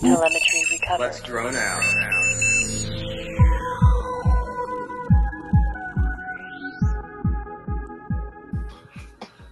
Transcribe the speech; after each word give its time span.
Telemetry 0.00 0.64
recovered. 0.70 1.00
Let's 1.02 1.20
drone 1.20 1.54
out. 1.56 1.82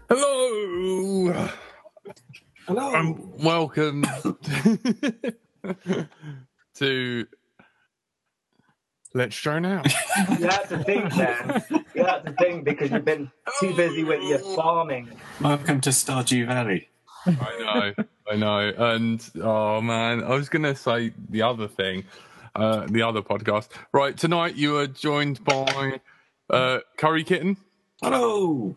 Hello. 0.08 1.48
Hello. 2.66 2.94
Um, 2.94 3.30
welcome 3.42 4.04
to 6.76 7.26
Let's 9.12 9.40
Drone 9.40 9.66
Out. 9.66 9.86
You 10.38 10.46
have 10.46 10.68
to 10.70 10.82
think, 10.84 11.14
man. 11.14 11.62
You 11.94 12.04
have 12.04 12.24
to 12.24 12.32
think 12.32 12.64
because 12.64 12.90
you've 12.90 13.04
been 13.04 13.30
too 13.60 13.74
busy 13.74 14.04
with 14.04 14.22
your 14.22 14.38
farming. 14.56 15.10
Welcome 15.42 15.82
to 15.82 15.90
Stardew 15.90 16.46
Valley. 16.46 16.88
I 17.28 17.92
know, 17.96 18.04
I 18.30 18.36
know. 18.36 18.72
And 18.76 19.30
oh 19.42 19.80
man, 19.80 20.22
I 20.24 20.34
was 20.34 20.48
gonna 20.48 20.74
say 20.74 21.12
the 21.28 21.42
other 21.42 21.68
thing, 21.68 22.04
uh, 22.54 22.86
the 22.88 23.02
other 23.02 23.22
podcast. 23.22 23.68
Right, 23.92 24.16
tonight 24.16 24.54
you 24.56 24.76
are 24.78 24.86
joined 24.86 25.44
by 25.44 26.00
uh, 26.50 26.78
Curry 26.96 27.24
Kitten, 27.24 27.56
Hello. 28.02 28.74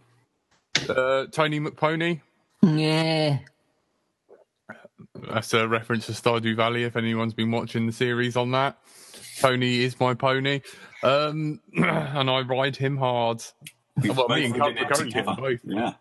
uh, 0.89 1.25
Tony 1.31 1.59
McPony. 1.59 2.21
Yeah. 2.61 3.39
That's 5.29 5.53
a 5.53 5.67
reference 5.67 6.05
to 6.07 6.13
Stardew 6.13 6.55
Valley. 6.55 6.83
If 6.83 6.95
anyone's 6.95 7.33
been 7.33 7.51
watching 7.51 7.85
the 7.85 7.91
series 7.91 8.35
on 8.35 8.51
that, 8.51 8.77
Tony 9.39 9.79
is 9.83 9.99
my 9.99 10.13
pony, 10.13 10.61
um, 11.03 11.59
and 11.73 12.29
I 12.29 12.41
ride 12.41 12.75
him 12.75 12.97
hard. 12.97 13.43
We've 14.01 14.15
Well, 14.17 14.29
me 14.29 14.45
and 14.45 14.55
Curry- 14.55 14.77
it 14.79 14.89
Curry 14.89 15.11
together. 15.11 15.35
did 15.35 15.41
both. 15.41 15.59
Yeah. 15.63 15.93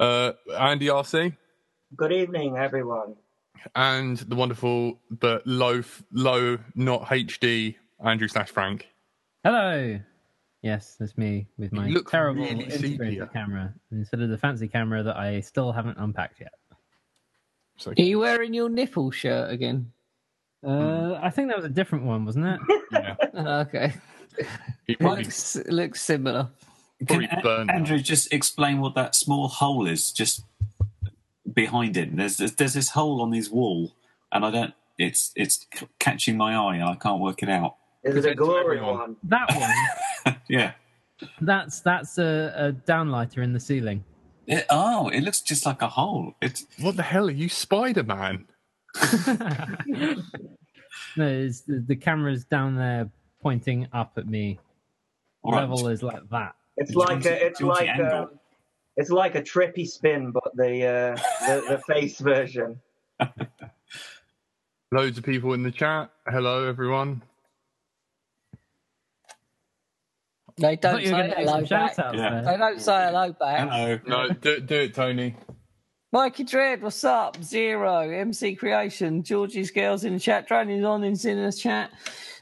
Uh, 0.00 0.32
Andy 0.58 0.86
RC 0.86 1.36
Good 1.96 2.12
evening, 2.12 2.56
everyone. 2.56 3.14
and 3.76 4.16
the 4.18 4.34
wonderful 4.34 4.98
but 5.10 5.46
low, 5.46 5.82
low, 6.12 6.58
not 6.74 7.02
HD 7.02 7.76
Andrew 8.04 8.26
slash 8.28 8.50
Frank. 8.50 8.88
Hello. 9.44 10.00
Yes, 10.62 10.96
that's 10.98 11.16
me 11.16 11.46
with 11.58 11.72
my 11.72 11.86
look 11.88 12.10
terrible 12.10 12.42
really 12.42 12.64
integrated 12.64 13.32
camera 13.32 13.74
instead 13.92 14.20
of 14.22 14.30
the 14.30 14.38
fancy 14.38 14.66
camera 14.66 15.02
that 15.02 15.16
I 15.16 15.40
still 15.40 15.70
haven't 15.72 15.98
unpacked 15.98 16.40
yet. 16.40 16.52
So, 17.76 17.90
Are 17.90 18.02
you 18.02 18.18
wearing 18.20 18.54
your 18.54 18.68
nipple 18.70 19.10
shirt 19.10 19.50
again? 19.52 19.92
Uh, 20.66 21.18
I 21.22 21.30
think 21.30 21.48
that 21.48 21.56
was 21.56 21.66
a 21.66 21.70
different 21.70 22.04
one, 22.06 22.24
wasn't 22.24 22.46
it? 22.46 22.60
yeah, 22.92 23.16
okay. 23.66 23.92
he 24.86 24.96
probably, 24.96 25.24
Looks, 25.24 25.56
looks 25.66 26.00
similar. 26.00 26.48
Probably 27.06 27.26
Can 27.28 27.38
A- 27.38 27.42
burned. 27.42 27.70
Andrew 27.70 27.98
just 27.98 28.32
explain 28.32 28.80
what 28.80 28.94
that 28.94 29.14
small 29.14 29.48
hole 29.48 29.86
is 29.86 30.12
just 30.12 30.44
behind 31.52 31.96
him? 31.96 32.16
There's 32.16 32.36
there's, 32.36 32.52
there's 32.54 32.74
this 32.74 32.90
hole 32.90 33.20
on 33.22 33.32
his 33.32 33.50
wall, 33.50 33.92
and 34.32 34.44
I 34.44 34.50
don't. 34.50 34.74
It's 34.98 35.32
it's 35.34 35.66
catching 35.98 36.36
my 36.36 36.54
eye, 36.54 36.76
and 36.76 36.84
I 36.84 36.94
can't 36.94 37.20
work 37.20 37.42
it 37.42 37.48
out. 37.48 37.76
Is 38.02 38.24
it 38.24 38.32
a 38.32 38.34
glory 38.34 38.76
everyone. 38.78 38.98
one? 38.98 39.16
that 39.24 39.48
one. 40.24 40.36
Yeah. 40.48 40.72
That's 41.40 41.80
that's 41.80 42.18
a, 42.18 42.52
a 42.56 42.72
downlighter 42.90 43.38
in 43.38 43.52
the 43.52 43.60
ceiling. 43.60 44.04
It- 44.46 44.66
oh, 44.70 45.08
it 45.08 45.22
looks 45.22 45.40
just 45.40 45.64
like 45.64 45.80
a 45.82 45.88
hole. 45.88 46.34
It's 46.42 46.66
What 46.80 46.96
the 46.96 47.02
hell 47.02 47.28
are 47.28 47.30
you, 47.30 47.48
Spider 47.48 48.02
Man? 48.02 48.44
No, 51.16 51.26
it's, 51.28 51.60
the, 51.62 51.84
the 51.86 51.96
camera's 51.96 52.44
down 52.44 52.76
there 52.76 53.08
pointing 53.42 53.86
up 53.92 54.12
at 54.16 54.26
me. 54.26 54.58
all 55.42 55.52
right. 55.52 55.60
Level 55.60 55.88
is 55.88 56.02
like 56.02 56.28
that. 56.30 56.54
It's 56.76 56.94
like 56.94 57.24
a, 57.24 57.46
it's 57.46 57.60
Georgie 57.60 57.86
like 57.86 57.98
a, 57.98 58.28
it's 58.96 59.10
like 59.10 59.34
a 59.34 59.42
trippy 59.42 59.86
spin, 59.86 60.32
but 60.32 60.50
the 60.54 60.86
uh, 60.86 61.16
the, 61.46 61.76
the 61.76 61.82
face 61.86 62.18
version. 62.18 62.80
Loads 64.92 65.18
of 65.18 65.24
people 65.24 65.52
in 65.54 65.62
the 65.62 65.70
chat. 65.70 66.10
Hello, 66.28 66.68
everyone. 66.68 67.22
They 70.56 70.76
don't 70.76 70.92
thought 70.92 71.02
you 71.02 71.12
were 71.12 71.22
say 71.22 71.28
going 71.28 71.30
to 71.30 71.36
do 71.36 71.50
hello 71.50 71.66
back. 71.66 71.98
outs 71.98 72.16
Yeah. 72.16 72.42
They 72.42 72.56
don't 72.56 72.80
say 72.80 73.04
hello 73.06 73.32
back. 73.32 73.68
Hello. 73.68 73.98
No, 74.06 74.28
do, 74.34 74.60
do 74.60 74.74
it, 74.76 74.94
Tony. 74.94 75.34
Mikey 76.12 76.44
Dread, 76.44 76.80
what's 76.80 77.02
up? 77.02 77.42
Zero. 77.42 78.08
MC 78.08 78.54
Creation. 78.54 79.24
Georgie's 79.24 79.72
girls 79.72 80.04
in 80.04 80.12
the 80.12 80.20
chat. 80.20 80.46
Draining 80.46 80.84
on 80.84 81.02
is 81.02 81.24
in 81.24 81.42
the 81.42 81.52
chat. 81.52 81.90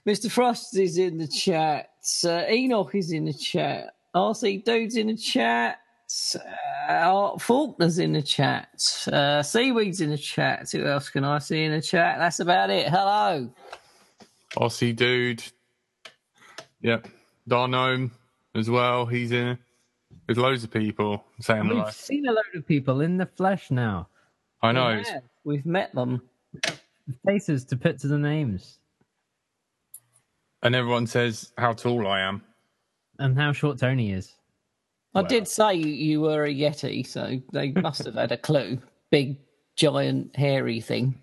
Mr. 0.06 0.30
Frost 0.30 0.76
is 0.76 0.98
in 0.98 1.16
the 1.16 1.26
chat. 1.26 1.88
Uh, 2.22 2.44
Enoch 2.50 2.94
is 2.94 3.12
in 3.12 3.24
the 3.24 3.32
chat. 3.32 3.94
RC 4.14 4.64
Dude's 4.64 4.96
in 4.96 5.08
the 5.08 5.16
chat. 5.16 5.78
Uh, 6.36 6.92
Art 6.92 7.40
Faulkner's 7.40 7.98
in 7.98 8.12
the 8.12 8.22
chat. 8.22 8.68
Uh, 9.10 9.42
Seaweed's 9.42 10.00
in 10.00 10.10
the 10.10 10.18
chat. 10.18 10.70
Who 10.70 10.84
else 10.84 11.08
can 11.08 11.24
I 11.24 11.38
see 11.38 11.64
in 11.64 11.72
the 11.72 11.80
chat? 11.80 12.18
That's 12.18 12.40
about 12.40 12.68
it. 12.68 12.88
Hello. 12.88 13.50
Aussie 14.56 14.94
dude. 14.94 15.42
Yep. 16.82 17.08
Darnome 17.48 18.10
as 18.54 18.68
well. 18.68 19.06
He's 19.06 19.32
in. 19.32 19.58
There's 20.26 20.38
loads 20.38 20.64
of 20.64 20.70
people 20.70 21.24
saying. 21.40 21.68
We've 21.68 21.92
seen 21.92 22.26
a 22.26 22.32
load 22.32 22.44
of 22.54 22.66
people 22.66 23.00
in 23.00 23.16
the 23.16 23.26
flesh 23.26 23.70
now. 23.70 24.08
I 24.60 24.72
know. 24.72 24.90
Yeah, 24.90 25.20
we've 25.44 25.66
met 25.66 25.94
them. 25.94 26.22
Faces 27.26 27.64
to 27.66 27.76
put 27.76 27.98
to 28.00 28.08
the 28.08 28.18
names. 28.18 28.78
And 30.62 30.74
everyone 30.74 31.06
says 31.06 31.52
how 31.58 31.72
tall 31.72 32.06
I 32.06 32.20
am. 32.20 32.42
And 33.22 33.38
how 33.38 33.52
short 33.52 33.78
Tony 33.78 34.12
is. 34.12 34.34
I 35.14 35.20
Well. 35.20 35.28
did 35.28 35.46
say 35.46 35.74
you, 35.74 35.86
you 35.88 36.20
were 36.20 36.44
a 36.44 36.52
Yeti, 36.54 37.06
so 37.06 37.40
they 37.52 37.70
must 37.72 38.04
have 38.04 38.14
had 38.14 38.32
a 38.32 38.36
clue. 38.36 38.78
Big, 39.10 39.36
giant, 39.76 40.34
hairy 40.34 40.80
thing. 40.80 41.22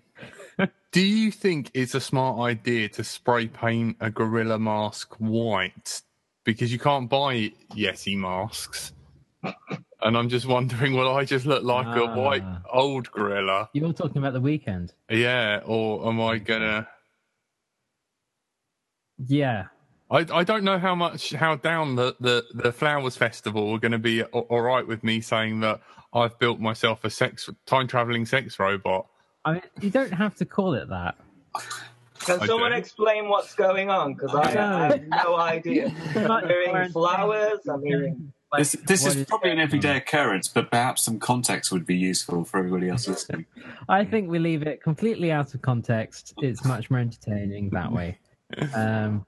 Do 0.92 1.00
you 1.00 1.30
think 1.30 1.70
it's 1.74 1.94
a 1.94 2.00
smart 2.00 2.38
idea 2.40 2.88
to 2.90 3.04
spray 3.04 3.48
paint 3.48 3.96
a 4.00 4.10
gorilla 4.10 4.58
mask 4.58 5.14
white? 5.18 6.02
Because 6.44 6.72
you 6.72 6.78
can't 6.78 7.08
buy 7.10 7.52
Yeti 7.74 8.16
masks. 8.16 8.92
And 10.02 10.16
I'm 10.16 10.28
just 10.28 10.46
wondering, 10.46 10.94
will 10.94 11.14
I 11.14 11.24
just 11.24 11.44
look 11.46 11.62
like 11.64 11.86
a 11.96 12.06
white 12.18 12.42
Ah. 12.44 12.62
old 12.72 13.10
gorilla? 13.12 13.68
You're 13.74 13.92
talking 13.92 14.18
about 14.18 14.32
the 14.32 14.40
weekend. 14.40 14.94
Yeah, 15.10 15.60
or 15.66 16.08
am 16.08 16.20
I 16.20 16.38
gonna? 16.38 16.88
Yeah. 19.26 19.66
I, 20.10 20.26
I 20.32 20.44
don't 20.44 20.64
know 20.64 20.78
how 20.78 20.94
much 20.94 21.32
how 21.32 21.56
down 21.56 21.94
the, 21.96 22.16
the, 22.20 22.44
the 22.52 22.72
flowers 22.72 23.16
festival 23.16 23.70
are 23.72 23.78
going 23.78 23.92
to 23.92 23.98
be 23.98 24.20
a- 24.20 24.26
all 24.26 24.60
right 24.60 24.86
with 24.86 25.04
me 25.04 25.20
saying 25.20 25.60
that 25.60 25.80
I've 26.12 26.38
built 26.38 26.58
myself 26.58 27.04
a 27.04 27.10
sex 27.10 27.48
time 27.66 27.86
traveling 27.86 28.26
sex 28.26 28.58
robot. 28.58 29.06
I 29.44 29.54
mean, 29.54 29.62
you 29.80 29.90
don't 29.90 30.12
have 30.12 30.34
to 30.36 30.44
call 30.44 30.74
it 30.74 30.88
that. 30.88 31.14
Can 32.20 32.40
I 32.40 32.46
someone 32.46 32.72
do. 32.72 32.76
explain 32.76 33.28
what's 33.28 33.54
going 33.54 33.88
on? 33.88 34.14
Because 34.14 34.34
I, 34.34 34.42
I 34.42 34.86
have 34.88 35.06
no 35.06 35.36
idea. 35.36 35.94
I'm 36.14 36.46
hearing 36.46 36.92
flowers. 36.92 37.60
I'm 37.68 37.82
hearing. 37.82 38.32
This, 38.58 38.72
this 38.84 39.04
What 39.04 39.12
is 39.12 39.16
is 39.18 39.26
probably 39.26 39.52
an 39.52 39.60
everyday 39.60 39.96
occurrence, 39.96 40.48
but 40.48 40.72
perhaps 40.72 41.02
some 41.02 41.20
context 41.20 41.70
would 41.70 41.86
be 41.86 41.96
useful 41.96 42.44
for 42.44 42.58
everybody 42.58 42.88
else 42.88 43.06
listening. 43.06 43.46
I 43.88 44.04
think 44.04 44.28
we 44.28 44.40
leave 44.40 44.62
it 44.62 44.82
completely 44.82 45.30
out 45.30 45.54
of 45.54 45.62
context. 45.62 46.34
It's 46.38 46.64
much 46.64 46.90
more 46.90 46.98
entertaining 46.98 47.70
that 47.70 47.92
way. 47.92 48.18
Um, 48.74 49.24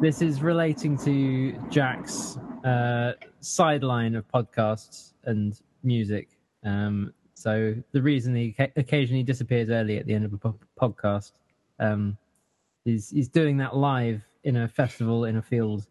this 0.00 0.20
is 0.20 0.42
relating 0.42 0.98
to 0.98 1.52
Jack's 1.70 2.36
uh, 2.64 3.12
sideline 3.40 4.14
of 4.14 4.28
podcasts 4.28 5.12
and 5.24 5.58
music. 5.82 6.28
Um, 6.64 7.14
so 7.34 7.74
the 7.92 8.02
reason 8.02 8.34
he 8.34 8.52
ca- 8.52 8.72
occasionally 8.76 9.22
disappears 9.22 9.70
early 9.70 9.98
at 9.98 10.06
the 10.06 10.14
end 10.14 10.24
of 10.26 10.32
a 10.34 10.38
po- 10.38 10.58
podcast 10.78 11.32
um, 11.80 12.16
is 12.84 13.10
he's 13.10 13.28
doing 13.28 13.56
that 13.58 13.76
live 13.76 14.22
in 14.44 14.56
a 14.56 14.68
festival 14.68 15.24
in 15.24 15.36
a 15.36 15.42
field 15.42 15.86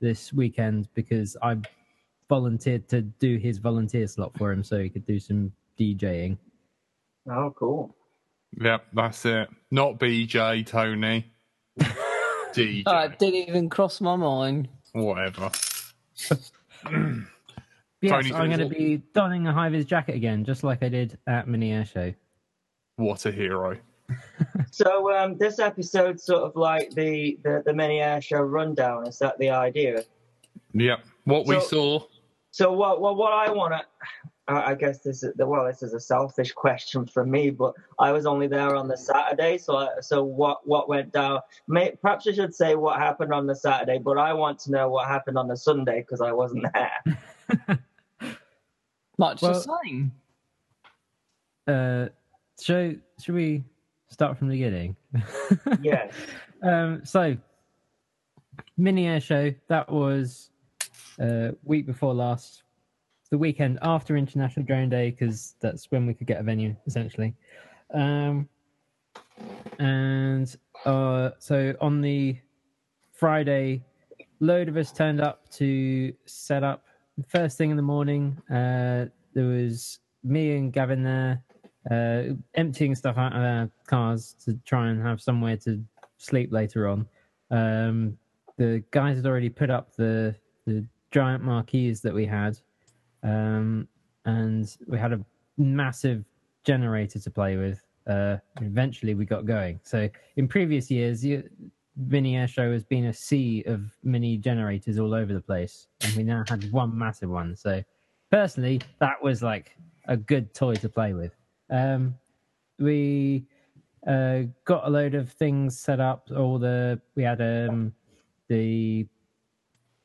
this 0.00 0.32
weekend 0.32 0.88
because 0.94 1.36
I 1.42 1.58
volunteered 2.28 2.88
to 2.88 3.02
do 3.02 3.36
his 3.36 3.58
volunteer 3.58 4.06
slot 4.06 4.32
for 4.38 4.52
him 4.52 4.64
so 4.64 4.78
he 4.78 4.88
could 4.88 5.04
do 5.04 5.18
some 5.20 5.52
DJing. 5.78 6.38
Oh, 7.30 7.54
cool. 7.58 7.94
Yep, 8.58 8.86
that's 8.94 9.24
it. 9.26 9.48
Not 9.70 9.98
BJ, 9.98 10.64
Tony. 10.66 11.30
DJ. 12.52 12.82
Oh, 12.86 12.98
it 12.98 13.18
didn't 13.18 13.48
even 13.48 13.68
cross 13.68 14.00
my 14.00 14.16
mind. 14.16 14.68
Whatever. 14.92 15.50
Yes, 18.02 18.12
Tony 18.12 18.32
I'm 18.32 18.46
going 18.48 18.58
to 18.58 18.68
says- 18.68 18.68
be 18.76 19.02
donning 19.14 19.46
a 19.46 19.52
high 19.52 19.68
vis 19.68 19.84
jacket 19.84 20.14
again, 20.14 20.44
just 20.44 20.64
like 20.64 20.82
I 20.82 20.88
did 20.88 21.18
at 21.26 21.46
Mini 21.48 21.72
Air 21.72 21.84
Show. 21.84 22.14
What 22.96 23.26
a 23.26 23.32
hero. 23.32 23.76
So 24.72 25.12
um, 25.14 25.36
this 25.36 25.58
episode's 25.58 26.22
sort 26.24 26.42
of 26.42 26.54
like 26.56 26.90
the 26.92 27.38
the, 27.42 27.62
the 27.66 27.72
mini 27.74 28.00
air 28.00 28.20
show 28.22 28.38
rundown. 28.40 29.06
Is 29.06 29.18
that 29.18 29.36
the 29.38 29.50
idea? 29.50 30.04
Yep. 30.74 31.00
What 31.24 31.46
we 31.46 31.56
So- 31.56 31.66
saw. 31.66 32.06
So 32.52 32.72
what 32.72 33.00
what 33.00 33.16
what 33.16 33.32
I 33.32 33.50
want 33.50 33.74
to, 33.74 33.80
I 34.50 34.70
I 34.70 34.74
guess 34.74 34.98
this 34.98 35.22
is 35.22 35.32
well, 35.38 35.64
this 35.66 35.82
is 35.82 35.94
a 35.94 36.00
selfish 36.00 36.52
question 36.52 37.06
for 37.06 37.24
me, 37.24 37.50
but 37.50 37.74
I 37.98 38.12
was 38.12 38.26
only 38.26 38.46
there 38.48 38.74
on 38.74 38.88
the 38.88 38.96
Saturday, 38.96 39.58
so 39.58 39.76
I, 39.76 39.88
so 40.00 40.24
what 40.24 40.66
what 40.66 40.88
went 40.88 41.12
down? 41.12 41.40
May, 41.68 41.92
perhaps 42.02 42.26
I 42.26 42.32
should 42.32 42.54
say 42.54 42.74
what 42.74 42.98
happened 42.98 43.32
on 43.32 43.46
the 43.46 43.54
Saturday, 43.54 43.98
but 43.98 44.18
I 44.18 44.32
want 44.32 44.58
to 44.60 44.72
know 44.72 44.88
what 44.88 45.06
happened 45.06 45.38
on 45.38 45.48
the 45.48 45.56
Sunday 45.56 46.00
because 46.00 46.20
I 46.20 46.32
wasn't 46.32 46.66
there. 46.74 47.78
Much 49.18 49.42
Well- 49.42 49.54
the 49.54 49.78
same. 49.84 50.12
Uh, 51.66 52.08
should 52.60 53.00
should 53.20 53.34
we 53.34 53.62
start 54.08 54.36
from 54.36 54.48
the 54.48 54.54
beginning. 54.54 54.96
Yes. 55.82 56.12
Um, 56.62 57.02
so, 57.04 57.36
mini 58.76 59.06
air 59.06 59.20
show 59.20 59.54
that 59.68 59.90
was 59.90 60.50
uh, 61.20 61.50
week 61.64 61.86
before 61.86 62.12
last, 62.12 62.64
the 63.30 63.38
weekend 63.38 63.78
after 63.82 64.16
International 64.16 64.64
Drone 64.66 64.88
Day 64.88 65.10
because 65.10 65.54
that's 65.60 65.90
when 65.90 66.06
we 66.06 66.14
could 66.14 66.26
get 66.26 66.40
a 66.40 66.42
venue 66.42 66.74
essentially. 66.86 67.34
Um, 67.94 68.48
and 69.78 70.54
uh, 70.84 71.30
so 71.38 71.74
on 71.80 72.00
the 72.00 72.36
Friday, 73.12 73.84
load 74.40 74.68
of 74.68 74.76
us 74.76 74.92
turned 74.92 75.20
up 75.20 75.48
to 75.50 76.12
set 76.26 76.64
up. 76.64 76.84
First 77.28 77.58
thing 77.58 77.70
in 77.70 77.76
the 77.76 77.82
morning, 77.82 78.36
uh, 78.50 79.06
there 79.34 79.46
was 79.46 80.00
me 80.24 80.56
and 80.56 80.72
Gavin 80.72 81.02
there, 81.02 81.42
uh, 81.90 82.34
emptying 82.54 82.94
stuff 82.94 83.16
out 83.16 83.34
of 83.34 83.42
our 83.42 83.70
cars 83.86 84.34
to 84.44 84.58
try 84.64 84.88
and 84.88 85.02
have 85.02 85.20
somewhere 85.20 85.56
to 85.58 85.82
sleep 86.18 86.52
later 86.52 86.88
on. 86.88 87.06
Um, 87.50 88.16
the 88.56 88.82
guys 88.90 89.16
had 89.16 89.26
already 89.26 89.48
put 89.48 89.70
up 89.70 89.94
the 89.96 90.34
the 90.66 90.86
giant 91.10 91.42
marquees 91.42 92.00
that 92.02 92.14
we 92.14 92.26
had, 92.26 92.58
um, 93.22 93.88
and 94.24 94.76
we 94.86 94.98
had 94.98 95.12
a 95.12 95.20
massive 95.56 96.24
generator 96.64 97.18
to 97.18 97.30
play 97.30 97.56
with. 97.56 97.82
Uh, 98.06 98.36
eventually, 98.60 99.14
we 99.14 99.24
got 99.24 99.44
going. 99.44 99.80
So 99.82 100.08
in 100.36 100.48
previous 100.48 100.90
years, 100.90 101.24
you, 101.24 101.48
mini 101.96 102.36
air 102.36 102.48
show 102.48 102.72
has 102.72 102.84
been 102.84 103.06
a 103.06 103.12
sea 103.12 103.62
of 103.66 103.82
mini 104.02 104.36
generators 104.36 104.98
all 104.98 105.14
over 105.14 105.32
the 105.32 105.40
place, 105.40 105.86
and 106.02 106.14
we 106.14 106.22
now 106.22 106.44
had 106.48 106.70
one 106.72 106.96
massive 106.96 107.30
one. 107.30 107.56
So 107.56 107.82
personally, 108.30 108.80
that 109.00 109.22
was 109.22 109.42
like 109.42 109.76
a 110.06 110.16
good 110.16 110.54
toy 110.54 110.74
to 110.76 110.88
play 110.88 111.12
with. 111.12 111.32
Um, 111.68 112.14
we 112.78 113.44
uh, 114.06 114.42
got 114.64 114.86
a 114.86 114.90
load 114.90 115.14
of 115.14 115.30
things 115.32 115.78
set 115.78 116.00
up. 116.00 116.28
All 116.36 116.58
the 116.58 117.00
we 117.14 117.22
had 117.22 117.40
um, 117.40 117.92
the 118.48 119.06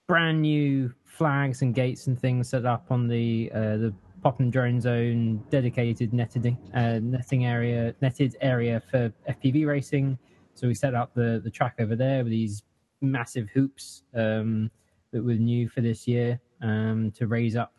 brand 0.08 0.42
new 0.42 0.94
flags 1.16 1.62
and 1.62 1.74
gates 1.74 2.08
and 2.08 2.20
things 2.20 2.50
set 2.50 2.66
up 2.66 2.86
on 2.90 3.08
the 3.08 3.52
uh, 3.54 3.78
the 3.78 3.94
Popham 4.24 4.50
drone 4.50 4.82
zone 4.82 5.44
dedicated 5.50 6.14
netted 6.14 6.58
uh, 6.74 7.00
netting 7.02 7.46
area 7.46 7.94
netted 8.02 8.36
area 8.42 8.82
for 8.90 9.12
FPV 9.30 9.66
racing. 9.68 10.18
So 10.56 10.68
we 10.68 10.74
set 10.74 10.94
up 10.94 11.14
the 11.14 11.42
the 11.44 11.50
track 11.50 11.76
over 11.80 11.96
there 11.96 12.24
with 12.24 12.32
these 12.32 12.64
massive 13.02 13.50
hoops 13.54 14.04
um, 14.14 14.72
that 15.12 15.24
were 15.24 15.36
new 15.36 15.70
for 15.70 15.82
this 15.82 16.08
year 16.08 16.40
um, 16.62 17.12
to 17.12 17.28
raise 17.28 17.56
up 17.56 17.74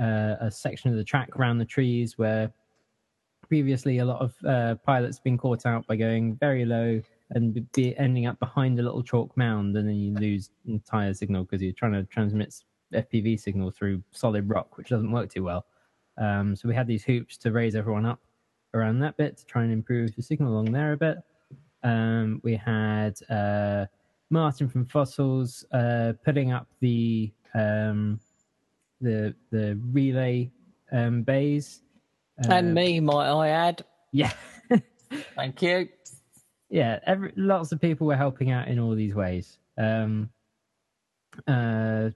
uh, 0.00 0.36
a 0.40 0.50
section 0.50 0.90
of 0.90 0.96
the 0.96 1.04
track 1.04 1.36
around 1.36 1.58
the 1.58 1.64
trees 1.64 2.18
where 2.18 2.52
previously 3.48 3.98
a 3.98 4.04
lot 4.04 4.20
of 4.20 4.34
uh, 4.46 4.74
pilots 4.86 5.20
been 5.20 5.36
caught 5.36 5.66
out 5.66 5.86
by 5.86 5.96
going 5.96 6.34
very 6.36 6.64
low 6.64 7.00
and 7.30 7.70
be 7.72 7.96
ending 7.96 8.26
up 8.26 8.38
behind 8.38 8.78
a 8.78 8.82
little 8.82 9.02
chalk 9.02 9.36
mound 9.36 9.76
and 9.76 9.88
then 9.88 9.96
you 9.96 10.14
lose 10.14 10.50
entire 10.66 11.14
signal 11.14 11.44
because 11.44 11.62
you're 11.62 11.72
trying 11.72 11.92
to 11.92 12.04
transmit 12.04 12.54
FPV 12.92 13.40
signal 13.40 13.70
through 13.70 14.02
solid 14.10 14.48
rock, 14.48 14.76
which 14.76 14.88
doesn't 14.88 15.10
work 15.10 15.32
too 15.32 15.42
well. 15.42 15.66
Um, 16.18 16.54
so 16.54 16.68
we 16.68 16.74
had 16.74 16.86
these 16.86 17.04
hoops 17.04 17.36
to 17.38 17.52
raise 17.52 17.74
everyone 17.74 18.06
up 18.06 18.20
around 18.72 19.00
that 19.00 19.16
bit 19.16 19.36
to 19.38 19.46
try 19.46 19.62
and 19.62 19.72
improve 19.72 20.14
the 20.14 20.22
signal 20.22 20.52
along 20.52 20.66
there 20.66 20.92
a 20.92 20.96
bit. 20.96 21.18
Um, 21.82 22.40
we 22.42 22.56
had 22.56 23.18
uh, 23.28 23.86
Martin 24.30 24.68
from 24.68 24.86
Fossils 24.86 25.64
uh, 25.72 26.12
putting 26.24 26.52
up 26.52 26.68
the 26.80 27.32
um, 27.54 28.18
the 29.00 29.34
the 29.50 29.78
relay 29.92 30.50
um, 30.92 31.22
bays. 31.22 31.82
and 32.38 32.52
Uh, 32.52 32.62
me, 32.62 33.00
might 33.00 33.28
I 33.28 33.48
add. 33.48 33.84
Yeah. 34.12 34.32
Thank 35.36 35.62
you. 35.62 35.88
Yeah, 36.74 36.98
every, 37.06 37.32
lots 37.36 37.70
of 37.70 37.80
people 37.80 38.04
were 38.08 38.16
helping 38.16 38.50
out 38.50 38.66
in 38.66 38.80
all 38.80 38.96
these 38.96 39.14
ways. 39.14 39.58
Um, 39.78 40.28
uh, 41.46 42.10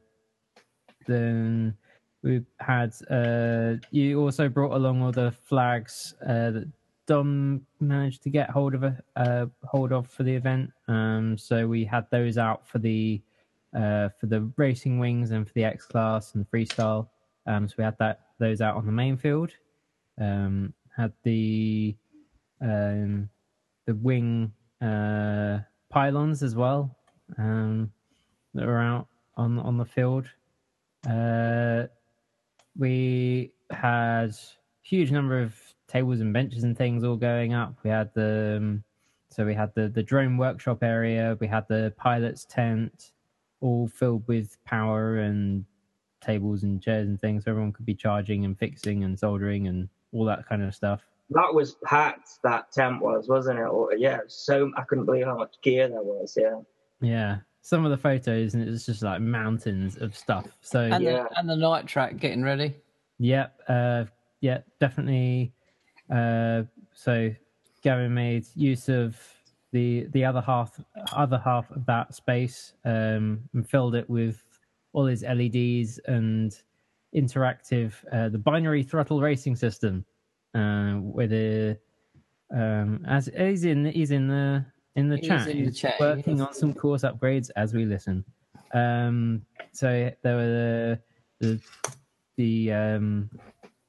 then 1.07 1.77
we 2.25 2.43
had 2.59 2.93
uh, 3.09 3.75
you 3.93 4.21
also 4.21 4.49
brought 4.49 4.73
along 4.73 5.01
all 5.01 5.13
the 5.13 5.31
flags 5.31 6.13
uh, 6.27 6.51
that 6.51 6.69
Dom 7.07 7.65
managed 7.79 8.25
to 8.25 8.31
get 8.31 8.51
hold 8.51 8.75
of 8.75 8.83
a 8.83 9.01
uh, 9.15 9.47
hold 9.63 9.93
of 9.93 10.09
for 10.09 10.25
the 10.25 10.35
event. 10.35 10.73
Um, 10.89 11.39
so 11.39 11.69
we 11.69 11.85
had 11.85 12.11
those 12.11 12.37
out 12.37 12.67
for 12.67 12.81
the 12.81 13.23
uh, 13.77 14.09
for 14.19 14.27
the 14.27 14.51
racing 14.57 14.99
wings 14.99 15.31
and 15.31 15.47
for 15.47 15.55
the 15.55 15.63
X 15.63 15.87
class 15.87 16.35
and 16.35 16.51
freestyle. 16.51 17.07
Um, 17.47 17.69
so 17.69 17.77
we 17.79 17.85
had 17.85 17.97
that 18.01 18.23
those 18.41 18.61
out 18.61 18.75
on 18.75 18.87
the 18.87 18.93
main 18.93 19.19
field. 19.19 19.53
Um, 20.21 20.75
had 20.97 21.13
the 21.23 21.95
um, 22.61 23.31
the 23.89 23.95
wing 23.95 24.53
uh, 24.83 25.59
pylons 25.89 26.43
as 26.43 26.55
well 26.55 26.95
um, 27.39 27.91
that 28.53 28.65
are 28.65 28.79
out 28.79 29.09
on 29.39 29.59
on 29.59 29.79
the 29.79 29.85
field. 29.87 30.27
Uh, 31.09 31.85
we 32.77 33.51
had 33.71 34.37
huge 34.83 35.11
number 35.11 35.41
of 35.41 35.57
tables 35.87 36.21
and 36.21 36.35
benches 36.35 36.65
and 36.65 36.77
things 36.77 37.03
all 37.03 37.17
going 37.17 37.55
up. 37.55 37.79
We 37.83 37.89
had 37.89 38.13
the 38.13 38.59
um, 38.59 38.85
so 39.31 39.47
we 39.47 39.55
had 39.55 39.75
the 39.75 39.89
the 39.89 40.03
drone 40.03 40.37
workshop 40.37 40.83
area. 40.83 41.39
We 41.41 41.47
had 41.47 41.67
the 41.69 41.95
pilot's 41.97 42.45
tent, 42.45 43.13
all 43.63 43.89
filled 43.89 44.29
with 44.29 44.63
power 44.67 45.17
and 45.17 45.65
tables 46.21 46.63
and 46.63 46.83
chairs 46.83 47.09
and 47.09 47.19
things. 47.19 47.45
So 47.45 47.53
everyone 47.53 47.73
could 47.73 47.87
be 47.87 47.95
charging 47.95 48.45
and 48.45 48.59
fixing 48.59 49.03
and 49.03 49.19
soldering 49.19 49.67
and 49.67 49.89
all 50.13 50.27
that 50.27 50.47
kind 50.47 50.63
of 50.63 50.75
stuff. 50.75 51.07
That 51.31 51.53
was 51.55 51.77
packed. 51.85 52.31
That 52.43 52.73
tent 52.73 53.01
was, 53.03 53.29
wasn't 53.29 53.59
it? 53.59 53.63
Or, 53.63 53.95
yeah. 53.95 54.21
So 54.29 54.71
I 54.77 54.83
couldn't 54.83 55.05
believe 55.05 55.27
how 55.27 55.37
much 55.37 55.57
gear 55.63 55.89
there 55.89 56.03
was. 56.03 56.37
Yeah. 56.37 56.61
Yeah, 57.01 57.39
some 57.61 57.85
of 57.85 57.91
the 57.91 57.97
photos 57.97 58.55
and 58.55 58.69
it's 58.69 58.87
just 58.87 59.03
like 59.03 59.21
mountains 59.21 59.97
of 59.99 60.17
stuff. 60.17 60.47
So 60.63 60.81
And, 60.81 61.05
Yeah. 61.05 61.25
the, 61.31 61.39
and 61.39 61.49
the 61.49 61.57
night 61.57 61.87
track 61.87 62.17
getting 62.17 62.43
ready. 62.43 62.75
Yep. 63.19 63.61
Uh, 63.69 64.05
yeah, 64.41 64.59
definitely. 64.81 65.53
Uh, 66.11 66.63
so 66.95 67.31
Gary 67.83 68.09
made 68.09 68.47
use 68.55 68.89
of 68.89 69.17
the 69.71 70.07
the 70.13 70.25
other 70.25 70.41
half 70.41 70.81
other 71.13 71.39
half 71.45 71.71
of 71.71 71.85
that 71.87 72.15
space 72.15 72.73
um, 72.87 73.41
and 73.53 73.69
filled 73.69 73.95
it 73.95 74.09
with 74.09 74.43
all 74.95 75.05
his 75.05 75.23
LEDs 75.23 76.01
and 76.07 76.59
interactive 77.15 77.93
uh, 78.13 78.29
the 78.31 78.39
binary 78.39 78.83
throttle 78.83 79.21
racing 79.21 79.55
system 79.57 80.05
uh, 80.55 80.99
with 81.01 81.33
a 81.33 81.79
um, 82.51 83.05
as 83.07 83.31
he's 83.37 83.65
in 83.65 83.85
he's 83.87 84.11
in 84.11 84.29
the 84.29 84.65
in 84.97 85.09
the 85.09 85.17
He's 85.17 85.29
chat 85.29 85.49
in 85.49 85.65
the 85.65 85.73
chat, 85.73 85.95
working 86.01 86.41
on 86.41 86.53
some 86.53 86.75
course 86.75 87.03
upgrades 87.03 87.51
as 87.57 87.73
we 87.75 87.85
listen. 87.85 88.25
Um, 88.73 89.43
so 89.73 90.11
there 90.23 90.37
were 90.37 90.49
the 90.49 91.01
the, 91.41 91.61
the 92.37 92.73
um, 92.73 93.31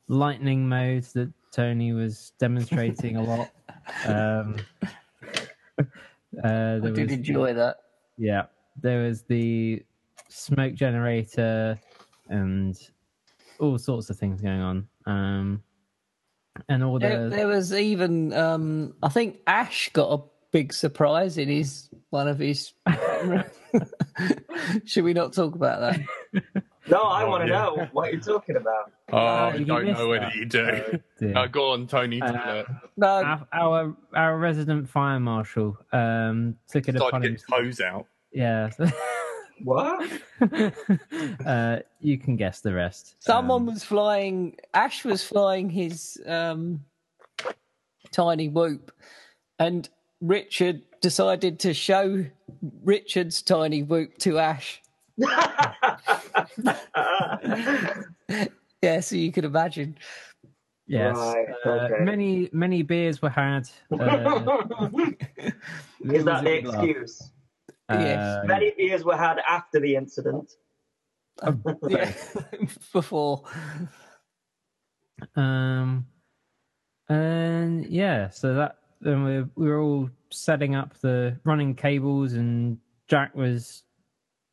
lightning 0.07 0.67
modes 0.67 1.13
that 1.13 1.31
Tony 1.51 1.93
was 1.93 2.33
demonstrating 2.39 3.15
a 3.17 3.23
lot. 3.23 3.49
Um, 4.05 4.57
uh, 6.43 6.79
I 6.83 6.89
did 6.91 7.11
enjoy 7.11 7.53
that. 7.53 7.77
yeah, 8.17 8.43
there 8.79 9.01
was 9.01 9.23
the 9.23 9.83
smoke 10.27 10.75
generator 10.75 11.79
and 12.27 12.77
all 13.59 13.77
sorts 13.79 14.09
of 14.11 14.17
things 14.19 14.41
going 14.41 14.61
on. 14.61 14.87
Um, 15.07 15.63
and 16.67 16.83
all 16.83 16.99
There, 16.99 17.23
the 17.29 17.35
there 17.35 17.47
was 17.47 17.73
even, 17.73 18.33
um, 18.33 18.93
I 19.03 19.09
think 19.09 19.37
Ash 19.47 19.89
got 19.93 20.19
a 20.19 20.23
big 20.51 20.73
surprise 20.73 21.37
in 21.37 21.47
his 21.49 21.89
one 22.09 22.27
of 22.27 22.39
his. 22.39 22.73
Should 24.85 25.03
we 25.03 25.13
not 25.13 25.33
talk 25.33 25.55
about 25.55 25.79
that? 25.79 25.99
No, 26.87 27.01
I 27.03 27.23
Oh, 27.23 27.29
want 27.29 27.43
to 27.43 27.49
yeah. 27.49 27.63
know 27.63 27.87
what 27.91 28.11
you're 28.11 28.21
talking 28.21 28.55
about. 28.55 28.91
Oh, 29.11 29.17
I 29.17 29.55
you 29.55 29.65
don't 29.65 29.85
missed 29.85 29.99
know 29.99 30.07
whether 30.09 30.31
you 30.33 30.45
do. 30.45 30.59
Oh, 30.93 30.97
dear. 31.19 31.31
No, 31.33 31.47
go 31.47 31.71
on, 31.71 31.85
Tony. 31.87 32.19
Uh. 32.21 32.63
No, 32.97 33.07
our, 33.07 33.47
our 33.53 33.95
our 34.15 34.37
resident 34.37 34.89
fire 34.89 35.19
marshal 35.19 35.77
um, 35.93 36.55
took 36.67 36.87
it 36.89 36.95
Started 36.95 37.07
upon 37.07 37.21
getting 37.21 37.35
himself. 37.37 37.61
toes 37.61 37.79
out. 37.81 38.05
Yeah. 38.31 38.69
What? 39.63 40.09
uh, 41.45 41.79
you 41.99 42.17
can 42.17 42.35
guess 42.35 42.61
the 42.61 42.73
rest. 42.73 43.15
someone 43.19 43.61
Um, 43.61 43.65
was 43.67 43.83
flying. 43.83 44.55
Ash 44.73 45.03
was 45.05 45.23
flying 45.23 45.69
his 45.69 46.19
um, 46.25 46.83
tiny 48.11 48.47
whoop, 48.49 48.91
and 49.59 49.87
Richard 50.21 50.81
decided 51.01 51.59
to 51.59 51.73
show 51.73 52.25
Richard's 52.83 53.41
tiny 53.41 53.83
whoop 53.83 54.17
to 54.19 54.39
Ash. 54.39 54.81
Yeah, 58.81 59.01
so 59.01 59.17
you 59.17 59.31
could 59.33 59.43
imagine. 59.43 59.97
yes. 60.87 61.13
Right, 61.17 61.47
Uh. 61.65 61.89
Many 61.99 62.49
many 62.53 62.81
beers 62.81 63.21
were 63.21 63.29
had. 63.29 63.69
Uh, 63.91 63.97
Is 66.01 66.23
that 66.23 66.43
the 66.45 66.49
music 66.49 66.65
laugh. 66.65 66.83
excuse? 66.85 67.31
Yes. 67.89 68.19
Uh, 68.19 68.43
Many 68.45 68.71
beers 68.77 69.03
were 69.03 69.17
had 69.17 69.39
after 69.39 69.79
the 69.79 69.95
incident. 69.95 70.51
Yeah, 71.87 72.13
before. 72.93 73.43
Um, 75.35 76.05
and 77.07 77.85
yeah, 77.85 78.29
so 78.29 78.53
that 78.55 78.77
then 79.01 79.23
we, 79.23 79.43
we 79.55 79.69
were 79.69 79.79
all 79.79 80.09
setting 80.29 80.75
up 80.75 80.97
the 80.99 81.39
running 81.43 81.75
cables, 81.75 82.33
and 82.33 82.77
Jack 83.07 83.33
was 83.35 83.83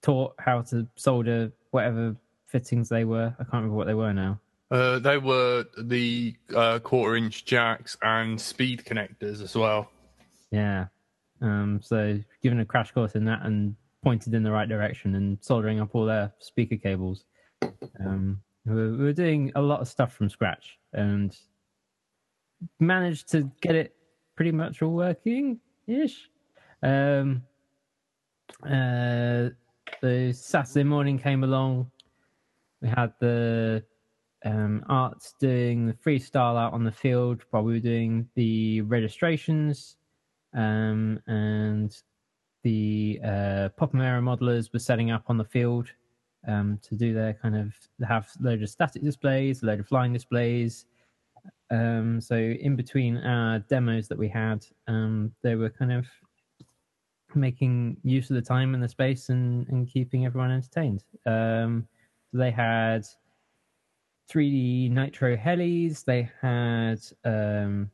taught 0.02 0.34
how 0.38 0.62
to 0.62 0.86
solder 0.94 1.52
whatever 1.72 2.16
fittings 2.46 2.88
they 2.88 3.04
were. 3.04 3.34
I 3.38 3.42
can't 3.42 3.54
remember 3.54 3.76
what 3.76 3.86
they 3.86 3.94
were 3.94 4.12
now. 4.12 4.40
Uh, 4.70 4.98
they 4.98 5.18
were 5.18 5.66
the 5.78 6.34
uh, 6.54 6.78
quarter 6.80 7.16
inch 7.16 7.44
jacks 7.44 7.96
and 8.02 8.40
speed 8.40 8.84
connectors 8.84 9.42
as 9.42 9.54
well. 9.54 9.90
Yeah. 10.50 10.86
Um, 11.42 11.80
so 11.82 12.18
given 12.42 12.60
a 12.60 12.64
crash 12.64 12.92
course 12.92 13.14
in 13.14 13.24
that 13.26 13.40
and 13.44 13.76
pointed 14.02 14.34
in 14.34 14.42
the 14.42 14.52
right 14.52 14.68
direction 14.68 15.16
and 15.16 15.38
soldering 15.40 15.80
up 15.80 15.94
all 15.94 16.06
their 16.06 16.32
speaker 16.38 16.76
cables. 16.76 17.24
Um, 17.98 18.40
we 18.64 18.96
were, 18.96 19.12
doing 19.12 19.52
a 19.54 19.60
lot 19.60 19.80
of 19.80 19.88
stuff 19.88 20.12
from 20.12 20.28
scratch 20.28 20.78
and 20.92 21.36
managed 22.80 23.28
to 23.30 23.50
get 23.60 23.74
it 23.74 23.94
pretty 24.36 24.52
much 24.52 24.82
all 24.82 24.92
working 24.92 25.58
ish. 25.86 26.30
Um, 26.82 27.42
uh, 28.64 29.50
the 30.02 30.32
Saturday 30.32 30.84
morning 30.84 31.18
came 31.18 31.44
along. 31.44 31.90
We 32.80 32.88
had 32.88 33.12
the 33.20 33.84
um, 34.44 34.84
arts 34.88 35.34
doing 35.40 35.86
the 35.86 35.94
freestyle 35.94 36.56
out 36.56 36.72
on 36.72 36.84
the 36.84 36.92
field 36.92 37.42
while 37.50 37.62
we 37.62 37.72
were 37.72 37.80
doing 37.80 38.28
the 38.34 38.82
registrations. 38.82 39.96
Um, 40.56 41.20
and 41.26 41.96
the 42.64 43.20
uh, 43.22 43.68
Popamera 43.78 44.20
modelers 44.20 44.72
were 44.72 44.80
setting 44.80 45.10
up 45.12 45.24
on 45.28 45.36
the 45.36 45.44
field 45.44 45.88
um, 46.48 46.78
to 46.82 46.94
do 46.94 47.14
their 47.14 47.34
kind 47.34 47.56
of 47.56 47.74
have 48.06 48.28
a 48.40 48.42
load 48.42 48.62
of 48.62 48.68
static 48.68 49.02
displays, 49.02 49.62
a 49.62 49.66
load 49.66 49.80
of 49.80 49.86
flying 49.86 50.12
displays. 50.12 50.86
Um, 51.70 52.20
so 52.20 52.36
in 52.36 52.76
between 52.76 53.18
our 53.18 53.58
demos 53.60 54.08
that 54.08 54.18
we 54.18 54.28
had, 54.28 54.64
um, 54.88 55.32
they 55.42 55.54
were 55.54 55.70
kind 55.70 55.92
of 55.92 56.06
making 57.34 57.98
use 58.02 58.30
of 58.30 58.36
the 58.36 58.42
time 58.42 58.74
and 58.74 58.82
the 58.82 58.88
space 58.88 59.28
and, 59.28 59.68
and 59.68 59.88
keeping 59.88 60.24
everyone 60.24 60.50
entertained. 60.50 61.04
Um, 61.26 61.86
they 62.32 62.50
had 62.50 63.04
3D 64.30 64.90
Nitro 64.90 65.36
helis. 65.36 66.04
They 66.04 66.30
had 66.40 67.00
um, 67.24 67.90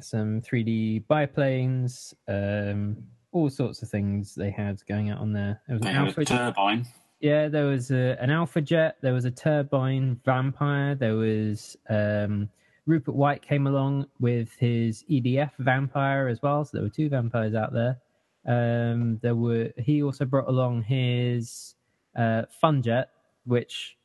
some 0.00 0.40
3D 0.40 1.06
biplanes, 1.08 2.14
um, 2.28 2.96
all 3.32 3.50
sorts 3.50 3.82
of 3.82 3.88
things 3.88 4.34
they 4.34 4.50
had 4.50 4.80
going 4.86 5.10
out 5.10 5.18
on 5.18 5.32
there. 5.32 5.60
There 5.66 5.76
was 5.76 5.82
They 5.82 5.90
an 5.90 5.96
alpha 5.96 6.20
a 6.20 6.24
turbine. 6.24 6.86
yeah, 7.20 7.48
there 7.48 7.66
was 7.66 7.90
a, 7.90 8.16
an 8.20 8.30
Alpha 8.30 8.60
Jet, 8.60 8.96
there 9.02 9.12
was 9.12 9.24
a 9.24 9.30
Turbine 9.30 10.20
Vampire, 10.24 10.94
there 10.94 11.16
was 11.16 11.76
um, 11.88 12.48
Rupert 12.86 13.14
White 13.14 13.42
came 13.42 13.66
along 13.66 14.06
with 14.18 14.52
his 14.58 15.04
EDF 15.10 15.50
Vampire 15.58 16.28
as 16.28 16.40
well, 16.42 16.64
so 16.64 16.70
there 16.72 16.82
were 16.82 16.88
two 16.88 17.08
vampires 17.10 17.54
out 17.54 17.72
there. 17.72 17.98
Um, 18.46 19.18
there 19.22 19.34
were 19.34 19.72
he 19.76 20.02
also 20.02 20.24
brought 20.24 20.48
along 20.48 20.82
his 20.84 21.74
uh, 22.16 22.42
Fun 22.60 22.80
Jet, 22.82 23.10
which 23.44 23.96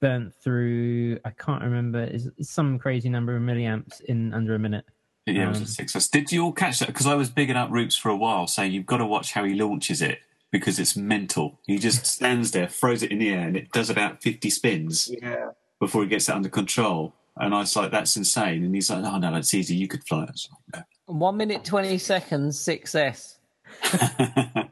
burnt 0.00 0.32
through 0.32 1.18
I 1.24 1.30
can't 1.30 1.62
remember 1.62 2.04
is 2.04 2.30
some 2.40 2.78
crazy 2.78 3.08
number 3.08 3.34
of 3.34 3.42
milliamps 3.42 4.00
in 4.02 4.32
under 4.32 4.54
a 4.54 4.58
minute. 4.60 4.84
Yeah, 5.36 5.44
it 5.44 5.48
was 5.48 5.58
Um, 5.58 5.64
a 5.64 5.66
success. 5.66 6.08
Did 6.08 6.32
you 6.32 6.44
all 6.44 6.52
catch 6.52 6.78
that? 6.80 6.86
Because 6.88 7.06
I 7.06 7.14
was 7.14 7.30
bigging 7.30 7.56
up 7.56 7.70
Roots 7.70 7.96
for 7.96 8.08
a 8.10 8.16
while, 8.16 8.46
saying 8.46 8.72
you've 8.72 8.86
got 8.86 8.98
to 8.98 9.06
watch 9.06 9.32
how 9.32 9.44
he 9.44 9.54
launches 9.54 10.00
it 10.02 10.20
because 10.50 10.78
it's 10.78 10.96
mental. 10.96 11.58
He 11.66 11.78
just 11.78 12.06
stands 12.16 12.50
there, 12.52 12.68
throws 12.68 13.02
it 13.02 13.10
in 13.12 13.18
the 13.18 13.30
air, 13.30 13.46
and 13.48 13.56
it 13.56 13.70
does 13.72 13.90
about 13.90 14.22
50 14.22 14.48
spins 14.50 15.10
Yeah. 15.22 15.50
before 15.78 16.02
he 16.02 16.08
gets 16.08 16.28
it 16.28 16.34
under 16.34 16.48
control. 16.48 17.12
And 17.36 17.54
I 17.54 17.58
was 17.60 17.76
like, 17.76 17.90
that's 17.90 18.16
insane. 18.16 18.64
And 18.64 18.74
he's 18.74 18.90
like, 18.90 19.04
oh, 19.04 19.18
no, 19.18 19.32
that's 19.32 19.54
easy. 19.54 19.76
You 19.76 19.86
could 19.86 20.02
fly 20.04 20.24
it. 20.24 20.30
I 20.74 20.78
was 20.78 20.88
One 21.06 21.36
minute 21.36 21.64
twenty 21.64 21.96
seconds, 21.98 22.58
six 22.58 22.94
S. 22.94 23.38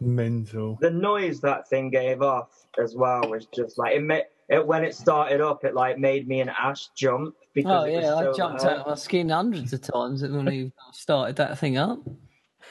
Mental. 0.00 0.76
The 0.80 0.90
noise 0.90 1.40
that 1.40 1.68
thing 1.68 1.90
gave 1.90 2.20
off 2.22 2.66
as 2.82 2.94
well 2.94 3.28
was 3.28 3.46
just 3.46 3.78
like 3.78 3.94
it 3.96 4.02
made 4.02 4.24
it 4.48 4.66
when 4.66 4.84
it 4.84 4.94
started 4.94 5.40
up. 5.40 5.64
It 5.64 5.74
like 5.74 5.98
made 5.98 6.28
me 6.28 6.40
and 6.40 6.50
Ash 6.50 6.88
jump 6.96 7.34
because 7.54 7.84
Oh 7.84 7.84
it 7.86 7.96
was 7.96 8.04
yeah, 8.04 8.14
I 8.14 8.22
so 8.24 8.34
jumped 8.36 8.62
loud. 8.62 8.72
out 8.72 8.78
of 8.80 8.86
my 8.88 8.94
skin 8.94 9.28
hundreds 9.30 9.72
of 9.72 9.80
times 9.82 10.22
when 10.22 10.46
he 10.46 10.72
started 10.92 11.36
that 11.36 11.58
thing 11.58 11.76
up. 11.78 11.98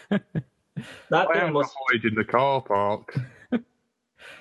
That 1.11 1.29
I 1.29 1.33
thing 1.33 1.41
had 1.41 1.47
to 1.47 1.53
must. 1.53 1.75
hide 1.91 2.03
in 2.03 2.15
the 2.15 2.23
car 2.25 2.61
park. 2.61 3.15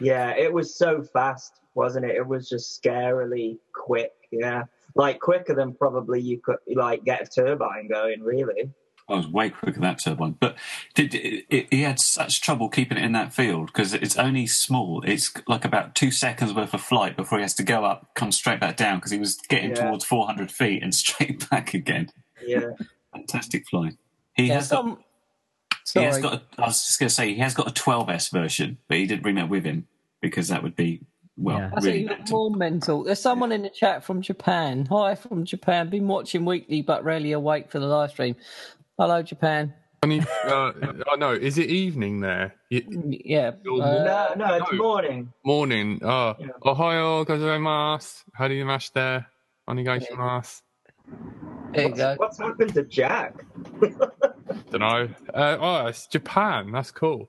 Yeah, 0.00 0.30
it 0.30 0.52
was 0.52 0.74
so 0.76 1.02
fast, 1.02 1.60
wasn't 1.74 2.06
it? 2.06 2.16
It 2.16 2.26
was 2.26 2.48
just 2.48 2.82
scarily 2.82 3.58
quick. 3.74 4.12
Yeah, 4.30 4.64
like 4.94 5.20
quicker 5.20 5.54
than 5.54 5.74
probably 5.74 6.20
you 6.20 6.38
could 6.40 6.56
like 6.74 7.04
get 7.04 7.22
a 7.22 7.26
turbine 7.26 7.88
going. 7.88 8.22
Really. 8.22 8.70
I 9.08 9.14
was 9.14 9.26
way 9.28 9.50
quicker 9.50 9.74
than 9.74 9.82
that 9.82 10.00
turbine. 10.02 10.36
But 10.40 10.56
did, 10.94 11.14
it, 11.14 11.44
it, 11.50 11.66
he 11.70 11.82
had 11.82 11.98
such 12.00 12.40
trouble 12.40 12.68
keeping 12.68 12.96
it 12.98 13.04
in 13.04 13.12
that 13.12 13.32
field 13.34 13.66
because 13.66 13.92
it's 13.94 14.16
only 14.16 14.46
small. 14.46 15.02
It's 15.06 15.32
like 15.48 15.64
about 15.64 15.94
two 15.94 16.10
seconds 16.10 16.54
worth 16.54 16.72
of 16.74 16.80
flight 16.80 17.16
before 17.16 17.38
he 17.38 17.42
has 17.42 17.54
to 17.54 17.62
go 17.62 17.84
up, 17.84 18.10
come 18.14 18.32
straight 18.32 18.60
back 18.60 18.76
down 18.76 18.98
because 18.98 19.10
he 19.10 19.18
was 19.18 19.36
getting 19.48 19.70
Yeah. 19.70 19.86
towards 19.86 20.04
400 20.04 20.50
feet 20.52 20.82
and 20.82 20.94
straight 20.94 21.48
back 21.50 21.74
again. 21.74 22.10
Yeah. 22.46 22.70
Fantastic 23.12 23.68
flying. 23.68 23.98
He 24.34 24.46
Yeah, 24.46 24.54
has 24.54 24.68
got 24.68 24.84
some. 24.84 24.98
He 25.94 26.00
has 26.04 26.18
got. 26.20 26.32
A, 26.34 26.42
I 26.58 26.66
was 26.66 26.86
just 26.86 26.98
going 27.00 27.08
to 27.08 27.14
say 27.14 27.34
he 27.34 27.40
has 27.40 27.54
got 27.54 27.68
a 27.68 27.72
12s 27.72 28.30
version, 28.32 28.78
but 28.88 28.96
he 28.98 29.06
didn't 29.06 29.22
bring 29.22 29.34
that 29.34 29.48
with 29.48 29.64
him 29.64 29.86
because 30.20 30.48
that 30.48 30.62
would 30.62 30.76
be 30.76 31.00
well 31.36 31.58
Yeah. 31.58 31.70
I 31.76 31.80
really 31.80 32.06
think 32.06 32.18
mental. 32.18 32.50
more 32.50 32.56
mental. 32.56 33.02
There's 33.04 33.20
someone 33.20 33.52
in 33.52 33.62
the 33.62 33.68
chat 33.70 34.04
from 34.04 34.22
Japan. 34.22 34.86
Hi 34.86 35.16
from 35.16 35.44
Japan. 35.44 35.90
Been 35.90 36.06
watching 36.06 36.44
weekly, 36.44 36.82
but 36.82 37.04
rarely 37.04 37.32
awake 37.32 37.70
for 37.70 37.80
the 37.80 37.86
live 37.86 38.10
stream. 38.12 38.36
Hello, 39.02 39.20
Japan. 39.20 39.74
Only, 40.04 40.20
uh, 40.20 40.70
I 41.12 41.16
know. 41.18 41.32
Is 41.32 41.58
it 41.58 41.66
evening 41.68 42.20
there? 42.20 42.54
Y- 42.70 42.84
Yeah. 43.24 43.50
Your 43.64 43.82
uh, 43.82 44.04
no, 44.36 44.46
no, 44.46 44.54
it's 44.54 44.72
morning. 44.74 45.32
morning. 45.44 45.98
Oh, 46.04 46.36
Yeah. 46.38 46.46
Ohio 46.64 47.24
gozaimasu. 47.24 48.22
How 48.32 48.46
do 48.46 48.54
you 48.54 48.64
mash 48.64 48.90
there? 48.90 49.26
Onegaishimasu. 49.68 50.62
there 51.72 51.82
you 51.82 51.88
What's, 51.88 51.98
go. 51.98 52.14
what's 52.16 52.38
happened 52.38 52.74
to 52.74 52.84
Jack? 52.84 53.34
Don't 54.70 54.78
know. 54.78 55.08
Uh, 55.34 55.56
oh, 55.60 55.86
it's 55.88 56.06
Japan. 56.06 56.70
That's 56.70 56.92
cool. 56.92 57.28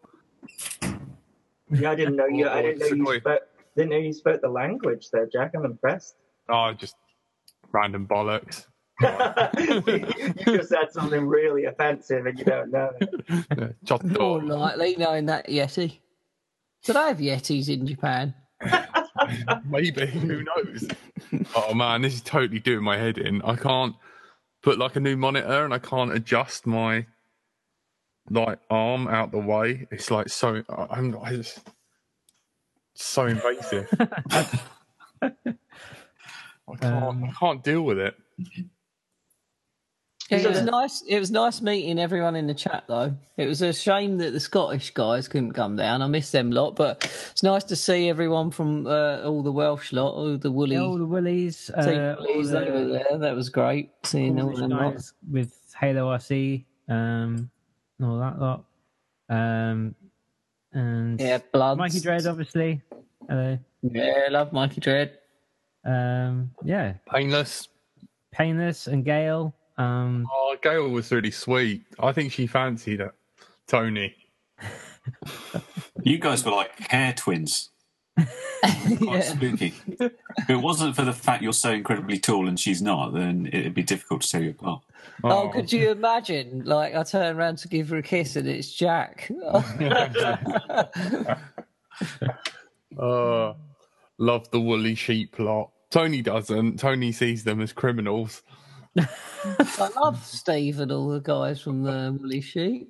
Yeah, 1.71 1.89
I 1.89 1.95
didn't 1.95 2.17
know 2.17 2.27
you. 2.27 2.47
I 2.49 2.61
didn't 2.61 2.81
know 2.81 2.85
you 3.13 3.19
spoke. 3.19 3.41
Didn't 3.75 3.89
know 3.89 3.97
you 3.97 4.13
spoke 4.13 4.41
the 4.41 4.47
language 4.49 5.09
there, 5.11 5.25
Jack. 5.25 5.53
I'm 5.55 5.65
impressed. 5.65 6.17
Oh, 6.49 6.71
just 6.77 6.97
random 7.71 8.05
bollocks. 8.05 8.67
You 9.57 10.57
just 10.57 10.69
said 10.69 10.91
something 10.91 11.25
really 11.25 11.65
offensive 11.65 12.25
and 12.25 12.37
you 12.37 12.45
don't 12.45 12.71
know. 12.71 12.91
Yeah, 12.99 13.07
More 13.57 13.69
Chotto. 13.85 14.47
likely 14.47 14.95
knowing 14.97 15.25
that 15.27 15.47
Yeti. 15.47 15.99
Do 16.83 16.93
they 16.93 16.99
have 16.99 17.17
Yetis 17.17 17.69
in 17.69 17.87
Japan? 17.87 18.33
Maybe. 19.65 20.05
Who 20.05 20.43
knows? 20.43 20.87
oh 21.55 21.73
man, 21.73 22.01
this 22.01 22.13
is 22.13 22.21
totally 22.21 22.59
doing 22.59 22.83
my 22.83 22.97
head 22.97 23.17
in. 23.17 23.41
I 23.43 23.55
can't 23.55 23.95
put 24.61 24.77
like 24.77 24.95
a 24.95 24.99
new 24.99 25.15
monitor 25.17 25.65
and 25.65 25.73
I 25.73 25.79
can't 25.79 26.11
adjust 26.13 26.65
my 26.65 27.05
like 28.29 28.59
arm 28.69 29.07
out 29.07 29.31
the 29.31 29.39
way. 29.39 29.87
It's 29.91 30.11
like 30.11 30.29
so. 30.29 30.63
I'm. 30.69 31.17
I 31.21 31.31
just, 31.35 31.59
so 32.95 33.25
invasive. 33.27 33.87
I 35.21 35.31
can't. 36.79 36.83
Um, 36.83 37.23
I 37.25 37.31
can't 37.39 37.63
deal 37.63 37.81
with 37.81 37.99
it. 37.99 38.15
It 40.41 40.47
was 40.47 40.61
nice. 40.63 41.01
It 41.03 41.19
was 41.19 41.31
nice 41.31 41.61
meeting 41.61 41.99
everyone 41.99 42.35
in 42.35 42.47
the 42.47 42.53
chat, 42.53 42.83
though. 42.87 43.15
It 43.37 43.47
was 43.47 43.61
a 43.61 43.73
shame 43.73 44.17
that 44.19 44.31
the 44.31 44.39
Scottish 44.39 44.91
guys 44.91 45.27
couldn't 45.27 45.53
come 45.53 45.75
down. 45.75 46.01
I 46.01 46.07
miss 46.07 46.31
them 46.31 46.51
a 46.51 46.55
lot, 46.55 46.75
but 46.75 47.03
it's 47.31 47.43
nice 47.43 47.63
to 47.65 47.75
see 47.75 48.09
everyone 48.09 48.51
from 48.51 48.87
uh, 48.87 49.21
all 49.21 49.43
the 49.43 49.51
Welsh 49.51 49.93
lot, 49.93 50.13
all 50.13 50.37
the 50.37 50.51
woolly 50.51 50.77
all 50.77 50.97
the 50.97 51.05
Willies, 51.05 51.69
uh, 51.75 51.83
team 51.83 52.01
all 52.19 52.25
Woolies 52.27 52.51
that 52.51 52.71
were 52.71 52.85
there. 52.85 53.17
That 53.17 53.35
was 53.35 53.49
great 53.49 53.91
seeing 54.03 54.39
all 54.39 54.47
Cornish 54.51 54.59
them 54.59 54.69
lot. 54.71 54.93
guys 54.93 55.13
with 55.31 55.53
Halo 55.79 56.09
RC, 56.15 56.65
um, 56.89 57.49
and 57.99 58.07
all 58.09 58.19
that 58.19 58.39
lot. 58.39 58.65
Um, 59.29 59.95
and 60.73 61.19
Yeah, 61.19 61.39
blood. 61.51 61.77
Mikey 61.77 61.99
Dread, 61.99 62.25
obviously. 62.25 62.81
Hello. 63.29 63.57
Yeah, 63.81 64.27
love 64.29 64.51
Mikey 64.53 64.81
Dread. 64.81 65.17
Um, 65.85 66.51
yeah, 66.63 66.93
Painless. 67.11 67.67
Painless 68.31 68.87
and 68.87 69.03
Gale. 69.05 69.53
Um, 69.77 70.27
Oh, 70.31 70.55
Gail 70.61 70.89
was 70.89 71.11
really 71.11 71.31
sweet. 71.31 71.83
I 71.99 72.11
think 72.11 72.31
she 72.31 72.47
fancied 72.47 73.01
it. 73.01 73.11
Tony. 73.67 74.15
You 76.03 76.17
guys 76.17 76.45
were 76.45 76.51
like 76.51 76.77
hair 76.89 77.13
twins. 77.13 77.69
Quite 78.17 78.99
yeah. 79.01 79.21
spooky. 79.21 79.73
If 79.99 80.49
it 80.49 80.55
wasn't 80.61 80.95
for 80.95 81.03
the 81.03 81.13
fact 81.13 81.41
you're 81.41 81.51
so 81.53 81.71
incredibly 81.71 82.19
tall 82.19 82.47
and 82.47 82.59
she's 82.59 82.81
not, 82.81 83.13
then 83.13 83.49
it'd 83.51 83.73
be 83.73 83.83
difficult 83.83 84.21
to 84.21 84.29
tell 84.29 84.43
you 84.43 84.51
apart. 84.51 84.83
Oh, 85.23 85.49
could 85.49 85.71
you 85.73 85.91
imagine? 85.91 86.63
Like, 86.65 86.95
I 86.95 87.03
turn 87.03 87.35
around 87.35 87.57
to 87.59 87.67
give 87.67 87.89
her 87.89 87.97
a 87.97 88.03
kiss 88.03 88.35
and 88.35 88.47
it's 88.47 88.71
Jack. 88.71 89.31
Oh, 89.43 89.55
love 94.17 94.51
the 94.51 94.59
woolly 94.59 94.95
sheep 94.95 95.39
lot. 95.39 95.71
Tony 95.89 96.21
doesn't. 96.21 96.79
Tony 96.79 97.11
sees 97.11 97.43
them 97.43 97.61
as 97.61 97.73
criminals. 97.73 98.43
I 98.97 99.89
love 100.01 100.23
Steve 100.25 100.79
and 100.79 100.91
all 100.91 101.09
the 101.09 101.19
guys 101.19 101.61
from 101.61 101.83
the 101.83 102.17
Woolly 102.19 102.41
Sheep. 102.41 102.89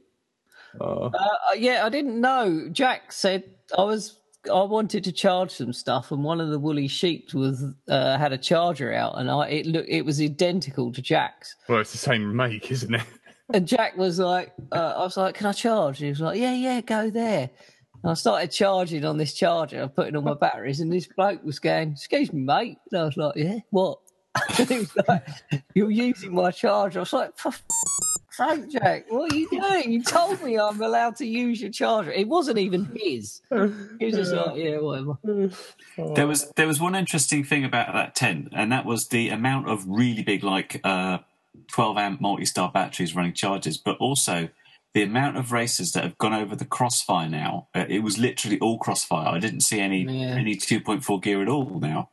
Uh, 0.80 1.06
Uh, 1.06 1.12
yeah, 1.56 1.86
I 1.86 1.90
didn't 1.90 2.20
know. 2.20 2.68
Jack 2.72 3.12
said 3.12 3.44
I 3.78 3.84
was. 3.84 4.20
I 4.54 4.62
wanted 4.64 5.06
to 5.06 5.14
charge 5.14 5.52
some 5.52 5.72
stuff, 5.72 6.12
and 6.12 6.22
one 6.22 6.42
of 6.42 6.50
the 6.50 6.60
woolly 6.60 6.90
sheep 6.90 7.34
was 7.34 7.64
uh, 7.88 8.18
had 8.18 8.34
a 8.34 8.38
charger 8.38 8.94
out, 8.94 9.18
and 9.18 9.32
I 9.32 9.48
it 9.48 9.66
looked 9.66 9.88
it 9.88 10.02
was 10.02 10.20
identical 10.20 10.92
to 10.92 11.02
Jack's. 11.02 11.56
well, 11.70 11.80
it's 11.80 11.94
the 11.94 11.98
same 11.98 12.36
make, 12.36 12.70
isn't 12.72 12.94
it? 12.94 13.04
And 13.54 13.68
Jack 13.68 13.98
was 13.98 14.20
like, 14.20 14.54
uh, 14.72 14.94
I 14.98 15.00
was 15.00 15.16
like, 15.18 15.36
"Can 15.36 15.48
I 15.48 15.52
charge?" 15.52 16.00
And 16.00 16.06
he 16.06 16.10
was 16.10 16.22
like, 16.22 16.40
"Yeah, 16.40 16.54
yeah, 16.56 16.82
go 16.82 17.10
there." 17.10 17.50
And 18.02 18.12
I 18.12 18.14
started 18.16 18.52
charging 18.52 19.06
on 19.06 19.18
this 19.18 19.34
charger, 19.34 19.82
I'm 19.82 19.90
putting 19.90 20.16
all 20.16 20.22
my 20.24 20.34
batteries, 20.34 20.80
and 20.80 20.92
this 20.92 21.08
bloke 21.08 21.44
was 21.44 21.60
going, 21.60 21.92
"Excuse 21.92 22.34
me, 22.34 22.42
mate." 22.42 22.78
And 22.92 23.02
I 23.02 23.04
was 23.06 23.16
like, 23.18 23.36
"Yeah, 23.36 23.60
what?" 23.70 24.00
And 24.58 24.70
he 24.70 24.78
was 24.80 24.96
like, 25.08 25.28
"You're 25.74 25.92
using 25.92 26.34
my 26.34 26.52
charger." 26.52 27.00
I 27.00 27.02
was 27.02 27.14
like, 27.14 27.38
"For 27.38 27.50
f- 27.50 27.64
sake, 28.32 28.70
Jack, 28.72 29.06
what 29.10 29.32
are 29.32 29.36
you 29.36 29.48
doing? 29.50 29.92
You 29.92 30.04
told 30.04 30.42
me 30.44 30.58
I'm 30.58 30.82
allowed 30.82 31.16
to 31.18 31.26
use 31.26 31.62
your 31.62 31.70
charger. 31.72 32.12
It 32.12 32.28
wasn't 32.28 32.58
even 32.58 32.86
his." 32.96 33.42
He 33.50 33.56
was 34.06 34.16
just 34.16 34.34
like, 34.34 34.56
"Yeah, 34.58 34.78
whatever." 34.80 35.18
There 36.16 36.26
was 36.28 36.50
there 36.56 36.66
was 36.68 36.80
one 36.82 36.96
interesting 36.96 37.44
thing 37.44 37.64
about 37.64 37.94
that 37.94 38.16
tent, 38.16 38.50
and 38.56 38.72
that 38.72 38.86
was 38.86 39.10
the 39.10 39.30
amount 39.30 39.70
of 39.70 39.86
really 39.88 40.24
big, 40.24 40.44
like 40.44 40.82
uh, 40.84 41.20
twelve 41.68 41.98
amp 41.98 42.20
Multistar 42.22 42.74
batteries 42.74 43.16
running 43.16 43.34
charges, 43.34 43.78
but 43.78 43.98
also 43.98 44.50
the 44.96 45.04
amount 45.04 45.38
of 45.38 45.52
racers 45.52 45.92
that 45.94 46.04
have 46.04 46.18
gone 46.20 46.34
over 46.34 46.56
the 46.56 46.66
Crossfire 46.66 47.30
now. 47.30 47.68
Uh, 47.76 47.86
it 47.90 48.00
was 48.00 48.18
literally 48.18 48.60
all 48.60 48.78
Crossfire. 48.80 49.28
I 49.28 49.40
didn't 49.40 49.62
see 49.62 49.80
any 49.80 50.02
Yeah. 50.04 50.36
any 50.36 50.56
two 50.56 50.82
point 50.82 51.04
four 51.04 51.20
gear 51.20 51.42
at 51.44 51.48
all 51.50 51.80
now. 51.80 52.10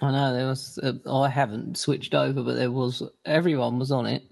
I 0.00 0.10
know 0.10 0.32
there 0.32 0.46
was. 0.46 0.78
Uh, 0.82 0.94
I 1.12 1.28
haven't 1.28 1.76
switched 1.76 2.14
over, 2.14 2.42
but 2.42 2.54
there 2.54 2.70
was. 2.70 3.02
Everyone 3.24 3.78
was 3.78 3.92
on 3.92 4.06
it. 4.06 4.24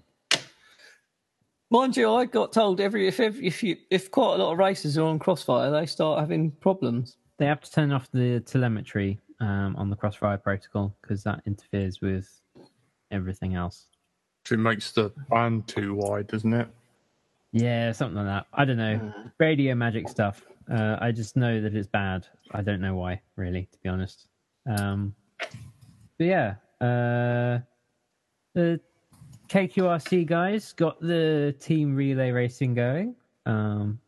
Mind 1.69 1.95
you, 1.95 2.11
I 2.11 2.25
got 2.25 2.51
told 2.51 2.81
every 2.81 3.07
if 3.07 3.19
every, 3.19 3.45
if 3.45 3.63
you 3.63 3.77
if 3.89 4.11
quite 4.11 4.35
a 4.35 4.43
lot 4.43 4.51
of 4.51 4.57
races 4.57 4.97
are 4.97 5.05
on 5.05 5.19
Crossfire, 5.19 5.71
they 5.71 5.85
start 5.85 6.19
having 6.19 6.51
problems. 6.51 7.17
They 7.37 7.45
have 7.45 7.61
to 7.61 7.71
turn 7.71 7.91
off 7.91 8.11
the 8.11 8.41
telemetry 8.41 9.19
um, 9.39 9.75
on 9.77 9.89
the 9.89 9.95
Crossfire 9.95 10.37
protocol 10.37 10.95
because 11.01 11.23
that 11.23 11.41
interferes 11.45 12.01
with 12.01 12.27
everything 13.11 13.55
else. 13.55 13.87
It 14.49 14.59
makes 14.59 14.91
the 14.91 15.11
band 15.29 15.67
too 15.67 15.95
wide, 15.95 16.27
doesn't 16.27 16.53
it? 16.53 16.67
Yeah, 17.53 17.91
something 17.91 18.17
like 18.17 18.25
that. 18.25 18.45
I 18.53 18.65
don't 18.65 18.77
know. 18.77 19.13
Radio 19.39 19.75
magic 19.75 20.09
stuff. 20.09 20.43
Uh, 20.71 20.97
I 20.99 21.11
just 21.11 21.35
know 21.35 21.61
that 21.61 21.75
it's 21.75 21.87
bad. 21.87 22.27
I 22.51 22.61
don't 22.61 22.81
know 22.81 22.95
why, 22.95 23.21
really, 23.35 23.67
to 23.71 23.77
be 23.83 23.89
honest. 23.89 24.27
Um, 24.65 25.13
but 26.21 26.27
yeah, 26.27 26.53
uh, 26.79 27.57
the 28.53 28.79
KQRC 29.49 30.27
guys 30.27 30.71
got 30.71 31.01
the 31.01 31.55
team 31.59 31.95
relay 31.95 32.29
racing 32.29 32.75
going, 32.75 33.15
um, 33.47 33.99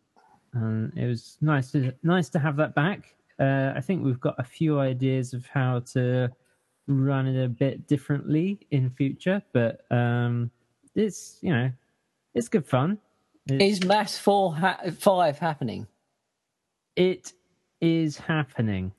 and 0.53 0.95
it 0.95 1.07
was 1.07 1.37
nice 1.41 1.71
to 1.71 1.91
nice 2.03 2.29
to 2.29 2.37
have 2.37 2.55
that 2.57 2.75
back. 2.75 3.15
Uh, 3.39 3.73
I 3.75 3.81
think 3.81 4.03
we've 4.05 4.19
got 4.19 4.35
a 4.37 4.43
few 4.43 4.79
ideas 4.79 5.33
of 5.33 5.47
how 5.47 5.79
to 5.93 6.29
run 6.85 7.25
it 7.25 7.43
a 7.43 7.49
bit 7.49 7.87
differently 7.87 8.59
in 8.69 8.91
future, 8.91 9.41
but 9.51 9.81
um, 9.89 10.51
it's 10.93 11.39
you 11.41 11.51
know 11.51 11.71
it's 12.35 12.47
good 12.47 12.67
fun. 12.67 12.99
It's- 13.49 13.79
Is 13.79 13.83
Mass 13.87 14.19
Four 14.19 14.55
ha- 14.55 14.81
Five 14.99 15.39
happening? 15.39 15.87
it 16.95 17.33
is 17.81 18.17
happening. 18.17 18.91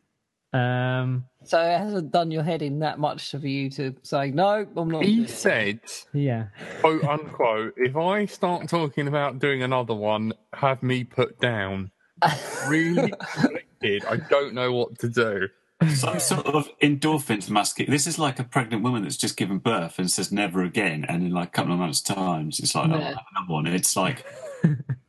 Um, 0.54 1.26
So 1.42 1.60
it 1.60 1.78
hasn't 1.78 2.12
done 2.12 2.30
your 2.30 2.44
head 2.44 2.62
in 2.62 2.78
that 2.78 2.98
much 2.98 3.32
for 3.32 3.38
you 3.38 3.68
to 3.70 3.94
say 4.02 4.30
no. 4.30 4.66
I'm 4.76 4.88
not. 4.88 5.04
He 5.04 5.26
said, 5.26 5.80
yeah, 6.12 6.46
quote 6.80 7.04
unquote, 7.04 7.74
if 7.76 7.96
I 7.96 8.24
start 8.26 8.68
talking 8.68 9.08
about 9.08 9.40
doing 9.40 9.62
another 9.62 9.94
one, 9.94 10.32
have 10.54 10.82
me 10.82 11.04
put 11.04 11.40
down. 11.40 11.90
Really 12.68 13.10
conflicted. 13.10 14.04
I 14.06 14.16
don't 14.16 14.54
know 14.54 14.72
what 14.72 14.98
to 15.00 15.08
do. 15.08 15.48
Some 15.94 16.18
sort 16.20 16.46
of 16.46 16.66
endorphins 16.80 17.50
must 17.50 17.76
get. 17.76 17.90
This 17.90 18.06
is 18.06 18.18
like 18.18 18.38
a 18.38 18.44
pregnant 18.44 18.82
woman 18.82 19.02
that's 19.02 19.18
just 19.18 19.36
given 19.36 19.58
birth 19.58 19.98
and 19.98 20.10
says 20.10 20.32
never 20.32 20.62
again, 20.62 21.04
and 21.08 21.24
in 21.24 21.32
like 21.32 21.48
a 21.48 21.50
couple 21.50 21.72
of 21.72 21.78
months' 21.78 22.00
times, 22.00 22.60
it's 22.60 22.74
like, 22.74 22.88
oh, 22.88 22.94
I'll 22.94 23.00
have 23.00 23.24
another 23.36 23.52
one. 23.52 23.66
It's 23.66 23.94
like 23.96 24.24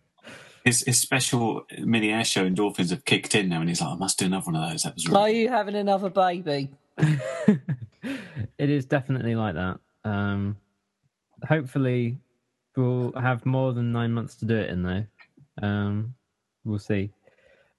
his, 0.66 0.82
his 0.82 1.00
special 1.00 1.66
mini 1.80 2.12
air 2.12 2.26
show 2.26 2.50
endorphins 2.50 2.90
have 2.90 3.06
kicked 3.06 3.36
in 3.36 3.50
now, 3.50 3.60
and 3.62 3.70
he's 3.70 3.82
like, 3.82 3.92
I 3.92 3.96
must 3.96 4.18
do 4.18 4.26
another 4.26 4.46
one 4.52 4.56
of 4.56 4.70
those. 4.70 4.82
That 4.82 4.96
was 4.96 5.08
Are 5.08 5.30
you 5.30 5.48
having 5.48 5.76
another 5.76 6.10
baby? 6.10 6.72
it 6.98 7.60
is 8.58 8.86
definitely 8.86 9.36
like 9.36 9.54
that. 9.54 9.80
Um, 10.04 10.58
hopefully, 11.48 12.18
we'll 12.76 13.14
have 13.14 13.46
more 13.46 13.74
than 13.74 13.92
nine 13.92 14.12
months 14.12 14.36
to 14.38 14.46
do 14.46 14.56
it 14.56 14.72
in 14.72 14.82
though. 14.82 15.06
Um, 15.62 16.16
we'll 16.64 16.80
see. 16.80 17.12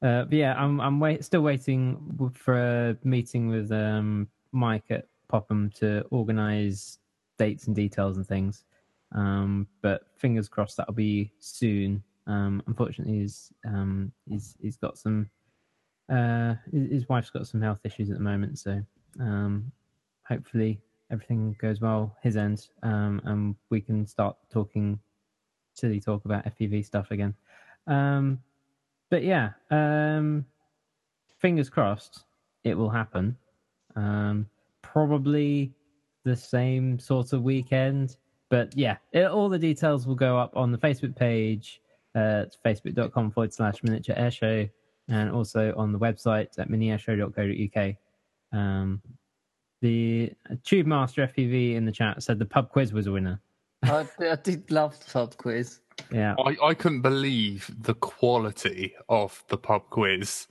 Uh, 0.00 0.24
but 0.24 0.34
yeah, 0.34 0.54
I'm 0.54 0.80
I'm 0.80 1.00
wait, 1.00 1.24
still 1.24 1.42
waiting 1.42 2.32
for 2.34 2.54
a 2.54 2.96
meeting 3.02 3.48
with 3.48 3.72
um, 3.72 4.28
Mike 4.52 4.84
at 4.90 5.06
Popham 5.28 5.70
to 5.76 6.02
organise 6.10 6.98
dates 7.36 7.66
and 7.66 7.74
details 7.74 8.16
and 8.16 8.26
things. 8.26 8.64
Um, 9.12 9.66
but 9.82 10.02
fingers 10.16 10.48
crossed 10.48 10.76
that'll 10.76 10.94
be 10.94 11.32
soon. 11.40 12.04
Um, 12.26 12.62
unfortunately, 12.66 13.20
he's 13.20 13.52
um, 13.66 14.12
he's 14.28 14.56
he's 14.60 14.76
got 14.76 14.98
some. 14.98 15.30
Uh, 16.08 16.54
his, 16.72 17.08
wife's 17.08 17.30
got 17.30 17.48
some 17.48 17.60
health 17.60 17.80
issues 17.82 18.10
at 18.10 18.16
the 18.16 18.22
moment, 18.22 18.60
so 18.60 18.80
um, 19.18 19.72
hopefully 20.28 20.80
everything 21.10 21.56
goes 21.60 21.80
well 21.80 22.16
his 22.22 22.36
end, 22.36 22.68
um, 22.84 23.20
and 23.24 23.56
we 23.70 23.80
can 23.80 24.06
start 24.06 24.36
talking 24.48 25.00
silly 25.74 26.00
talk 26.00 26.24
about 26.24 26.44
FPV 26.44 26.84
stuff 26.84 27.10
again. 27.10 27.34
Um, 27.88 28.38
but 29.10 29.24
yeah, 29.24 29.50
um, 29.70 30.44
fingers 31.40 31.68
crossed 31.68 32.24
it 32.66 32.76
will 32.76 32.90
happen. 32.90 33.36
Um, 33.94 34.48
probably 34.82 35.72
the 36.24 36.34
same 36.34 36.98
sort 36.98 37.32
of 37.32 37.42
weekend, 37.42 38.16
but 38.48 38.76
yeah, 38.76 38.96
it, 39.12 39.26
all 39.26 39.48
the 39.48 39.58
details 39.58 40.06
will 40.06 40.16
go 40.16 40.36
up 40.36 40.56
on 40.56 40.72
the 40.72 40.78
Facebook 40.78 41.14
page 41.14 41.80
at 42.16 42.56
facebook.com 42.64 43.30
forward 43.30 43.52
slash 43.52 43.82
miniature 43.84 44.16
air 44.18 44.30
show 44.30 44.66
and 45.08 45.30
also 45.30 45.72
on 45.76 45.92
the 45.92 45.98
website 45.98 46.58
at 46.58 46.68
miniairshow.co.uk. 46.68 47.94
Um, 48.52 49.02
the 49.82 50.32
Tube 50.64 50.86
Master 50.86 51.26
FPV 51.28 51.74
in 51.74 51.84
the 51.84 51.92
chat 51.92 52.22
said 52.22 52.38
the 52.38 52.46
pub 52.46 52.70
quiz 52.70 52.92
was 52.92 53.06
a 53.06 53.12
winner. 53.12 53.40
I, 53.82 54.06
I 54.20 54.36
did 54.36 54.70
love 54.70 54.98
the 54.98 55.12
pub 55.12 55.36
quiz. 55.36 55.80
Yeah, 56.10 56.34
I, 56.44 56.56
I 56.64 56.74
couldn't 56.74 57.02
believe 57.02 57.70
the 57.80 57.94
quality 57.94 58.94
of 59.08 59.42
the 59.48 59.58
pub 59.58 59.82
quiz. 59.90 60.46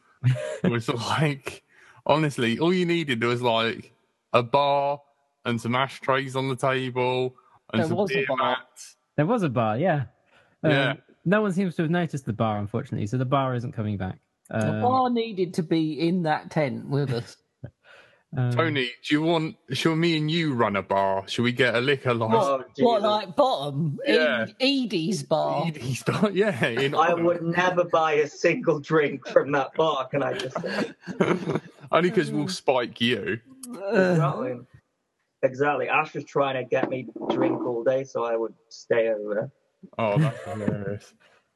It 0.63 0.71
was 0.71 0.87
like, 1.09 1.63
honestly, 2.05 2.59
all 2.59 2.73
you 2.73 2.85
needed 2.85 3.23
was 3.23 3.41
like 3.41 3.91
a 4.33 4.43
bar 4.43 5.01
and 5.45 5.59
some 5.59 5.75
ashtrays 5.75 6.35
on 6.35 6.47
the 6.49 6.55
table 6.55 7.35
and 7.73 7.81
There 7.81 7.87
some 7.89 7.97
was 7.97 8.11
a 8.11 8.13
beer 8.13 8.25
bar. 8.27 8.37
mats. 8.37 8.95
there 9.17 9.25
was 9.25 9.43
a 9.43 9.49
bar. 9.49 9.77
Yeah, 9.77 10.05
Um, 10.63 10.71
Yeah. 10.71 10.93
No 11.25 11.41
one 11.41 11.51
seems 11.53 11.75
to 11.75 11.81
have 11.81 11.91
noticed 11.91 12.25
the 12.25 12.33
bar, 12.33 12.57
unfortunately. 12.59 13.07
So 13.07 13.17
the 13.17 13.25
bar 13.25 13.55
isn't 13.55 13.71
coming 13.73 13.97
back. 13.97 14.19
The 14.49 14.75
Um, 14.75 14.81
bar 14.81 15.09
needed 15.09 15.55
to 15.55 15.63
be 15.63 15.99
in 16.07 16.23
that 16.23 16.51
tent 16.51 16.87
with 16.87 17.11
us. 17.11 17.35
um, 18.37 18.51
Tony, 18.51 18.91
do 19.07 19.15
you 19.15 19.21
want? 19.23 19.55
Shall 19.71 19.95
me 19.95 20.17
and 20.17 20.29
you 20.29 20.53
run 20.53 20.75
a 20.75 20.83
bar? 20.83 21.27
Shall 21.27 21.43
we 21.43 21.51
get 21.51 21.73
a 21.73 21.81
liquor 21.81 22.13
license? 22.13 22.75
Oh, 22.79 22.83
what, 22.85 23.01
like 23.01 23.35
bottom? 23.35 23.97
Yeah. 24.05 24.45
Ed- 24.49 24.55
Edie's 24.59 25.23
bar. 25.23 25.65
Edie's 25.67 26.03
bar, 26.03 26.29
yeah. 26.29 26.63
In 26.65 26.93
I 26.93 27.15
would 27.15 27.41
never 27.41 27.85
buy 27.85 28.13
a 28.13 28.27
single 28.27 28.79
drink 28.79 29.27
from 29.27 29.51
that 29.53 29.73
bar. 29.73 30.07
Can 30.09 30.21
I 30.21 30.33
just 30.33 30.61
say? 30.61 30.91
Only 31.91 32.09
because 32.09 32.31
we'll 32.31 32.47
spike 32.47 33.01
you. 33.01 33.39
Uh, 33.75 34.11
Exactly. 34.11 34.55
Exactly. 35.41 35.89
Ash 35.89 36.13
was 36.13 36.25
trying 36.25 36.55
to 36.55 36.67
get 36.67 36.89
me 36.89 37.03
to 37.03 37.35
drink 37.35 37.61
all 37.65 37.83
day, 37.83 38.03
so 38.03 38.23
I 38.25 38.35
would 38.35 38.53
stay 38.69 39.09
over 39.09 39.33
there. 39.35 39.51
Oh, 39.97 40.17
that's 40.17 40.43
hilarious. 40.43 41.13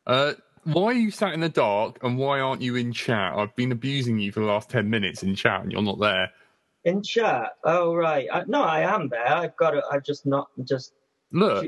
Uh, 0.08 0.34
why 0.63 0.86
are 0.86 0.94
you 0.94 1.12
sat 1.12 1.34
in 1.34 1.39
the 1.39 1.50
dark 1.50 2.04
and 2.04 2.18
why 2.18 2.39
aren't 2.39 2.62
you 2.62 2.76
in 2.76 2.92
chat? 2.92 3.34
I've 3.36 3.56
been 3.56 3.72
abusing 3.72 4.20
you 4.20 4.32
for 4.32 4.42
the 4.42 4.46
last 4.46 4.70
10 4.70 4.89
minutes 4.89 5.24
in 5.24 5.36
chat 5.36 5.62
and 5.62 5.72
you're 5.72 5.82
not 5.82 6.00
there. 6.00 6.32
In 6.86 7.04
chat. 7.04 7.52
Oh 7.63 7.94
right. 7.94 8.28
I, 8.32 8.44
no, 8.48 8.63
I 8.63 8.82
am 8.82 9.10
there. 9.10 9.28
I've 9.28 9.56
got 9.58 9.76
it. 9.76 9.84
I've 9.92 10.04
just 10.04 10.26
not 10.26 10.48
just. 10.63 10.94
Look, 11.32 11.68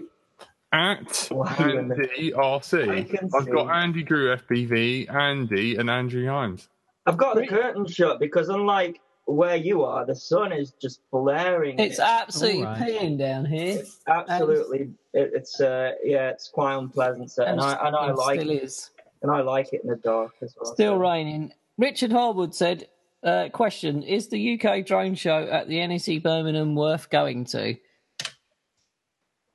at 0.74 1.28
Why 1.32 1.56
are 1.60 1.69
you 1.69 1.80
in 1.80 1.88
the- 1.89 1.95
Andy 1.95 2.32
RC. 2.32 3.34
I've 3.34 3.50
got. 3.52 3.69
Andy 3.69 4.04
Drew 4.04 4.36
FPV, 4.36 5.13
Andy, 5.13 5.76
and 5.76 5.89
Andrew 5.89 6.26
Himes. 6.26 6.67
I've 7.06 7.17
got 7.17 7.36
the 7.36 7.47
curtain 7.47 7.86
shut 7.86 8.19
because 8.19 8.50
unlike 8.50 9.02
where 9.32 9.56
you 9.56 9.84
are, 9.84 10.06
the 10.06 10.15
sun 10.15 10.52
is 10.52 10.72
just 10.82 11.02
blaring. 11.12 11.80
it's 11.80 12.00
absolutely 12.00 12.65
All 12.65 12.74
right. 12.74 12.82
peeing 12.82 13.17
down 13.17 13.46
here. 13.46 13.80
It's 13.80 14.00
absolutely. 14.08 14.91
It, 15.13 15.32
it's 15.34 15.60
uh 15.60 15.91
yeah, 16.04 16.30
it's 16.30 16.50
quite 16.50 16.76
unpleasant. 16.76 17.32
So, 17.32 17.44
and 17.44 17.60
I 17.60 17.74
and 17.88 17.96
I 17.96 18.10
It 18.10 18.15
like 18.15 18.39
still 18.41 18.52
is. 18.52 18.89
and 19.22 19.32
I 19.32 19.41
like 19.41 19.74
it 19.74 19.82
in 19.84 19.89
the 19.89 19.96
dark 19.98 20.34
as 20.41 20.56
well. 20.60 20.74
Still 20.74 20.96
so. 20.96 20.98
raining. 20.98 21.54
Richard 21.78 22.12
Harwood 22.12 22.54
said, 22.54 22.88
uh, 23.24 23.50
question, 23.52 24.04
is 24.04 24.28
the 24.30 24.60
UK 24.60 24.86
drone 24.86 25.15
show 25.15 25.44
at 25.44 25.67
the 25.67 25.86
NEC 25.88 26.22
Birmingham 26.22 26.76
worth 26.76 27.10
going 27.10 27.46
to? 27.46 27.76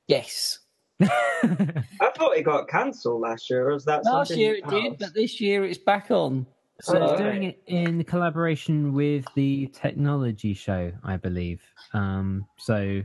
Yes. 0.07 0.59
I 1.01 2.11
thought 2.15 2.35
it 2.35 2.43
got 2.43 2.67
cancelled 2.67 3.21
last 3.21 3.49
year. 3.49 3.69
Or 3.69 3.73
was 3.73 3.85
that 3.85 4.03
Last 4.03 4.31
year 4.35 4.55
it 4.55 4.67
did, 4.67 4.97
but 4.97 5.13
this 5.13 5.39
year 5.39 5.63
it's 5.63 5.77
back 5.77 6.09
on. 6.11 6.47
So 6.81 6.93
Oh, 6.97 7.03
it's 7.03 7.13
okay. 7.13 7.23
doing 7.23 7.43
it 7.43 7.61
in 7.67 8.03
collaboration 8.03 8.93
with 8.93 9.25
the 9.35 9.67
technology 9.67 10.53
show, 10.53 10.91
I 11.03 11.17
believe. 11.17 11.61
Um, 11.93 12.45
so 12.57 13.01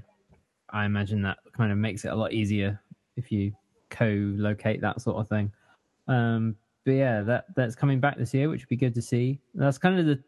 I 0.70 0.84
imagine 0.84 1.22
that 1.22 1.38
kind 1.52 1.72
of 1.72 1.78
makes 1.78 2.04
it 2.04 2.08
a 2.08 2.14
lot 2.14 2.32
easier 2.32 2.80
if 3.16 3.32
you 3.32 3.52
co-locate 3.90 4.80
that 4.82 5.00
sort 5.00 5.16
of 5.16 5.28
thing. 5.28 5.50
Um, 6.08 6.56
but 6.84 6.92
yeah, 6.92 7.22
that 7.22 7.46
that's 7.54 7.74
coming 7.74 8.00
back 8.00 8.18
this 8.18 8.34
year, 8.34 8.48
which 8.50 8.62
would 8.62 8.68
be 8.68 8.76
good 8.76 8.94
to 8.94 9.02
see. 9.02 9.38
That's 9.54 9.78
kind 9.78 9.98
of 9.98 10.04
the 10.06 10.22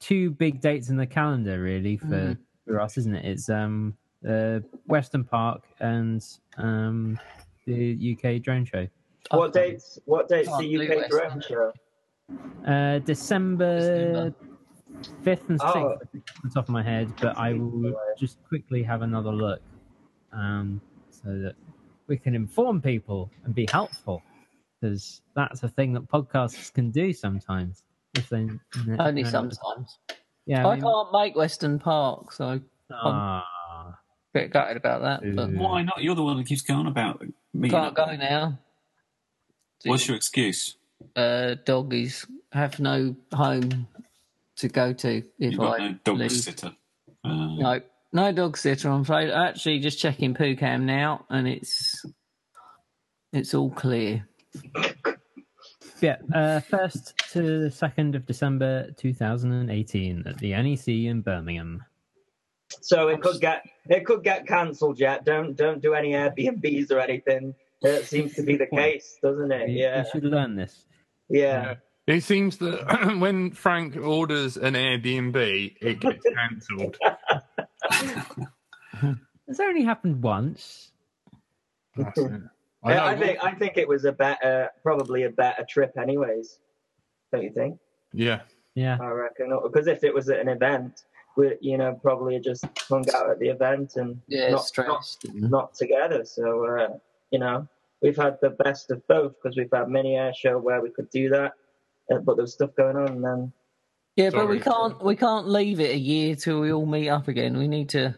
two 0.00 0.30
big 0.32 0.60
dates 0.60 0.88
in 0.88 0.96
the 0.96 1.06
calendar, 1.06 1.60
really, 1.62 1.96
for 1.96 2.06
Mm. 2.34 2.38
for 2.66 2.80
us, 2.80 2.98
isn't 2.98 3.14
it? 3.14 3.24
It's 3.24 3.48
um, 3.48 3.96
uh, 4.28 4.60
Weston 4.86 5.24
Park 5.24 5.64
and 5.80 6.22
um, 6.58 7.18
the 7.64 8.16
UK 8.18 8.42
drone 8.42 8.64
show. 8.64 8.86
What 9.30 9.52
dates? 9.52 9.98
What 10.04 10.28
dates 10.28 10.48
Can't 10.48 10.60
the 10.60 10.88
UK 11.02 11.08
drone 11.08 11.40
show? 11.40 11.72
Uh, 12.66 12.98
December 13.00 14.34
fifth 15.22 15.48
and 15.48 15.58
sixth, 15.60 15.76
Oh. 15.76 15.92
off 15.94 16.00
the 16.12 16.50
top 16.54 16.64
of 16.64 16.68
my 16.68 16.82
head, 16.82 17.10
but 17.20 17.36
I 17.38 17.54
will 17.54 17.94
just 18.18 18.38
quickly 18.48 18.82
have 18.82 19.00
another 19.02 19.32
look, 19.32 19.62
um, 20.32 20.80
so 21.10 21.38
that 21.38 21.54
we 22.06 22.18
can 22.18 22.34
inform 22.34 22.82
people 22.82 23.30
and 23.44 23.54
be 23.54 23.66
helpful, 23.72 24.22
because 24.80 25.22
that's 25.34 25.62
a 25.62 25.68
thing 25.68 25.92
that 25.94 26.06
podcasts 26.08 26.72
can 26.72 26.90
do 26.90 27.12
sometimes. 27.12 27.82
If 28.14 28.28
they 28.28 28.48
Only 28.98 29.24
sometimes. 29.24 29.98
yeah, 30.44 30.66
I 30.66 30.72
I 30.72 30.74
mean, 30.74 30.82
can't 30.84 31.12
make 31.12 31.36
Weston 31.36 31.78
Park, 31.78 32.32
so 32.32 32.44
I'm 32.48 32.62
ah, 32.90 33.46
a 33.88 33.96
bit 34.34 34.50
gutted 34.50 34.76
about 34.76 35.00
that. 35.02 35.34
But 35.34 35.52
Why 35.52 35.82
not? 35.82 36.02
You're 36.02 36.16
the 36.16 36.24
one 36.24 36.36
that 36.36 36.46
keeps 36.46 36.62
going 36.62 36.88
about 36.88 37.22
meeting 37.54 37.70
can't 37.70 37.96
up. 37.98 38.08
go 38.08 38.16
now. 38.16 38.58
What's 39.84 40.06
your 40.08 40.16
excuse? 40.16 40.76
Uh, 41.16 41.54
doggies 41.64 42.26
have 42.52 42.80
no 42.80 43.14
home 43.32 43.86
to 44.56 44.68
go 44.68 44.92
to 44.92 45.18
if 45.18 45.24
You've 45.38 45.58
got 45.58 45.80
I 45.80 45.88
no 45.88 45.94
dog 46.04 46.18
leave. 46.18 46.32
sitter. 46.32 46.72
Uh, 47.24 47.28
No, 47.56 47.80
no 48.12 48.32
dog 48.32 48.56
sitter. 48.56 48.88
I'm 48.90 49.02
afraid. 49.02 49.30
Actually, 49.30 49.78
just 49.80 49.98
checking 49.98 50.34
poo 50.34 50.56
cam 50.56 50.86
now, 50.86 51.24
and 51.30 51.46
it's 51.48 52.04
it's 53.32 53.54
all 53.54 53.70
clear. 53.70 54.26
yeah. 56.00 56.16
Uh, 56.34 56.60
first 56.60 57.14
to 57.32 57.60
the 57.60 57.70
second 57.70 58.14
of 58.14 58.26
December, 58.26 58.90
two 58.96 59.14
thousand 59.14 59.52
and 59.52 59.70
eighteen, 59.70 60.24
at 60.26 60.38
the 60.38 60.50
NEC 60.52 60.88
in 60.88 61.20
Birmingham. 61.22 61.84
So 62.80 63.08
it 63.08 63.20
could 63.20 63.40
get 63.40 63.64
it 63.88 64.04
could 64.06 64.22
get 64.22 64.46
cancelled 64.46 64.98
yet. 65.00 65.24
Don't 65.24 65.56
don't 65.56 65.80
do 65.82 65.94
any 65.94 66.12
Airbnbs 66.12 66.90
or 66.90 67.00
anything. 67.00 67.54
It 67.82 68.04
seems 68.06 68.34
to 68.34 68.42
be 68.42 68.56
the 68.56 68.66
case, 68.66 69.16
doesn't 69.22 69.50
it? 69.50 69.70
You, 69.70 69.82
Yeah, 69.84 69.98
you 70.04 70.10
should 70.12 70.24
learn 70.24 70.54
this. 70.54 70.84
Yeah. 71.30 71.74
It 72.06 72.24
seems 72.24 72.56
that 72.58 73.16
when 73.20 73.52
Frank 73.52 73.96
orders 73.96 74.56
an 74.56 74.74
Airbnb, 74.74 75.76
it 75.80 76.00
gets 76.00 76.24
cancelled. 76.34 76.98
It's 79.50 79.58
only 79.58 79.82
happened 79.82 80.22
once. 80.22 80.92
That's 81.96 82.16
it. 82.18 82.30
I 82.84 82.94
I. 82.94 83.10
I 83.12 83.16
think 83.18 83.44
I 83.44 83.52
think 83.52 83.76
it 83.76 83.88
was 83.88 84.04
a 84.04 84.12
better, 84.12 84.70
probably 84.82 85.24
a 85.24 85.30
better 85.30 85.66
trip, 85.68 85.98
anyways. 85.98 86.58
Don't 87.32 87.42
you 87.42 87.50
think? 87.50 87.78
Yeah. 88.12 88.40
Yeah. 88.76 88.96
I 89.00 89.08
reckon 89.08 89.58
because 89.64 89.88
if 89.88 90.04
it 90.04 90.14
was 90.14 90.28
at 90.30 90.38
an 90.38 90.48
event, 90.48 91.02
we 91.36 91.56
you 91.60 91.78
know 91.78 91.98
probably 92.00 92.38
just 92.38 92.64
hung 92.88 93.04
out 93.14 93.28
at 93.28 93.40
the 93.40 93.48
event 93.48 93.96
and 93.96 94.20
Yeah, 94.28 94.50
not, 94.50 94.50
not 94.52 94.64
stressed. 94.66 95.26
not 95.34 95.74
together. 95.74 96.24
So 96.24 96.64
uh, 96.66 96.96
you 97.32 97.40
know 97.40 97.66
we've 98.02 98.16
had 98.16 98.38
the 98.40 98.50
best 98.50 98.90
of 98.90 99.06
both 99.08 99.34
because 99.42 99.56
we've 99.56 99.70
had 99.72 99.88
mini 99.88 100.16
air 100.16 100.32
show 100.34 100.58
where 100.58 100.80
we 100.80 100.90
could 100.90 101.10
do 101.10 101.28
that, 101.30 101.52
uh, 102.12 102.18
but 102.18 102.36
there 102.36 102.42
was 102.42 102.52
stuff 102.54 102.70
going 102.76 102.96
on. 102.96 103.08
And 103.08 103.24
then 103.24 103.52
Yeah, 104.16 104.30
but 104.30 104.48
we 104.48 104.58
can't 104.60 105.02
we 105.02 105.16
can't 105.16 105.48
leave 105.48 105.80
it 105.80 105.90
a 105.90 105.98
year 105.98 106.34
till 106.36 106.60
we 106.60 106.72
all 106.72 106.86
meet 106.86 107.08
up 107.08 107.28
again. 107.28 107.56
We 107.56 107.68
need 107.68 107.88
to 107.90 108.14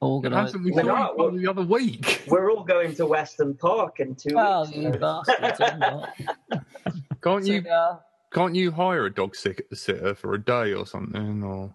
organise. 0.00 0.46
Hasn't 0.52 0.64
we 0.64 0.72
We're 0.72 0.82
not, 0.82 1.14
each 1.14 1.20
other 1.20 1.38
the 1.38 1.46
other 1.48 1.62
week? 1.62 2.22
we're 2.28 2.50
all 2.50 2.64
going 2.64 2.94
to 2.96 3.06
Weston 3.06 3.54
Park 3.54 4.00
in 4.00 4.14
two 4.14 4.34
Oh, 4.36 4.62
weeks. 4.64 4.76
you 4.76 4.90
bastards! 4.90 5.58
Can't 7.22 7.46
you 7.46 7.62
So, 7.62 7.70
uh, 7.70 7.98
can't 8.32 8.54
you 8.54 8.72
hire 8.72 9.04
a 9.06 9.12
dog 9.14 9.36
sitter 9.36 10.14
for 10.14 10.34
a 10.34 10.42
day 10.42 10.72
or 10.72 10.86
something? 10.86 11.44
Or 11.44 11.72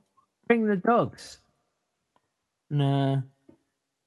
Bring 0.47 0.65
the 0.65 0.75
dogs. 0.75 1.37
no, 2.69 3.21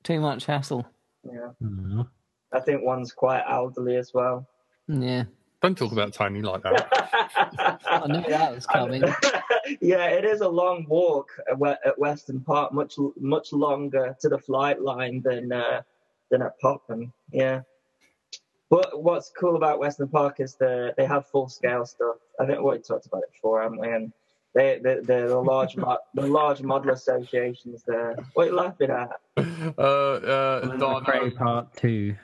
too 0.03 0.21
much 0.21 0.45
hassle. 0.47 0.85
Yeah, 1.25 1.51
Oh. 1.65 2.07
I 2.53 2.61
think 2.61 2.83
one's 2.83 3.13
quite 3.13 3.45
elderly 3.49 3.97
as 3.97 4.13
well. 4.13 4.47
Yeah, 4.89 5.25
don't 5.63 5.77
talk 5.79 5.93
about 5.93 6.13
Tony 6.13 6.43
like 6.43 6.63
that. 6.63 6.89
I 7.87 8.07
knew 8.09 8.23
that 8.29 8.55
was 8.55 8.67
coming. 8.73 9.03
yeah, 9.81 10.07
it 10.07 10.25
is 10.25 10.41
a 10.41 10.49
long 10.49 10.87
walk 10.89 11.29
at 11.49 11.99
Weston 11.99 12.41
Park, 12.41 12.73
much 12.73 12.97
much 13.21 13.53
longer 13.53 14.17
to 14.21 14.29
the 14.29 14.39
flight 14.39 14.81
line 14.81 15.23
than 15.23 15.53
uh, 15.53 15.83
than 16.31 16.43
at 16.43 16.59
Popham. 16.61 17.13
Yeah, 17.31 17.61
but 18.69 19.03
what's 19.03 19.31
cool 19.39 19.57
about 19.57 19.79
Weston 19.79 20.09
Park 20.09 20.41
is 20.41 20.55
the 20.55 20.95
they 20.97 21.07
have 21.07 21.27
full 21.29 21.49
scale 21.49 21.87
stuff. 21.87 22.17
I 22.41 22.47
think 22.47 22.61
we 22.63 22.79
talked 22.79 23.07
about 23.07 23.23
it 23.23 23.33
before, 23.33 23.63
haven't 23.63 23.81
we? 23.81 23.89
And 23.93 24.13
they 24.55 24.81
the 24.83 25.03
the, 25.05 25.29
the 25.29 25.39
large 25.39 25.77
mo- 25.77 25.99
the 26.15 26.27
large 26.27 26.63
model 26.63 26.91
associations 26.93 27.85
there. 27.87 28.17
What 28.35 28.45
are 28.45 28.51
you 28.51 28.57
laughing 28.57 28.91
at? 28.91 29.21
uh, 29.37 29.81
uh, 29.81 30.61
Colin 30.63 30.81
Darno- 30.81 31.05
McRae 31.05 31.37
part 31.37 31.77
two. 31.77 32.17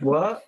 What? 0.00 0.44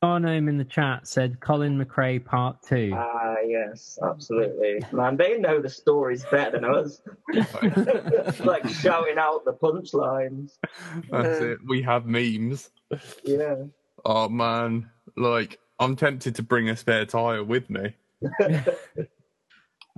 Barnum 0.00 0.48
in 0.48 0.58
the 0.58 0.64
chat 0.64 1.08
said 1.08 1.40
Colin 1.40 1.82
McRae 1.82 2.24
part 2.24 2.62
two. 2.62 2.92
Ah, 2.94 3.36
yes, 3.44 3.98
absolutely. 4.02 4.80
Man, 4.92 5.16
they 5.16 5.38
know 5.38 5.60
the 5.60 5.68
stories 5.68 6.24
better 6.30 6.60
than 6.60 6.64
us. 6.64 7.00
like 8.44 8.68
shouting 8.68 9.18
out 9.18 9.44
the 9.44 9.54
punchlines. 9.60 10.52
That's 11.10 11.40
it. 11.40 11.58
We 11.66 11.82
have 11.82 12.06
memes. 12.06 12.70
Yeah. 13.24 13.64
Oh 14.04 14.28
man, 14.28 14.88
like 15.16 15.58
I'm 15.80 15.96
tempted 15.96 16.36
to 16.36 16.42
bring 16.44 16.68
a 16.68 16.76
spare 16.76 17.04
tire 17.04 17.42
with 17.42 17.68
me. 17.68 17.96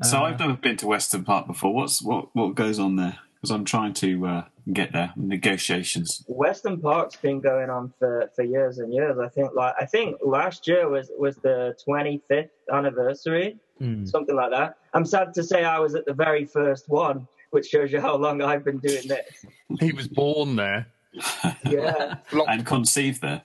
so 0.03 0.19
Uh, 0.19 0.23
I've 0.23 0.39
never 0.41 0.55
been 0.55 0.79
to 0.79 0.87
Weston 0.87 1.25
Park 1.25 1.47
before. 1.47 1.75
What's 1.75 2.01
what 2.01 2.35
what 2.35 2.55
goes 2.55 2.79
on 2.79 2.97
there? 2.97 3.19
Because 3.35 3.51
I'm 3.51 3.67
trying 3.67 3.93
to 3.95 4.27
uh, 4.27 4.45
get 4.73 4.93
there. 4.93 5.13
Negotiations. 5.17 6.25
Weston 6.29 6.81
Park's 6.81 7.17
been 7.17 7.41
going 7.41 7.71
on 7.71 7.93
for, 7.99 8.31
for 8.35 8.43
years 8.43 8.79
and 8.79 8.93
years. 8.93 9.19
I 9.19 9.29
think 9.29 9.51
like 9.55 9.75
I 9.81 9.87
think 9.87 10.17
last 10.25 10.67
year 10.67 10.89
was 10.89 11.11
was 11.19 11.37
the 11.37 11.75
25th 11.87 12.51
anniversary, 12.73 13.59
hmm. 13.79 14.05
something 14.05 14.37
like 14.37 14.51
that. 14.51 14.77
I'm 14.95 15.05
sad 15.05 15.35
to 15.35 15.43
say 15.43 15.65
I 15.65 15.79
was 15.79 15.95
at 15.95 16.07
the 16.07 16.15
very 16.15 16.45
first 16.45 16.89
one, 16.89 17.27
which 17.51 17.67
shows 17.67 17.93
you 17.93 18.01
how 18.01 18.17
long 18.17 18.43
I've 18.43 18.65
been 18.65 18.79
doing 18.79 19.07
this. 19.09 19.45
He 19.79 19.93
was 19.93 20.09
born 20.09 20.57
there. 20.57 20.87
Yeah, 21.65 22.17
and 22.49 22.65
conceived 22.65 23.23
there. 23.23 23.43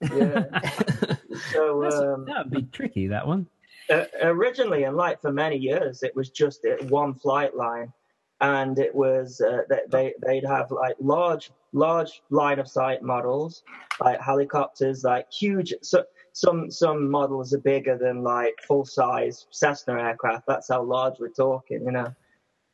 yeah. 0.00 0.44
So 1.52 1.84
um, 1.84 2.24
that 2.24 2.46
would 2.46 2.50
be 2.50 2.62
tricky. 2.72 3.08
That 3.08 3.26
one. 3.26 3.46
uh, 3.90 4.04
originally, 4.22 4.84
and 4.84 4.96
like 4.96 5.20
for 5.20 5.30
many 5.30 5.56
years, 5.56 6.02
it 6.02 6.16
was 6.16 6.30
just 6.30 6.64
uh, 6.64 6.82
one 6.86 7.12
flight 7.14 7.54
line, 7.54 7.92
and 8.40 8.78
it 8.78 8.94
was 8.94 9.40
uh, 9.40 9.62
they, 9.68 9.80
they 9.88 10.14
they'd 10.24 10.46
have 10.46 10.70
like 10.70 10.96
large 11.00 11.50
large 11.72 12.22
line 12.30 12.58
of 12.58 12.68
sight 12.68 13.02
models, 13.02 13.62
like 14.00 14.20
helicopters, 14.20 15.04
like 15.04 15.30
huge. 15.32 15.72
So, 15.82 16.04
some 16.32 16.70
some 16.70 17.10
models 17.10 17.54
are 17.54 17.58
bigger 17.58 17.96
than 17.96 18.22
like 18.22 18.54
full 18.66 18.84
size 18.84 19.46
Cessna 19.50 19.94
aircraft. 19.94 20.46
That's 20.46 20.68
how 20.68 20.82
large 20.82 21.14
we're 21.18 21.28
talking, 21.28 21.82
you 21.84 21.92
know. 21.92 22.14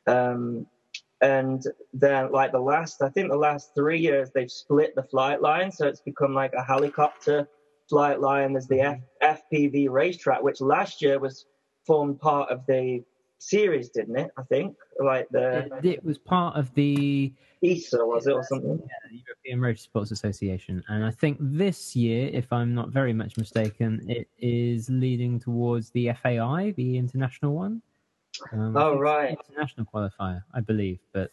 Um, 0.05 0.67
and 1.21 1.63
then 1.93 2.31
like 2.33 2.51
the 2.51 2.59
last, 2.59 3.01
I 3.01 3.07
think 3.07 3.31
the 3.31 3.37
last 3.37 3.73
three 3.73 3.99
years 3.99 4.31
they've 4.31 4.51
split 4.51 4.93
the 4.95 5.03
flight 5.03 5.41
line, 5.41 5.71
so 5.71 5.87
it's 5.87 6.01
become 6.01 6.33
like 6.33 6.51
a 6.53 6.63
helicopter 6.63 7.47
flight 7.89 8.19
line. 8.19 8.51
There's 8.53 8.67
the 8.67 8.81
F- 8.81 9.39
FPV 9.53 9.89
racetrack, 9.89 10.43
which 10.43 10.59
last 10.59 11.01
year 11.01 11.19
was 11.19 11.45
formed 11.87 12.19
part 12.19 12.49
of 12.49 12.65
the 12.67 13.03
series, 13.39 13.89
didn't 13.89 14.17
it? 14.17 14.31
I 14.37 14.43
think 14.43 14.75
like 15.03 15.27
the 15.29 15.69
It, 15.83 16.03
was 16.03 16.17
part 16.17 16.55
of 16.55 16.73
the 16.73 17.33
ESA 17.63 18.05
was 18.05 18.27
it 18.27 18.33
or 18.33 18.43
something? 18.43 18.77
the 18.77 19.21
European 19.27 19.59
Motorsports 19.59 20.11
Association, 20.11 20.83
and 20.87 21.05
I 21.05 21.11
think 21.11 21.37
this 21.39 21.95
year, 21.95 22.29
if 22.33 22.51
I'm 22.51 22.73
not 22.73 22.89
very 22.89 23.13
much 23.13 23.37
mistaken, 23.37 24.01
it 24.09 24.27
is 24.39 24.89
leading 24.89 25.39
towards 25.39 25.89
the 25.91 26.11
FAI, 26.21 26.73
the 26.75 26.97
international 26.97 27.53
one. 27.53 27.81
Um, 28.51 28.75
Oh, 28.75 28.97
right. 28.97 29.37
international 29.49 29.85
qualifier, 29.93 30.43
I 30.53 30.59
believe, 30.61 30.99
but 31.13 31.31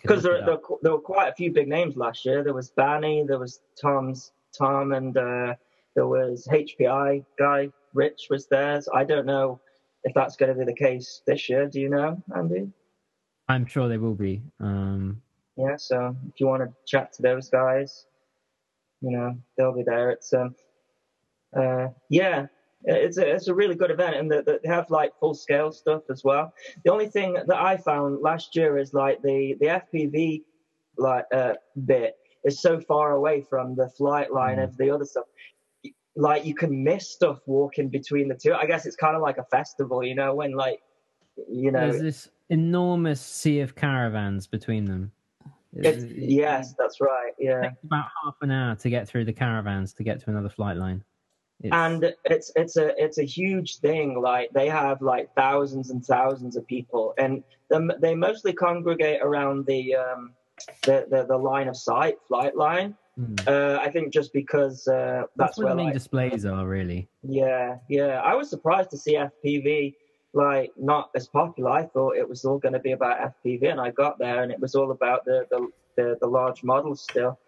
Because 0.00 0.22
there, 0.22 0.44
there, 0.44 0.58
there 0.82 0.92
were 0.92 1.00
quite 1.00 1.28
a 1.28 1.34
few 1.34 1.52
big 1.52 1.68
names 1.68 1.96
last 1.96 2.24
year. 2.24 2.42
There 2.42 2.54
was 2.54 2.70
Banny, 2.70 3.26
there 3.26 3.38
was 3.38 3.60
Tom's 3.80 4.32
Tom, 4.56 4.92
and 4.92 5.16
uh, 5.16 5.54
there 5.94 6.06
was 6.06 6.46
HPI 6.50 7.24
guy. 7.38 7.70
Rich 7.94 8.28
was 8.30 8.46
there. 8.46 8.80
So 8.80 8.92
I 8.94 9.04
don't 9.04 9.26
know 9.26 9.60
if 10.04 10.12
that's 10.14 10.36
going 10.36 10.52
to 10.52 10.58
be 10.58 10.64
the 10.64 10.74
case 10.76 11.22
this 11.26 11.48
year. 11.48 11.68
Do 11.68 11.80
you 11.80 11.88
know, 11.88 12.22
Andy? 12.36 12.68
I'm 13.48 13.66
sure 13.66 13.88
they 13.88 13.98
will 13.98 14.14
be. 14.14 14.42
Um, 14.60 15.20
yeah, 15.56 15.76
so 15.76 16.16
if 16.28 16.40
you 16.40 16.46
want 16.46 16.62
to 16.62 16.72
chat 16.86 17.12
to 17.14 17.22
those 17.22 17.48
guys, 17.50 18.06
you 19.00 19.10
know, 19.10 19.36
they'll 19.56 19.74
be 19.74 19.82
there. 19.82 20.10
It's 20.10 20.32
um, 20.32 20.54
uh, 21.56 21.88
yeah, 22.08 22.46
it's 22.84 23.18
a, 23.18 23.28
it's 23.34 23.48
a 23.48 23.54
really 23.54 23.74
good 23.74 23.90
event, 23.90 24.16
and 24.16 24.30
they, 24.30 24.40
they 24.40 24.68
have 24.68 24.90
like 24.90 25.12
full 25.20 25.34
scale 25.34 25.70
stuff 25.72 26.02
as 26.10 26.22
well. 26.24 26.52
The 26.84 26.92
only 26.92 27.08
thing 27.08 27.34
that 27.34 27.56
I 27.60 27.76
found 27.76 28.22
last 28.22 28.56
year 28.56 28.78
is 28.78 28.94
like 28.94 29.20
the 29.22 29.56
the 29.60 29.66
FPV 29.66 30.42
like 30.96 31.26
uh, 31.34 31.54
bit 31.84 32.14
is 32.44 32.60
so 32.60 32.80
far 32.80 33.12
away 33.12 33.40
from 33.42 33.74
the 33.76 33.88
flight 33.90 34.32
line 34.32 34.56
Mm. 34.58 34.64
of 34.64 34.76
the 34.76 34.90
other 34.90 35.04
stuff. 35.04 35.24
Like 36.14 36.44
you 36.44 36.54
can 36.54 36.84
miss 36.84 37.10
stuff 37.10 37.38
walking 37.46 37.88
between 37.88 38.28
the 38.28 38.34
two. 38.34 38.54
I 38.54 38.66
guess 38.66 38.84
it's 38.86 38.96
kind 38.96 39.16
of 39.16 39.22
like 39.22 39.38
a 39.38 39.44
festival, 39.44 40.04
you 40.04 40.14
know, 40.14 40.34
when 40.34 40.52
like 40.52 40.82
you 41.48 41.70
know, 41.70 41.90
There's 41.90 42.02
this 42.02 42.28
enormous 42.50 43.20
sea 43.20 43.60
of 43.60 43.74
caravans 43.74 44.46
between 44.46 44.84
them. 44.84 45.10
it's, 45.74 46.02
It- 46.02 46.16
yes, 46.16 46.74
that's 46.78 47.00
right, 47.00 47.32
yeah. 47.38 47.62
takes 47.62 47.84
about 47.84 48.06
half 48.24 48.34
an 48.42 48.50
hour 48.50 48.74
to 48.76 48.90
get 48.90 49.08
through 49.08 49.24
the 49.24 49.32
caravans 49.32 49.94
to 49.94 50.02
get 50.02 50.20
to 50.20 50.30
another 50.30 50.50
flight 50.50 50.76
line. 50.76 51.02
It's, 51.62 51.72
and 51.72 52.12
it's 52.24 52.50
it's 52.56 52.76
a 52.76 52.92
it's 53.02 53.18
a 53.18 53.22
huge 53.22 53.78
thing 53.78 54.20
like 54.20 54.50
they 54.52 54.68
have 54.68 55.00
like 55.00 55.32
thousands 55.36 55.90
and 55.90 56.04
thousands 56.04 56.56
of 56.56 56.66
people 56.66 57.14
and 57.18 57.44
them, 57.70 57.92
they 58.00 58.16
mostly 58.16 58.52
congregate 58.52 59.20
around 59.22 59.64
the 59.66 59.94
um 59.94 60.32
the, 60.82 61.06
the 61.08 61.24
the 61.24 61.36
line 61.36 61.68
of 61.68 61.76
sight 61.76 62.16
flight 62.26 62.56
line 62.56 62.96
Mm. 63.18 63.46
uh 63.46 63.78
i 63.82 63.90
think 63.90 64.10
just 64.10 64.32
because 64.32 64.88
uh 64.88 64.94
that's 64.94 65.30
that's 65.36 65.58
where 65.58 65.66
where 65.66 65.74
the 65.74 65.76
main 65.76 65.86
like, 65.86 65.94
displays 65.94 66.46
are, 66.46 66.66
really. 66.66 67.08
yeah 67.22 67.76
yeah 67.88 68.22
i 68.24 68.34
was 68.34 68.48
surprised 68.48 68.88
to 68.90 68.96
see 68.96 69.16
fpv 69.16 69.94
like 70.32 70.72
not 70.78 71.10
as 71.14 71.28
popular 71.28 71.70
i 71.70 71.84
thought 71.84 72.16
it 72.16 72.26
was 72.26 72.46
all 72.46 72.58
going 72.58 72.72
to 72.72 72.78
be 72.78 72.92
about 72.92 73.34
fpv 73.44 73.70
and 73.70 73.78
i 73.78 73.90
got 73.90 74.18
there 74.18 74.42
and 74.42 74.50
it 74.50 74.58
was 74.58 74.74
all 74.74 74.92
about 74.92 75.26
the 75.26 75.46
the 75.50 75.68
the, 75.96 76.16
the 76.22 76.26
large 76.26 76.64
models 76.64 77.02
still 77.02 77.38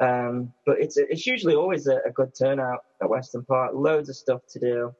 um, 0.00 0.52
but 0.66 0.80
it's 0.80 0.96
it's 0.96 1.26
usually 1.26 1.54
always 1.54 1.86
a, 1.86 1.98
a 2.06 2.10
good 2.10 2.32
turnout 2.36 2.80
at 3.00 3.08
Weston 3.08 3.44
Park. 3.44 3.72
Loads 3.74 4.08
of 4.08 4.16
stuff 4.16 4.40
to 4.50 4.58
do, 4.58 4.94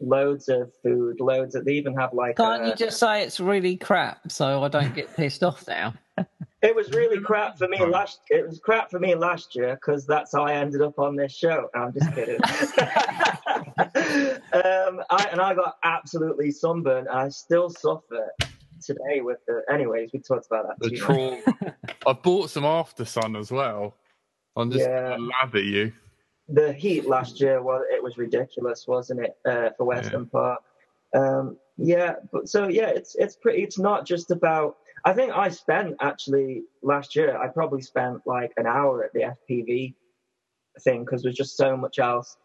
loads 0.00 0.48
of 0.48 0.72
food, 0.82 1.20
loads 1.20 1.54
of. 1.54 1.64
They 1.64 1.74
even 1.74 1.94
have 1.94 2.12
like. 2.12 2.36
Can't 2.36 2.64
uh, 2.64 2.66
you 2.66 2.74
just 2.74 2.98
say 2.98 3.22
it's 3.22 3.38
really 3.38 3.76
crap 3.76 4.32
so 4.32 4.62
I 4.64 4.68
don't 4.68 4.94
get 4.94 5.14
pissed 5.14 5.44
off 5.44 5.66
now? 5.68 5.94
It 6.64 6.74
was 6.74 6.90
really 6.92 7.20
crap 7.20 7.58
for 7.58 7.68
me 7.68 7.84
last. 7.84 8.20
It 8.30 8.48
was 8.48 8.58
crap 8.58 8.90
for 8.90 8.98
me 8.98 9.14
last 9.14 9.54
year 9.54 9.74
because 9.74 10.06
that's 10.06 10.32
how 10.32 10.44
I 10.44 10.54
ended 10.54 10.80
up 10.80 10.98
on 10.98 11.14
this 11.14 11.30
show. 11.30 11.68
I'm 11.74 11.92
just 11.92 12.10
kidding. 12.14 12.36
um, 14.54 15.02
I, 15.10 15.28
and 15.30 15.42
I 15.42 15.52
got 15.54 15.76
absolutely 15.84 16.50
sunburned. 16.50 17.06
And 17.08 17.18
I 17.18 17.28
still 17.28 17.68
suffer 17.68 18.32
today 18.82 19.20
with 19.20 19.40
the. 19.46 19.60
Anyways, 19.70 20.08
we 20.14 20.20
talked 20.20 20.46
about 20.46 20.66
that. 20.68 20.88
The 20.88 20.96
trauma. 20.96 21.42
I 22.06 22.12
bought 22.14 22.48
some 22.48 22.64
after 22.64 23.04
sun 23.04 23.36
as 23.36 23.50
well. 23.52 23.94
I'm 24.56 24.70
just 24.70 24.88
Yeah. 24.88 25.18
lather 25.42 25.60
you. 25.60 25.92
the 26.48 26.72
heat 26.72 27.06
last 27.06 27.42
year 27.42 27.62
was 27.62 27.82
it 27.90 28.02
was 28.02 28.16
ridiculous, 28.16 28.86
wasn't 28.86 29.20
it, 29.20 29.36
uh, 29.44 29.68
for 29.76 29.84
Weston 29.84 30.26
Park? 30.26 30.60
Um, 31.14 31.58
yeah, 31.76 32.14
but 32.32 32.48
so 32.48 32.68
yeah, 32.68 32.88
it's 32.88 33.16
it's 33.16 33.36
pretty. 33.36 33.62
It's 33.62 33.78
not 33.78 34.06
just 34.06 34.30
about. 34.30 34.76
I 35.04 35.12
think 35.12 35.32
I 35.32 35.48
spent 35.50 35.96
actually 36.00 36.62
last 36.82 37.14
year. 37.14 37.36
I 37.36 37.48
probably 37.48 37.82
spent 37.82 38.22
like 38.26 38.52
an 38.56 38.66
hour 38.66 39.04
at 39.04 39.12
the 39.12 39.34
FPV 39.50 39.94
thing 40.80 41.04
because 41.04 41.22
there's 41.22 41.36
just 41.36 41.56
so 41.56 41.76
much 41.76 41.98
else. 41.98 42.36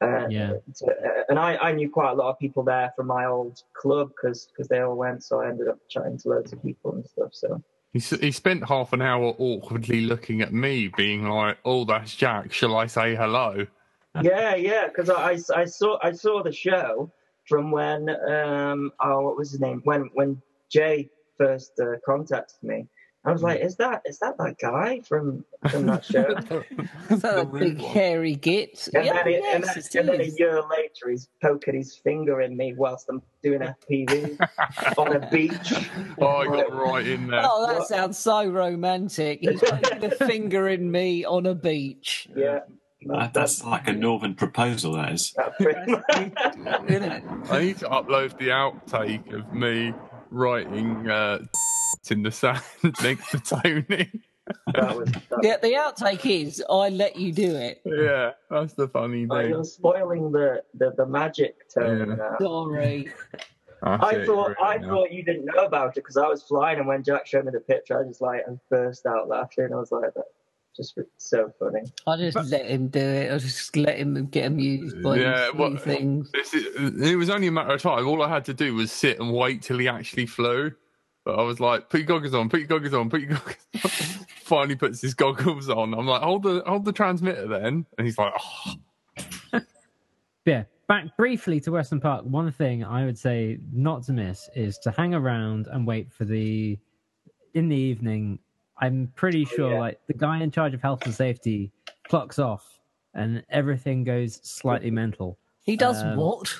Uh, 0.00 0.26
Yeah. 0.28 0.52
to- 0.76 0.86
uh, 0.86 1.24
and 1.28 1.38
I, 1.38 1.56
I 1.56 1.72
knew 1.72 1.90
quite 1.90 2.10
a 2.12 2.14
lot 2.14 2.30
of 2.30 2.38
people 2.38 2.62
there 2.62 2.92
from 2.96 3.08
my 3.08 3.26
old 3.26 3.60
club 3.74 4.10
because 4.16 4.48
they 4.70 4.80
all 4.80 4.94
went, 4.96 5.22
so 5.24 5.40
I 5.40 5.48
ended 5.48 5.68
up 5.68 5.78
chatting 5.90 6.18
to 6.18 6.28
loads 6.28 6.52
of 6.52 6.62
people 6.62 6.92
and 6.94 7.04
stuff. 7.04 7.30
So 7.32 7.62
He, 7.92 7.98
s- 7.98 8.10
he 8.20 8.30
spent 8.32 8.64
half 8.68 8.92
an 8.92 9.02
hour 9.02 9.34
awkwardly 9.38 10.02
looking 10.02 10.40
at 10.40 10.52
me, 10.52 10.88
being 10.88 11.28
like, 11.28 11.58
"Oh, 11.64 11.84
that's 11.84 12.14
Jack. 12.14 12.52
Shall 12.52 12.76
I 12.76 12.86
say 12.86 13.16
hello?" 13.16 13.66
yeah, 14.22 14.54
yeah, 14.54 14.86
because 14.86 15.10
I, 15.10 15.32
I, 15.32 15.60
I 15.62 15.64
saw 15.64 15.98
I 16.02 16.12
saw 16.12 16.42
the 16.42 16.52
show 16.52 17.12
from 17.46 17.70
when 17.70 18.08
um 18.30 18.92
oh 19.00 19.20
what 19.22 19.36
was 19.36 19.50
his 19.50 19.60
name 19.60 19.80
when 19.84 20.10
when 20.14 20.40
Jay 20.70 21.10
first 21.38 21.72
uh, 21.80 21.96
contacted 22.04 22.62
me. 22.62 22.86
I 23.24 23.32
was 23.32 23.42
like, 23.42 23.60
is 23.60 23.76
that 23.76 24.02
is 24.06 24.20
that 24.20 24.38
that 24.38 24.56
guy 24.58 25.00
from 25.00 25.44
from 25.70 25.86
that 25.86 26.04
show? 26.04 26.28
Is 27.10 27.22
that 27.22 27.38
a 27.38 27.44
big 27.44 27.80
hairy 27.80 28.36
git? 28.36 28.88
And, 28.94 29.04
yeah, 29.04 29.22
then, 29.24 29.28
it, 29.28 29.44
and, 29.44 29.64
yes, 29.64 29.88
then, 29.88 30.08
and 30.08 30.14
it 30.14 30.18
then 30.18 30.34
a 30.34 30.38
year 30.38 30.62
later, 30.62 31.10
he's 31.10 31.28
poking 31.42 31.74
his 31.74 31.96
finger 31.96 32.40
in 32.40 32.56
me 32.56 32.74
whilst 32.74 33.08
I'm 33.08 33.20
doing 33.42 33.60
FPV 33.60 34.38
on 34.98 35.16
a 35.16 35.28
beach. 35.30 35.90
Oh, 36.18 36.26
I 36.26 36.46
got 36.46 36.72
right 36.72 37.06
in 37.06 37.26
there. 37.26 37.42
Oh, 37.44 37.66
that 37.66 37.88
sounds 37.88 38.18
so 38.18 38.46
romantic. 38.46 39.40
He's 39.42 39.60
poking 39.60 40.04
a 40.04 40.10
finger 40.10 40.68
in 40.68 40.90
me 40.90 41.24
on 41.24 41.44
a 41.46 41.54
beach. 41.54 42.28
Yeah, 42.36 42.60
That- 43.06 43.34
that's 43.34 43.64
like 43.64 43.88
a 43.88 43.92
northern 43.92 44.36
proposal, 44.36 44.92
that 44.94 45.12
is. 45.12 45.34
that's 45.36 45.56
pretty 45.56 45.90
much. 45.90 46.04
Isn't 46.88 47.02
it? 47.02 47.24
I 47.50 47.58
need 47.60 47.78
to 47.78 47.88
upload 47.88 48.38
the 48.38 48.48
outtake 48.48 49.32
of 49.34 49.52
me 49.52 49.92
writing 50.30 51.08
uh, 51.10 51.44
in 52.10 52.22
the 52.22 52.30
sand 52.30 52.60
next 53.02 53.30
to 53.30 53.40
Tony. 53.40 54.10
that 54.74 54.96
was. 54.96 55.10
That 55.12 55.40
Yeah, 55.42 55.56
the 55.58 55.72
outtake 55.74 56.24
is 56.44 56.62
I 56.70 56.88
let 56.88 57.16
you 57.16 57.32
do 57.32 57.54
it. 57.56 57.82
yeah, 57.84 58.32
that's 58.50 58.72
the 58.74 58.88
funny 58.88 59.26
Oh, 59.30 59.36
thing. 59.38 59.50
you're 59.50 59.64
spoiling 59.64 60.32
the, 60.32 60.62
the, 60.74 60.92
the 60.96 61.06
magic 61.06 61.68
tone 61.72 62.16
Yeah. 62.18 62.38
Sorry. 62.38 63.12
I 63.82 64.10
it, 64.16 64.26
thought 64.26 64.56
I 64.60 64.74
really, 64.74 64.86
now. 64.86 64.92
thought 64.94 65.12
you 65.12 65.22
didn't 65.22 65.44
know 65.44 65.64
about 65.64 65.90
it 65.90 65.94
because 66.02 66.16
I 66.16 66.26
was 66.26 66.42
flying, 66.42 66.78
and 66.78 66.88
when 66.88 67.04
Jack 67.04 67.26
showed 67.28 67.44
me 67.44 67.52
the 67.52 67.60
picture, 67.60 68.00
I 68.00 68.08
just 68.08 68.20
like 68.20 68.40
I 68.40 68.52
burst 68.70 69.06
out 69.06 69.28
laughing. 69.28 69.68
I 69.72 69.76
was 69.76 69.92
like, 69.92 70.12
"That's 70.16 70.26
just 70.78 70.98
so 71.18 71.52
funny." 71.58 71.80
I 72.06 72.16
just 72.16 72.50
let 72.50 72.66
him 72.66 72.88
do 72.88 73.00
it. 73.00 73.30
I 73.32 73.36
just 73.36 73.76
let 73.76 73.98
him 73.98 74.26
get 74.28 74.46
amused 74.46 75.02
by 75.02 75.18
Yeah, 75.18 75.50
these 75.52 75.54
well, 75.54 75.76
things. 75.76 76.30
This 76.32 76.54
is, 76.54 77.02
it 77.02 77.16
was 77.16 77.28
only 77.28 77.48
a 77.48 77.52
matter 77.52 77.74
of 77.74 77.82
time. 77.82 78.08
All 78.08 78.22
I 78.22 78.28
had 78.30 78.46
to 78.46 78.54
do 78.54 78.74
was 78.74 78.90
sit 78.90 79.20
and 79.20 79.32
wait 79.34 79.60
till 79.62 79.78
he 79.78 79.88
actually 79.88 80.26
flew. 80.26 80.72
But 81.24 81.38
I 81.38 81.42
was 81.42 81.60
like, 81.60 81.90
"Put 81.90 82.00
your 82.00 82.06
goggles 82.06 82.32
on. 82.32 82.48
Put 82.48 82.60
your 82.60 82.68
goggles 82.68 82.94
on. 82.94 83.10
Put 83.10 83.20
your 83.20 83.30
goggles." 83.34 83.56
on. 83.74 83.80
Finally, 84.48 84.76
puts 84.76 85.02
his 85.02 85.12
goggles 85.12 85.68
on. 85.68 85.92
I'm 85.92 86.06
like, 86.06 86.22
"Hold 86.22 86.44
the 86.44 86.62
hold 86.66 86.86
the 86.86 86.92
transmitter 86.92 87.46
then," 87.46 87.84
and 87.98 88.06
he's 88.06 88.16
like, 88.16 88.32
"Oh, 88.40 89.60
Yeah, 90.46 90.64
back 90.86 91.14
briefly 91.18 91.60
to 91.60 91.70
Weston 91.72 92.00
Park. 92.00 92.24
One 92.24 92.50
thing 92.50 92.82
I 92.82 93.04
would 93.04 93.18
say 93.18 93.58
not 93.70 94.04
to 94.04 94.12
miss 94.14 94.48
is 94.56 94.78
to 94.78 94.90
hang 94.90 95.12
around 95.14 95.66
and 95.66 95.86
wait 95.86 96.10
for 96.10 96.24
the 96.24 96.78
in 97.52 97.68
the 97.68 97.76
evening. 97.76 98.38
I'm 98.80 99.12
pretty 99.16 99.44
Oh, 99.52 99.54
sure 99.56 99.72
yeah. 99.72 99.80
like 99.80 100.00
the 100.06 100.14
guy 100.14 100.42
in 100.42 100.50
charge 100.50 100.74
of 100.74 100.82
health 100.82 101.04
and 101.04 101.14
safety 101.14 101.72
clocks 102.08 102.38
off 102.38 102.78
and 103.14 103.42
everything 103.50 104.04
goes 104.04 104.40
slightly 104.42 104.90
mental. 104.90 105.38
He 105.64 105.76
does 105.76 106.02
um, 106.02 106.16
what? 106.16 106.54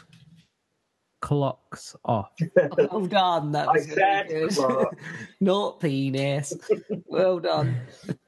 Clocks 1.21 1.97
off. 2.05 2.31
Well 2.77 3.07
done. 3.07 3.53
That 3.53 3.69
I 3.69 3.73
was 3.73 3.91
said 3.91 4.29
good. 4.29 4.87
Not 5.41 5.81
penis. 5.81 6.55
Well 7.07 7.41
done. 7.41 7.77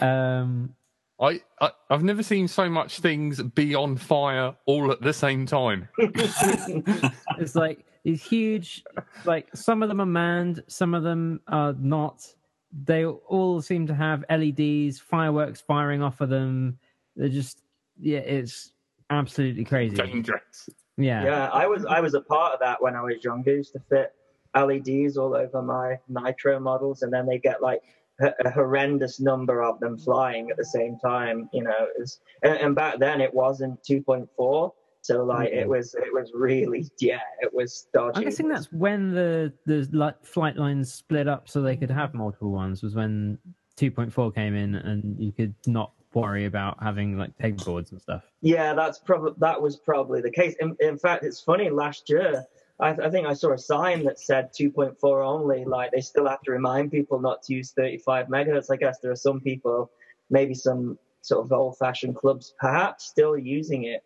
Um, 0.00 0.74
I, 1.20 1.42
I 1.60 1.72
I've 1.90 2.02
never 2.02 2.22
seen 2.22 2.48
so 2.48 2.70
much 2.70 3.00
things 3.00 3.42
be 3.42 3.74
on 3.74 3.98
fire 3.98 4.56
all 4.64 4.90
at 4.90 5.02
the 5.02 5.12
same 5.12 5.44
time." 5.44 5.90
it's 5.98 7.54
like 7.54 7.84
these 8.02 8.22
huge, 8.22 8.82
like 9.26 9.54
some 9.54 9.82
of 9.82 9.90
them 9.90 10.00
are 10.00 10.06
manned, 10.06 10.62
some 10.68 10.94
of 10.94 11.02
them 11.02 11.40
are 11.48 11.74
not. 11.74 12.26
They 12.72 13.04
all 13.04 13.62
seem 13.62 13.86
to 13.86 13.94
have 13.94 14.24
LEDs, 14.30 14.98
fireworks 14.98 15.60
firing 15.60 16.02
off 16.02 16.20
of 16.20 16.28
them. 16.28 16.78
They're 17.16 17.28
just, 17.28 17.62
yeah, 17.98 18.18
it's 18.18 18.72
absolutely 19.10 19.64
crazy. 19.64 19.96
Dangerous. 19.96 20.68
Yeah. 20.96 21.24
Yeah, 21.24 21.48
I 21.52 21.66
was 21.66 21.84
I 21.84 22.00
was 22.00 22.14
a 22.14 22.20
part 22.20 22.54
of 22.54 22.60
that 22.60 22.82
when 22.82 22.96
I 22.96 23.02
was 23.02 23.22
younger. 23.22 23.52
I 23.52 23.54
used 23.54 23.72
to 23.72 23.80
fit 23.88 24.12
LEDs 24.54 25.16
all 25.16 25.34
over 25.34 25.62
my 25.62 25.98
Nitro 26.08 26.58
models, 26.58 27.02
and 27.02 27.12
then 27.12 27.26
they 27.26 27.38
get 27.38 27.62
like 27.62 27.82
a, 28.20 28.32
a 28.44 28.50
horrendous 28.50 29.20
number 29.20 29.62
of 29.62 29.78
them 29.80 29.96
flying 29.96 30.50
at 30.50 30.56
the 30.56 30.64
same 30.64 30.98
time. 30.98 31.48
You 31.52 31.62
know, 31.62 31.76
it 31.78 32.00
was, 32.00 32.20
and, 32.42 32.58
and 32.58 32.74
back 32.74 32.98
then 32.98 33.20
it 33.20 33.32
wasn't 33.32 33.80
2.4, 33.84 34.72
so 35.02 35.24
like 35.24 35.50
it 35.50 35.68
was 35.68 35.94
it 35.94 36.12
was 36.12 36.32
really 36.34 36.86
yeah, 36.98 37.20
it 37.40 37.52
was 37.52 37.86
dodgy. 37.92 38.18
I'm 38.18 38.24
guessing 38.24 38.48
that's 38.48 38.70
when 38.72 39.12
the 39.12 39.52
the 39.66 39.88
li- 39.92 40.12
flight 40.22 40.56
lines 40.56 40.92
split 40.92 41.28
up 41.28 41.48
so 41.48 41.62
they 41.62 41.76
could 41.76 41.90
have 41.90 42.14
multiple 42.14 42.50
ones. 42.50 42.82
Was 42.82 42.94
when 42.94 43.38
2.4 43.78 44.34
came 44.34 44.54
in 44.54 44.74
and 44.74 45.18
you 45.18 45.32
could 45.32 45.54
not 45.66 45.92
worry 46.14 46.46
about 46.46 46.82
having 46.82 47.16
like 47.16 47.36
pegboards 47.38 47.92
and 47.92 48.00
stuff. 48.00 48.24
Yeah, 48.40 48.74
that's 48.74 48.98
probably 48.98 49.32
that 49.38 49.60
was 49.60 49.76
probably 49.76 50.20
the 50.20 50.30
case. 50.30 50.54
In, 50.60 50.76
in 50.80 50.98
fact, 50.98 51.24
it's 51.24 51.40
funny. 51.40 51.70
Last 51.70 52.10
year, 52.10 52.44
I, 52.80 52.90
I 52.90 53.10
think 53.10 53.26
I 53.26 53.34
saw 53.34 53.52
a 53.52 53.58
sign 53.58 54.04
that 54.04 54.18
said 54.18 54.50
2.4 54.52 55.24
only. 55.24 55.64
Like 55.64 55.92
they 55.92 56.00
still 56.00 56.28
have 56.28 56.42
to 56.42 56.52
remind 56.52 56.90
people 56.90 57.20
not 57.20 57.42
to 57.44 57.54
use 57.54 57.72
35 57.72 58.26
megahertz. 58.26 58.70
I 58.70 58.76
guess 58.76 58.98
there 58.98 59.12
are 59.12 59.16
some 59.16 59.40
people, 59.40 59.90
maybe 60.30 60.54
some 60.54 60.98
sort 61.22 61.44
of 61.44 61.52
old-fashioned 61.52 62.16
clubs, 62.16 62.54
perhaps 62.58 63.04
still 63.04 63.36
using 63.36 63.84
it. 63.84 64.02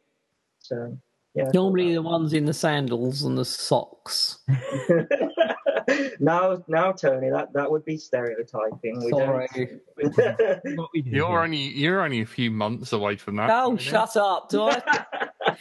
So 0.63 0.99
yeah. 1.35 1.49
Normally 1.55 1.95
the 1.95 2.03
ones 2.03 2.35
in 2.35 2.45
the 2.45 2.53
sandals 2.53 3.23
and 3.23 3.39
the 3.39 3.45
socks. 3.45 4.41
now, 6.21 6.63
now, 6.69 6.93
Tony, 6.93 7.31
that, 7.31 7.49
that 7.55 7.71
would 7.71 7.87
be 7.87 7.97
stereotyping. 7.97 9.01
We 9.03 9.11
Sorry. 9.11 9.49
don't. 9.97 10.89
We 10.93 11.01
do 11.03 11.11
You're 11.11 11.29
here. 11.29 11.39
only 11.41 11.57
you're 11.59 12.03
only 12.03 12.21
a 12.21 12.27
few 12.27 12.51
months 12.51 12.93
away 12.93 13.17
from 13.17 13.37
that. 13.37 13.49
Oh, 13.49 13.71
aren't 13.71 13.83
you? 13.85 13.91
shut 13.91 14.15
up, 14.17 14.51
Dwight. 14.51 14.83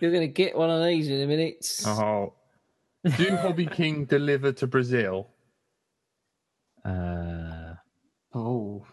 You're 0.00 0.10
going 0.12 0.22
to 0.22 0.32
get 0.32 0.56
one 0.56 0.70
of 0.70 0.84
these 0.84 1.08
in 1.08 1.20
a 1.20 1.26
minute. 1.26 1.66
Oh. 1.86 2.34
Do 3.16 3.36
Hobby 3.36 3.66
King 3.66 4.04
deliver 4.04 4.52
to 4.52 4.66
Brazil? 4.66 5.28
Uh, 6.84 7.74
Oh, 8.34 8.84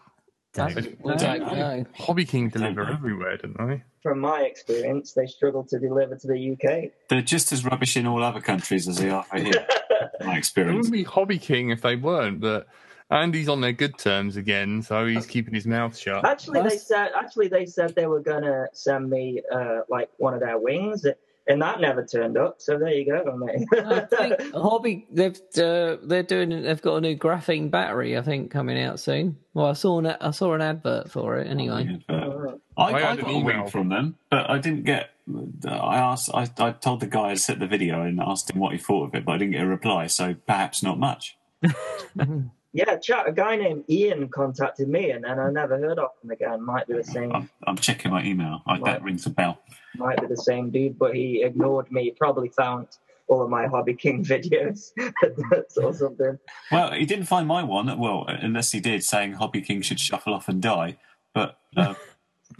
don't- 0.52 0.76
I 0.76 1.16
don't 1.16 1.40
know. 1.40 1.84
Hobby 1.96 2.24
King 2.24 2.48
deliver 2.50 2.84
everywhere, 2.84 3.36
don't 3.38 3.56
they? 3.68 3.82
From 4.02 4.18
my 4.18 4.40
experience, 4.42 5.12
they 5.12 5.26
struggle 5.26 5.62
to 5.64 5.78
deliver 5.78 6.16
to 6.16 6.26
the 6.26 6.52
UK. 6.52 6.90
They're 7.08 7.20
just 7.20 7.52
as 7.52 7.64
rubbish 7.64 7.96
in 7.96 8.06
all 8.06 8.22
other 8.22 8.40
countries 8.40 8.88
as 8.88 8.96
they 8.96 9.10
are 9.10 9.26
right 9.32 9.44
here. 9.44 9.66
my 10.24 10.36
experience. 10.36 10.74
It 10.74 10.76
wouldn't 10.76 10.92
be 10.92 11.04
Hobby 11.04 11.38
King 11.38 11.70
if 11.70 11.82
they 11.82 11.96
weren't, 11.96 12.40
but 12.40 12.66
Andy's 13.10 13.48
on 13.48 13.60
their 13.60 13.72
good 13.72 13.98
terms 13.98 14.36
again, 14.36 14.82
so 14.82 15.04
he's 15.06 15.26
keeping 15.26 15.52
his 15.52 15.66
mouth 15.66 15.98
shut. 15.98 16.24
Actually, 16.24 16.62
they 16.62 16.78
said 16.78 17.10
actually 17.16 17.48
they 17.48 17.66
said 17.66 17.94
they 17.94 18.06
were 18.06 18.20
gonna 18.20 18.68
send 18.72 19.10
me 19.10 19.42
uh, 19.52 19.80
like 19.88 20.10
one 20.18 20.32
of 20.32 20.40
their 20.40 20.58
wings, 20.58 21.04
and 21.48 21.60
that 21.60 21.80
never 21.80 22.04
turned 22.04 22.38
up. 22.38 22.60
So 22.60 22.78
there 22.78 22.92
you 22.92 23.06
go, 23.06 23.36
mate. 23.36 23.66
I 23.72 24.00
think 24.00 24.52
Hobby 24.54 25.08
they've 25.10 25.36
uh, 25.58 25.96
they're 26.04 26.22
doing 26.22 26.50
they've 26.62 26.80
got 26.80 26.96
a 26.96 27.00
new 27.00 27.16
graphene 27.16 27.68
battery 27.68 28.16
I 28.16 28.22
think 28.22 28.52
coming 28.52 28.80
out 28.80 29.00
soon. 29.00 29.36
Well, 29.54 29.66
I 29.66 29.72
saw 29.72 29.98
an 29.98 30.06
I 30.06 30.30
saw 30.30 30.54
an 30.54 30.62
advert 30.62 31.10
for 31.10 31.38
it 31.38 31.48
anyway. 31.48 31.98
I, 32.80 32.92
I 32.92 32.96
I, 32.96 33.00
had 33.00 33.18
an 33.18 33.24
got 33.24 33.30
a 33.30 33.38
wing 33.38 33.56
email. 33.56 33.66
from 33.66 33.88
them, 33.88 34.16
but 34.30 34.48
I 34.48 34.58
didn't 34.58 34.84
get. 34.84 35.10
I 35.66 35.98
asked. 35.98 36.30
I, 36.32 36.48
I 36.58 36.72
told 36.72 37.00
the 37.00 37.06
guy 37.06 37.30
I 37.30 37.34
sent 37.34 37.60
the 37.60 37.66
video 37.66 38.02
and 38.02 38.20
asked 38.20 38.50
him 38.50 38.58
what 38.58 38.72
he 38.72 38.78
thought 38.78 39.08
of 39.08 39.14
it, 39.14 39.24
but 39.24 39.32
I 39.32 39.38
didn't 39.38 39.52
get 39.52 39.62
a 39.62 39.66
reply. 39.66 40.06
So 40.06 40.34
perhaps 40.46 40.82
not 40.82 40.98
much. 40.98 41.36
yeah, 42.72 42.96
chat. 42.96 43.28
A 43.28 43.32
guy 43.32 43.56
named 43.56 43.84
Ian 43.88 44.28
contacted 44.28 44.88
me, 44.88 45.10
and 45.10 45.24
then 45.24 45.38
I 45.38 45.50
never 45.50 45.78
heard 45.78 45.98
of 45.98 46.10
him 46.22 46.30
again. 46.30 46.62
Might 46.62 46.88
be 46.88 46.94
the 46.94 47.04
same. 47.04 47.32
I'm, 47.32 47.50
I'm 47.66 47.76
checking 47.76 48.10
my 48.10 48.24
email. 48.24 48.62
I, 48.66 48.78
that 48.80 49.02
rings 49.02 49.26
a 49.26 49.30
bell. 49.30 49.60
Might 49.96 50.20
be 50.20 50.26
the 50.26 50.36
same 50.36 50.70
dude, 50.70 50.98
but 50.98 51.14
he 51.14 51.42
ignored 51.42 51.92
me. 51.92 52.14
Probably 52.18 52.48
found 52.48 52.88
all 53.28 53.42
of 53.42 53.50
my 53.50 53.66
Hobby 53.66 53.94
King 53.94 54.24
videos 54.26 54.90
or 55.76 55.94
something. 55.94 56.38
Well, 56.72 56.92
he 56.92 57.04
didn't 57.06 57.26
find 57.26 57.46
my 57.46 57.62
one. 57.62 57.98
Well, 57.98 58.24
unless 58.26 58.72
he 58.72 58.80
did, 58.80 59.04
saying 59.04 59.34
Hobby 59.34 59.60
King 59.60 59.82
should 59.82 60.00
shuffle 60.00 60.34
off 60.34 60.48
and 60.48 60.60
die. 60.60 60.98
But 61.32 61.58
uh, 61.76 61.94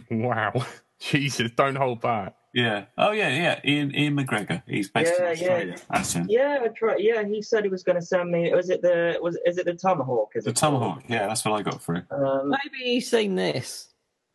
Wow. 0.09 0.65
Jesus, 0.99 1.51
don't 1.55 1.75
hold 1.75 2.01
back. 2.01 2.35
yeah. 2.53 2.85
Oh 2.97 3.11
yeah, 3.11 3.29
yeah. 3.29 3.59
Ian 3.65 3.95
Ian 3.95 4.15
McGregor. 4.17 4.61
He's 4.67 4.89
based 4.89 5.13
Yeah, 5.17 5.25
in 5.25 5.31
Australia. 5.31 5.75
That's 5.89 6.13
him. 6.13 6.25
Yeah, 6.29 6.59
I 6.63 6.67
tried. 6.67 6.99
Yeah, 6.99 7.23
he 7.23 7.41
said 7.41 7.63
he 7.63 7.69
was 7.69 7.81
going 7.83 7.95
to 7.99 8.05
send 8.05 8.29
me. 8.31 8.53
Was 8.53 8.69
it 8.69 8.81
the? 8.83 9.17
Was 9.21 9.37
is 9.45 9.57
it 9.57 9.65
the 9.65 9.73
tomahawk? 9.73 10.31
Is 10.35 10.43
The 10.43 10.51
it 10.51 10.55
tomahawk. 10.57 11.03
Yeah, 11.07 11.27
that's 11.27 11.43
what 11.43 11.53
I 11.59 11.63
got 11.63 11.81
through. 11.81 12.03
Um, 12.11 12.49
Maybe 12.49 12.83
he's 12.83 13.09
seen 13.09 13.35
this. 13.35 13.87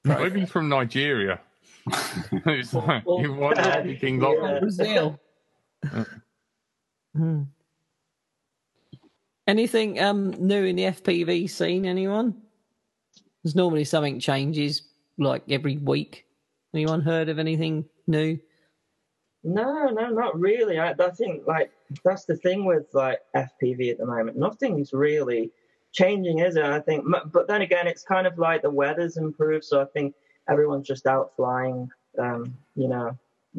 Maybe 0.04 0.40
he's 0.40 0.50
from 0.50 0.68
Nigeria. 0.68 1.40
it's 2.46 2.74
like, 2.74 3.04
you 3.06 3.32
want 3.32 3.58
Uh, 3.58 3.70
Hobby 3.70 3.96
King 3.96 4.20
yeah. 4.20 4.28
lot. 4.28 4.60
Brazil. 4.60 5.20
Hmm. 7.16 7.44
Anything 9.46 9.98
um, 10.00 10.30
new 10.32 10.64
in 10.64 10.76
the 10.76 10.82
FPV 10.82 11.48
scene? 11.48 11.86
Anyone? 11.86 12.34
There's 13.42 13.54
normally 13.54 13.84
something 13.84 14.18
changes 14.20 14.82
like 15.18 15.42
every 15.48 15.76
week. 15.78 16.24
Anyone 16.74 17.00
heard 17.00 17.28
of 17.28 17.38
anything 17.38 17.86
new? 18.06 18.38
No, 19.42 19.86
no, 19.88 20.10
not 20.10 20.38
really. 20.38 20.78
I, 20.78 20.90
I 20.98 21.10
think 21.10 21.46
like 21.46 21.70
that's 22.04 22.24
the 22.24 22.36
thing 22.36 22.64
with 22.64 22.86
like 22.92 23.20
FPV 23.34 23.92
at 23.92 23.98
the 23.98 24.06
moment. 24.06 24.36
Nothing's 24.36 24.92
really 24.92 25.52
changing, 25.92 26.40
is 26.40 26.56
it? 26.56 26.64
I 26.64 26.80
think, 26.80 27.04
but 27.32 27.46
then 27.48 27.62
again, 27.62 27.86
it's 27.86 28.02
kind 28.02 28.26
of 28.26 28.38
like 28.38 28.62
the 28.62 28.70
weather's 28.70 29.16
improved, 29.16 29.64
so 29.64 29.80
I 29.80 29.86
think 29.86 30.14
everyone's 30.48 30.86
just 30.86 31.06
out 31.06 31.32
flying, 31.36 31.88
um, 32.18 32.56
you 32.74 32.88
know, 32.88 33.16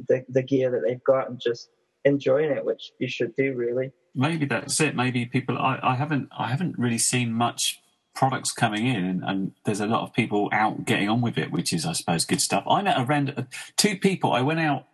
the 0.08 0.26
the 0.30 0.43
gear 0.43 0.70
that 0.72 0.82
they've 0.86 1.04
got 1.04 1.30
and 1.30 1.39
just 1.39 1.70
enjoying 2.06 2.52
it, 2.52 2.63
which 2.63 2.91
you 3.00 3.08
should 3.08 3.36
do, 3.36 3.54
really. 3.54 3.91
maybe 4.13 4.46
that's 4.46 4.80
it. 4.80 4.96
Maybe 4.96 5.26
people. 5.26 5.58
I, 5.58 5.80
I 5.82 5.96
haven't. 5.96 6.30
I 6.38 6.48
haven't 6.48 6.78
really 6.78 6.98
seen 6.98 7.32
much 7.34 7.80
products 8.18 8.52
coming 8.52 8.88
in, 8.88 9.24
and, 9.24 9.52
there's 9.64 9.80
a 9.80 9.86
lot 9.86 10.02
of 10.02 10.12
people 10.12 10.50
out 10.52 10.86
getting 10.86 11.08
on 11.08 11.22
with 11.22 11.38
it, 11.38 11.52
which 11.52 11.72
is, 11.72 11.86
I 11.86 11.94
suppose, 11.94 12.26
good 12.26 12.42
stuff. 12.42 12.64
I 12.68 12.82
met 12.82 13.00
a 13.00 13.04
random 13.04 13.48
two 13.76 13.96
people. 13.96 14.34
I 14.34 14.42
went 14.42 14.60
out 14.60 14.88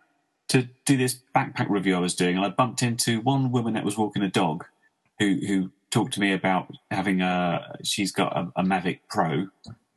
to 0.48 0.68
do 0.84 0.96
this 0.96 1.20
backpack 1.34 1.70
review 1.70 1.96
I 1.96 2.00
was 2.00 2.14
doing, 2.14 2.36
and 2.36 2.44
I 2.44 2.50
bumped 2.50 2.82
into 2.82 3.20
one 3.20 3.50
woman 3.50 3.72
that 3.74 3.84
was 3.84 3.96
walking 3.96 4.22
a 4.22 4.28
dog, 4.28 4.66
who 5.18 5.38
who 5.46 5.70
talked 5.90 6.12
to 6.14 6.20
me 6.20 6.32
about 6.32 6.70
having 6.90 7.22
a. 7.22 7.76
She's 7.82 8.12
got 8.12 8.36
a, 8.36 8.52
a 8.56 8.62
Mavic 8.62 9.00
Pro. 9.08 9.48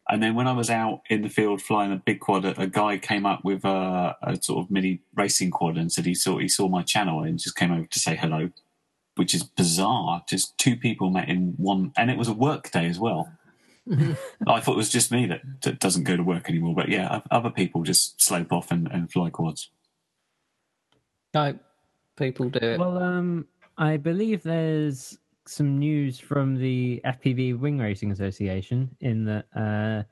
And 0.10 0.24
then 0.24 0.36
when 0.36 0.48
I 0.48 0.54
was 0.54 0.70
out 0.70 1.02
in 1.10 1.22
the 1.22 1.30
field 1.30 1.62
flying 1.62 1.92
a 1.92 1.98
big 1.98 2.22
quad, 2.22 2.46
a, 2.46 2.62
a 2.62 2.68
guy 2.68 2.98
came 2.98 3.26
up 3.26 3.44
with 3.44 3.66
a, 3.66 4.16
a 4.22 4.42
sort 4.42 4.64
of 4.64 4.72
mini 4.72 5.02
racing 5.16 5.52
quad 5.52 5.76
and 5.78 5.92
said 5.92 6.06
he 6.06 6.16
saw 6.16 6.38
he 6.38 6.48
saw 6.48 6.70
my 6.70 6.82
channel 6.82 7.24
and 7.24 7.40
just 7.40 7.58
came 7.58 7.74
over 7.74 7.88
to 7.88 8.00
say 8.00 8.16
hello 8.16 8.50
which 9.18 9.34
is 9.34 9.44
bizarre. 9.44 10.24
Just 10.28 10.58
two 10.58 10.76
people 10.76 11.10
met 11.10 11.30
in 11.30 11.54
one, 11.58 11.92
and 11.98 12.10
it 12.10 12.18
was 12.18 12.28
a 12.28 12.34
work 12.34 12.72
day 12.72 12.88
as 12.88 13.00
well. 13.00 13.32
I 14.48 14.60
thought 14.60 14.74
it 14.74 14.78
was 14.78 14.90
just 14.90 15.12
me 15.12 15.26
that, 15.28 15.42
that 15.62 15.80
doesn't 15.80 16.04
go 16.04 16.18
to 16.18 16.24
work 16.24 16.50
anymore, 16.50 16.76
but 16.76 16.90
yeah, 16.90 17.22
other 17.32 17.50
people 17.50 17.84
just 17.84 18.22
slope 18.22 18.52
off 18.52 18.72
and, 18.72 18.88
and 18.92 19.12
fly 19.12 19.30
quads. 19.30 19.70
No, 21.34 21.58
people 22.18 22.50
do 22.50 22.60
it. 22.60 22.80
Well, 22.80 22.98
um, 22.98 23.48
I 23.78 23.98
believe 23.98 24.44
there's 24.44 25.18
some 25.46 25.80
news 25.80 26.20
from 26.20 26.58
the 26.58 27.02
FPV 27.06 27.58
Wing 27.60 27.78
Racing 27.78 28.12
Association 28.12 28.94
in 29.00 29.24
that 29.26 29.46
uh, 29.56 30.04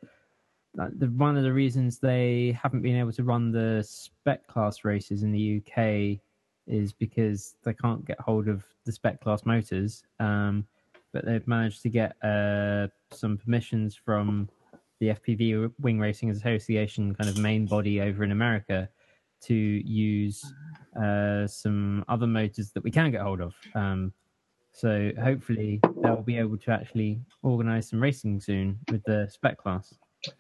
the, 0.97 1.07
one 1.07 1.37
of 1.37 1.43
the 1.43 1.53
reasons 1.53 1.99
they 1.99 2.57
haven't 2.61 2.81
been 2.81 2.97
able 2.97 3.11
to 3.13 3.23
run 3.23 3.51
the 3.51 3.83
spec 3.85 4.47
class 4.47 4.85
races 4.85 5.23
in 5.23 5.31
the 5.31 5.61
UK 5.61 6.19
is 6.67 6.93
because 6.93 7.56
they 7.63 7.73
can't 7.73 8.06
get 8.06 8.19
hold 8.19 8.47
of 8.47 8.63
the 8.86 8.91
spec 8.91 9.21
class 9.21 9.45
motors. 9.45 10.04
Um, 10.19 10.65
but 11.13 11.25
they've 11.25 11.47
managed 11.47 11.82
to 11.84 11.89
get 11.89 12.21
uh, 12.23 12.88
some 13.12 13.38
permissions 13.38 13.95
from 13.95 14.49
the 14.99 15.10
FPV 15.10 15.71
Wing 15.80 15.99
Racing 15.99 16.30
Association 16.30 17.15
kind 17.15 17.30
of 17.30 17.38
main 17.38 17.65
body 17.65 18.01
over 18.01 18.23
in 18.23 18.32
America 18.32 18.89
to 19.43 19.54
use 19.54 20.43
uh, 21.01 21.47
some 21.47 22.04
other 22.08 22.28
motors 22.28 22.71
that 22.71 22.84
we 22.84 22.91
can 22.91 23.12
get 23.12 23.21
hold 23.21 23.41
of. 23.41 23.54
Um, 23.75 24.12
so 24.71 25.12
hopefully 25.23 25.80
they'll 26.01 26.21
be 26.21 26.38
able 26.38 26.58
to 26.58 26.71
actually 26.71 27.21
organise 27.43 27.89
some 27.89 28.01
racing 28.01 28.41
soon 28.41 28.78
with 28.91 29.04
the 29.06 29.28
spec 29.32 29.58
class. 29.58 29.93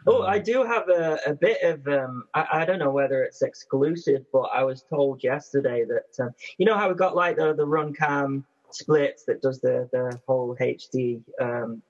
Oh, 0.07 0.23
I 0.23 0.39
do 0.39 0.63
have 0.63 0.89
a, 0.89 1.19
a 1.27 1.33
bit 1.33 1.61
of 1.63 1.87
um, 1.87 2.25
I, 2.33 2.47
I 2.51 2.65
don't 2.65 2.79
know 2.79 2.91
whether 2.91 3.23
it's 3.23 3.41
exclusive, 3.41 4.25
but 4.31 4.49
I 4.53 4.63
was 4.63 4.83
told 4.83 5.23
yesterday 5.23 5.85
that 5.85 6.23
um, 6.23 6.31
you 6.57 6.65
know 6.65 6.77
how 6.77 6.89
we 6.89 6.95
got 6.95 7.15
like 7.15 7.37
the 7.37 7.53
the 7.53 7.65
run 7.65 7.93
cam 7.93 8.45
splits 8.71 9.23
that 9.25 9.41
does 9.41 9.59
the 9.61 9.89
the 9.91 10.19
whole 10.27 10.55
HD 10.59 11.21
um, 11.41 11.81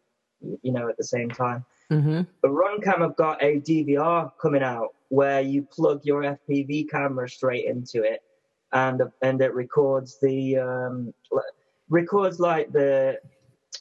you 0.61 0.71
know 0.71 0.87
at 0.89 0.97
the 0.97 1.03
same 1.03 1.29
time. 1.29 1.65
hmm 1.89 2.21
The 2.41 2.49
Runcam 2.49 2.99
have 2.99 3.15
got 3.15 3.43
a 3.43 3.59
DVR 3.59 4.31
coming 4.41 4.63
out 4.63 4.95
where 5.09 5.41
you 5.41 5.63
plug 5.63 6.01
your 6.03 6.23
FPV 6.23 6.89
camera 6.89 7.29
straight 7.29 7.65
into 7.65 8.03
it, 8.03 8.21
and 8.73 9.01
and 9.21 9.41
it 9.41 9.53
records 9.53 10.19
the 10.21 10.57
um, 10.57 11.13
records 11.89 12.39
like 12.39 12.71
the 12.71 13.19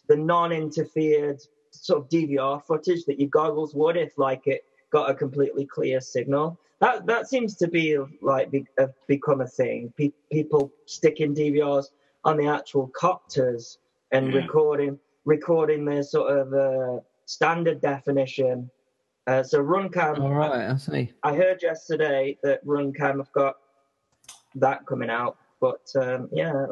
the 0.09 0.16
non-interfered 0.16 1.40
sort 1.85 2.01
of 2.01 2.09
DVR 2.09 2.64
footage 2.64 3.05
that 3.05 3.20
your 3.20 3.29
goggles 3.29 3.75
would 3.75 3.99
if 3.99 4.16
like 4.16 4.47
it 4.47 4.64
got 4.90 5.11
a 5.11 5.14
completely 5.14 5.66
clear 5.66 6.01
signal. 6.01 6.59
That 6.81 7.05
that 7.07 7.29
seems 7.29 7.57
to 7.57 7.68
be 7.68 7.99
like 8.23 8.51
be, 8.51 8.64
become 9.07 9.42
a 9.42 9.47
thing. 9.47 9.92
Pe- 9.99 10.12
people 10.33 10.73
sticking 10.87 11.35
DVRs 11.35 11.87
on 12.25 12.38
the 12.38 12.47
actual 12.47 12.90
copters 12.98 13.79
and 14.13 14.33
Yeah. 14.33 14.40
recording 14.40 14.98
recording 15.27 15.85
their 15.85 16.02
sort 16.02 16.31
of 16.38 16.54
uh, 16.54 17.00
standard 17.27 17.81
definition. 17.83 18.71
Uh, 19.27 19.42
so 19.42 19.63
Runcam, 19.63 20.21
All 20.21 20.35
right, 20.35 20.71
I 20.71 20.77
see. 20.77 21.13
I 21.23 21.35
heard 21.35 21.63
yesterday 21.63 22.38
that 22.42 22.65
Runcam 22.67 23.17
have 23.19 23.33
got 23.33 23.56
that 24.54 24.87
coming 24.87 25.11
out, 25.11 25.37
but 25.61 25.85
um, 25.96 26.29
yeah, 26.33 26.67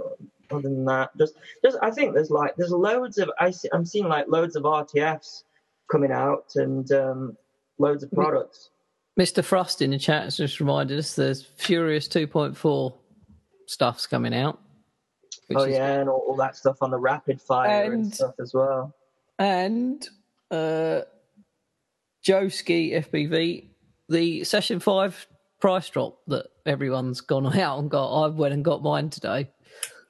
other 0.53 0.63
than 0.63 0.85
that, 0.87 1.11
just 1.19 1.35
just 1.65 1.79
I 1.83 1.91
think 1.91 2.15
there's 2.15 2.31
like 2.31 2.55
there's 2.57 2.71
loads 2.71 3.19
of 3.19 3.31
I 3.41 3.51
see, 3.51 3.69
I'm 3.73 3.85
seeing 3.85 4.09
like 4.09 4.27
loads 4.29 4.57
of 4.57 4.63
RTFs 4.65 5.45
coming 5.91 6.13
out 6.13 6.53
and 6.57 6.91
um, 6.93 7.37
loads 7.79 8.03
of 8.03 8.11
products. 8.13 8.71
Mr. 9.21 9.45
Frost 9.45 9.83
in 9.83 9.91
the 9.91 9.99
chat 9.99 10.25
has 10.25 10.37
just 10.39 10.59
reminded 10.61 10.99
us 10.99 11.15
there's 11.15 11.43
Furious 11.43 12.09
2.4 12.09 12.95
stuff's 13.67 14.07
coming 14.07 14.33
out. 14.35 14.59
oh 15.55 15.65
yeah, 15.65 16.01
and 16.01 16.09
all, 16.09 16.25
all 16.29 16.37
that 16.37 16.57
stuff 16.57 16.79
on 16.81 16.91
the 16.91 16.99
rapid 16.99 17.41
fire 17.41 17.85
and, 17.93 18.05
And- 18.05 18.15
stuff 18.15 18.35
as 18.41 18.55
well. 18.55 18.95
and 19.39 20.09
uh, 20.51 21.03
Joe 22.23 22.49
Ski 22.49 22.93
FPV, 22.93 23.67
the 24.09 24.45
Session 24.45 24.81
5 24.81 25.27
price 25.61 25.89
drop 25.91 26.19
that 26.29 26.47
everyone's 26.67 27.21
gone 27.21 27.47
out 27.59 27.79
and 27.81 27.91
got. 27.91 28.09
I 28.25 28.29
went 28.29 28.55
and 28.55 28.65
got 28.65 28.83
mine 28.83 29.11
today. 29.11 29.51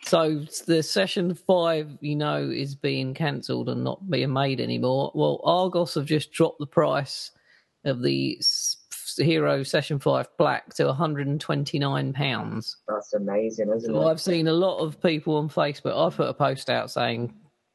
So 0.05 0.45
the 0.67 0.83
session 0.83 1.35
five, 1.35 1.97
you 2.01 2.17
know, 2.17 2.39
is 2.51 2.75
being 2.75 3.15
cancelled 3.15 3.69
and 3.69 3.85
not 3.85 4.11
being 4.11 4.33
made 4.33 4.61
anymore. 4.61 5.13
Well, 5.15 5.41
Argos 5.45 5.95
have 5.95 6.07
just 6.07 6.33
dropped 6.33 6.59
the 6.59 6.67
price 6.67 7.31
of 7.85 8.03
the 8.03 8.41
Hero 9.17 9.63
Session 9.63 9.99
Five 9.99 10.29
Black 10.39 10.75
to 10.75 10.87
129 10.87 12.13
pounds. 12.13 12.77
That's 12.89 13.13
amazing, 13.15 13.69
isn't 13.77 13.93
So 13.95 14.03
it? 14.03 14.11
I've 14.11 14.21
seen 14.21 14.49
a 14.49 14.53
lot 14.53 14.79
of 14.79 15.01
people 15.01 15.37
on 15.37 15.49
Facebook. 15.49 15.97
I 15.97 16.15
put 16.15 16.29
a 16.29 16.35
post 16.35 16.69
out 16.69 16.91
saying, 16.91 17.35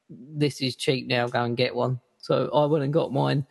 "This 0.10 0.62
is 0.62 0.76
cheap 0.76 1.08
now. 1.08 1.28
Go 1.28 1.44
and 1.44 1.56
get 1.58 1.76
one." 1.76 2.00
So 2.20 2.50
I 2.54 2.66
went 2.66 2.84
and 2.84 2.92
got 2.92 3.14
mine, 3.14 3.46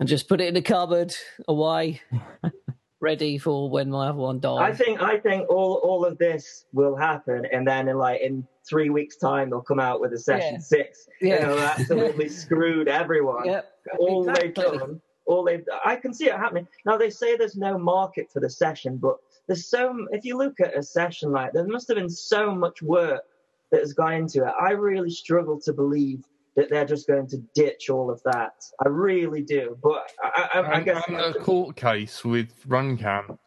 and 0.00 0.08
just 0.08 0.28
put 0.28 0.40
it 0.40 0.48
in 0.48 0.54
the 0.54 0.62
cupboard 0.62 1.14
away, 1.46 2.02
ready 3.00 3.38
for 3.38 3.70
when 3.70 3.90
my 3.90 4.08
other 4.08 4.18
one 4.18 4.40
dies. 4.40 4.58
I 4.60 4.72
think 4.84 5.00
I 5.02 5.18
think 5.18 5.48
all 5.48 5.74
all 5.84 6.04
of 6.04 6.18
this 6.18 6.66
will 6.72 6.96
happen, 6.96 7.46
and 7.52 7.66
then 7.66 7.88
in 7.88 7.96
like 7.98 8.20
in 8.20 8.46
three 8.68 8.90
weeks' 8.90 9.16
time, 9.16 9.50
they'll 9.50 9.60
come 9.62 9.80
out 9.80 10.00
with 10.00 10.12
a 10.12 10.18
session 10.18 10.54
Yeah. 10.54 10.60
six. 10.60 11.08
Yeah. 11.20 11.34
You 11.40 11.46
know, 11.46 11.58
absolutely 11.58 12.28
screwed 12.28 12.88
everyone. 12.88 13.46
Yep. 13.46 13.72
all 13.98 14.24
they've 14.24 14.52
done, 14.54 15.00
all 15.26 15.44
they've. 15.44 15.64
I 15.84 15.96
can 15.96 16.12
see 16.12 16.26
it 16.26 16.36
happening. 16.36 16.66
Now 16.84 16.96
they 16.96 17.10
say 17.10 17.36
there's 17.36 17.56
no 17.56 17.78
market 17.78 18.30
for 18.32 18.40
the 18.40 18.50
session, 18.50 18.96
but 18.98 19.16
there's 19.46 19.66
so. 19.66 20.06
If 20.10 20.24
you 20.24 20.36
look 20.36 20.60
at 20.60 20.76
a 20.76 20.82
session 20.82 21.32
like, 21.32 21.52
there 21.52 21.66
must 21.66 21.88
have 21.88 21.96
been 21.96 22.10
so 22.10 22.54
much 22.54 22.82
work 22.82 23.22
that 23.70 23.80
has 23.80 23.92
gone 23.92 24.14
into 24.14 24.44
it. 24.46 24.52
I 24.60 24.70
really 24.70 25.10
struggle 25.10 25.60
to 25.60 25.72
believe 25.72 26.24
that 26.58 26.68
they're 26.70 26.84
just 26.84 27.06
going 27.06 27.28
to 27.28 27.36
ditch 27.54 27.88
all 27.88 28.10
of 28.10 28.20
that. 28.24 28.64
I 28.84 28.88
really 28.88 29.42
do, 29.42 29.78
but 29.80 30.10
I, 30.20 30.48
I, 30.54 30.58
I 30.58 30.72
And- 30.78 30.84
guess. 30.84 31.04
and 31.06 31.34
the 31.34 31.38
court 31.38 31.76
case 31.76 32.24
with 32.24 32.48
Runcam. 32.68 33.38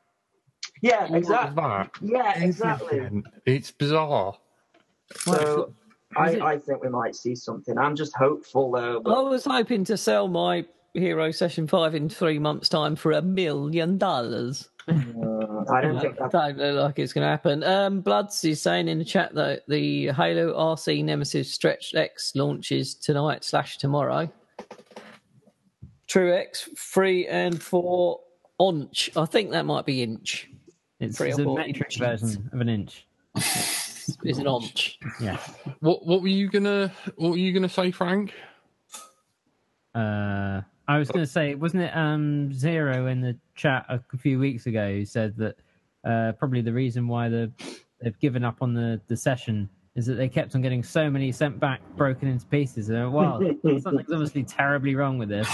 yeah, 0.82 1.08
All 1.10 1.16
exactly. 1.16 2.10
Yeah, 2.10 2.42
exactly. 2.42 3.00
Everything. 3.00 3.24
It's 3.46 3.70
bizarre. 3.70 4.34
So 5.18 5.74
I, 6.16 6.32
it- 6.32 6.42
I 6.42 6.58
think 6.58 6.82
we 6.82 6.88
might 6.90 7.16
see 7.18 7.36
something. 7.36 7.78
I'm 7.78 7.98
just 7.98 8.16
hopeful 8.16 8.72
though. 8.72 9.02
I 9.06 9.20
was 9.22 9.44
hoping 9.44 9.84
to 9.86 9.98
sell 9.98 10.30
my 10.30 10.66
Hero 10.94 11.32
Session 11.32 11.68
Five 11.68 11.94
in 11.96 12.08
three 12.08 12.40
months' 12.40 12.70
time 12.70 12.96
for 12.96 13.12
a 13.12 13.22
million 13.22 13.98
dollars. 13.98 14.70
Uh, 14.88 14.94
I 15.72 15.82
don't 15.82 16.00
think 16.00 16.18
that. 16.18 16.32
Don't 16.32 16.58
look 16.58 16.84
like 16.84 17.00
it's 17.00 17.14
going 17.14 17.24
to 17.26 17.30
happen. 17.30 17.64
Um, 17.64 18.02
Bloods 18.02 18.44
is 18.44 18.62
saying 18.62 18.88
in 18.88 19.00
the 19.00 19.06
chat 19.06 19.34
that 19.36 19.64
the 19.68 20.08
Halo 20.08 20.54
RC 20.54 21.04
Nemesis 21.04 21.54
Stretch 21.54 21.94
X 21.96 22.34
launches 22.36 22.96
tonight 22.96 23.44
slash 23.44 23.78
tomorrow. 23.78 24.32
True 26.08 26.34
X 26.34 26.70
three 26.78 27.28
and 27.28 27.62
four 27.62 28.20
onch. 28.60 29.16
I 29.16 29.26
think 29.26 29.52
that 29.52 29.66
might 29.66 29.86
be 29.86 30.04
inch. 30.04 30.50
It's, 31.00 31.18
Three 31.18 31.30
it's 31.30 31.40
a 31.40 31.46
metric 31.46 31.78
inches. 31.78 31.98
version 31.98 32.50
of 32.54 32.62
an 32.62 32.70
inch. 32.70 33.08
Is 34.24 34.40
an 34.40 34.46
onch. 34.46 34.96
Yeah. 35.22 35.38
What 35.80 36.06
what 36.06 36.22
were 36.22 36.28
you 36.28 36.50
gonna 36.50 36.92
what 37.16 37.32
were 37.32 37.38
you 37.38 37.54
gonna 37.54 37.70
say, 37.70 37.92
Frank? 37.92 38.34
Uh, 39.96 40.62
I 40.92 40.98
was 40.98 41.10
going 41.10 41.24
to 41.24 41.32
say, 41.32 41.56
wasn't 41.56 41.84
it 41.84 41.96
um, 41.96 42.52
Zero 42.52 43.08
in 43.08 43.22
the 43.22 43.38
chat 43.56 43.86
a 43.88 44.02
few 44.18 44.40
weeks 44.40 44.66
ago 44.66 44.92
who 44.92 45.06
said 45.06 45.38
that 45.38 45.56
uh, 46.04 46.34
probably 46.34 46.60
the 46.60 46.74
reason 46.74 47.08
why 47.08 47.30
the, 47.30 47.50
they've 48.02 48.20
given 48.20 48.44
up 48.44 48.58
on 48.60 48.74
the, 48.74 49.00
the 49.08 49.16
session 49.16 49.70
is 49.96 50.06
that 50.08 50.16
they 50.16 50.28
kept 50.28 50.54
on 50.54 50.62
getting 50.62 50.84
so 50.84 51.10
many 51.10 51.32
sent 51.32 51.62
back 51.62 51.80
broken 51.96 52.28
into 52.28 52.46
pieces. 52.48 52.90
And 52.90 53.14
wow, 53.14 53.40
something's 53.40 54.12
obviously 54.12 54.44
terribly 54.44 54.96
wrong 54.96 55.18
with 55.18 55.30
this. 55.30 55.48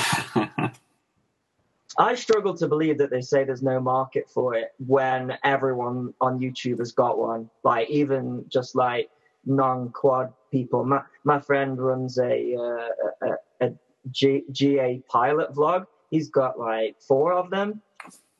I 1.99 2.15
struggle 2.15 2.55
to 2.57 2.67
believe 2.67 2.97
that 2.97 3.11
they 3.11 3.21
say 3.21 3.43
there's 3.43 3.61
no 3.61 3.79
market 3.79 4.27
for 4.29 4.55
it 4.55 4.73
when 4.79 5.37
everyone 5.43 6.15
on 6.19 6.39
YouTube 6.39 6.79
has 6.79 6.93
got 6.93 7.19
one. 7.19 7.47
Like 7.63 7.89
even 7.91 8.43
just 8.47 8.75
like 8.75 9.11
non-quad 9.45 10.33
people. 10.51 10.83
My 10.83 11.01
my 11.23 11.39
friend 11.39 11.79
runs 11.79 12.17
a 12.17 12.55
uh, 12.55 13.27
a, 13.61 13.67
a 13.67 13.73
G, 14.11 14.43
GA 14.51 15.01
pilot 15.09 15.53
vlog. 15.53 15.85
He's 16.09 16.29
got 16.29 16.59
like 16.59 16.95
four 17.05 17.33
of 17.33 17.49
them, 17.49 17.81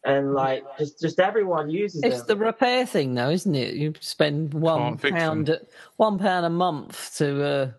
and 0.06 0.34
like 0.34 0.64
just 0.78 1.00
just 1.02 1.20
everyone 1.20 1.70
uses 1.70 2.02
It's 2.04 2.22
the 2.24 2.38
repair 2.38 2.86
thing, 2.86 3.14
though, 3.16 3.30
isn't 3.30 3.56
it? 3.56 3.76
You 3.76 3.94
spend 4.00 4.54
one 4.54 4.80
Can't 4.80 5.02
fix 5.02 5.14
pound, 5.18 5.48
them. 5.48 5.60
one 5.98 6.18
pound 6.18 6.46
a 6.46 6.50
month 6.50 7.16
to, 7.18 7.44
uh, 7.44 7.72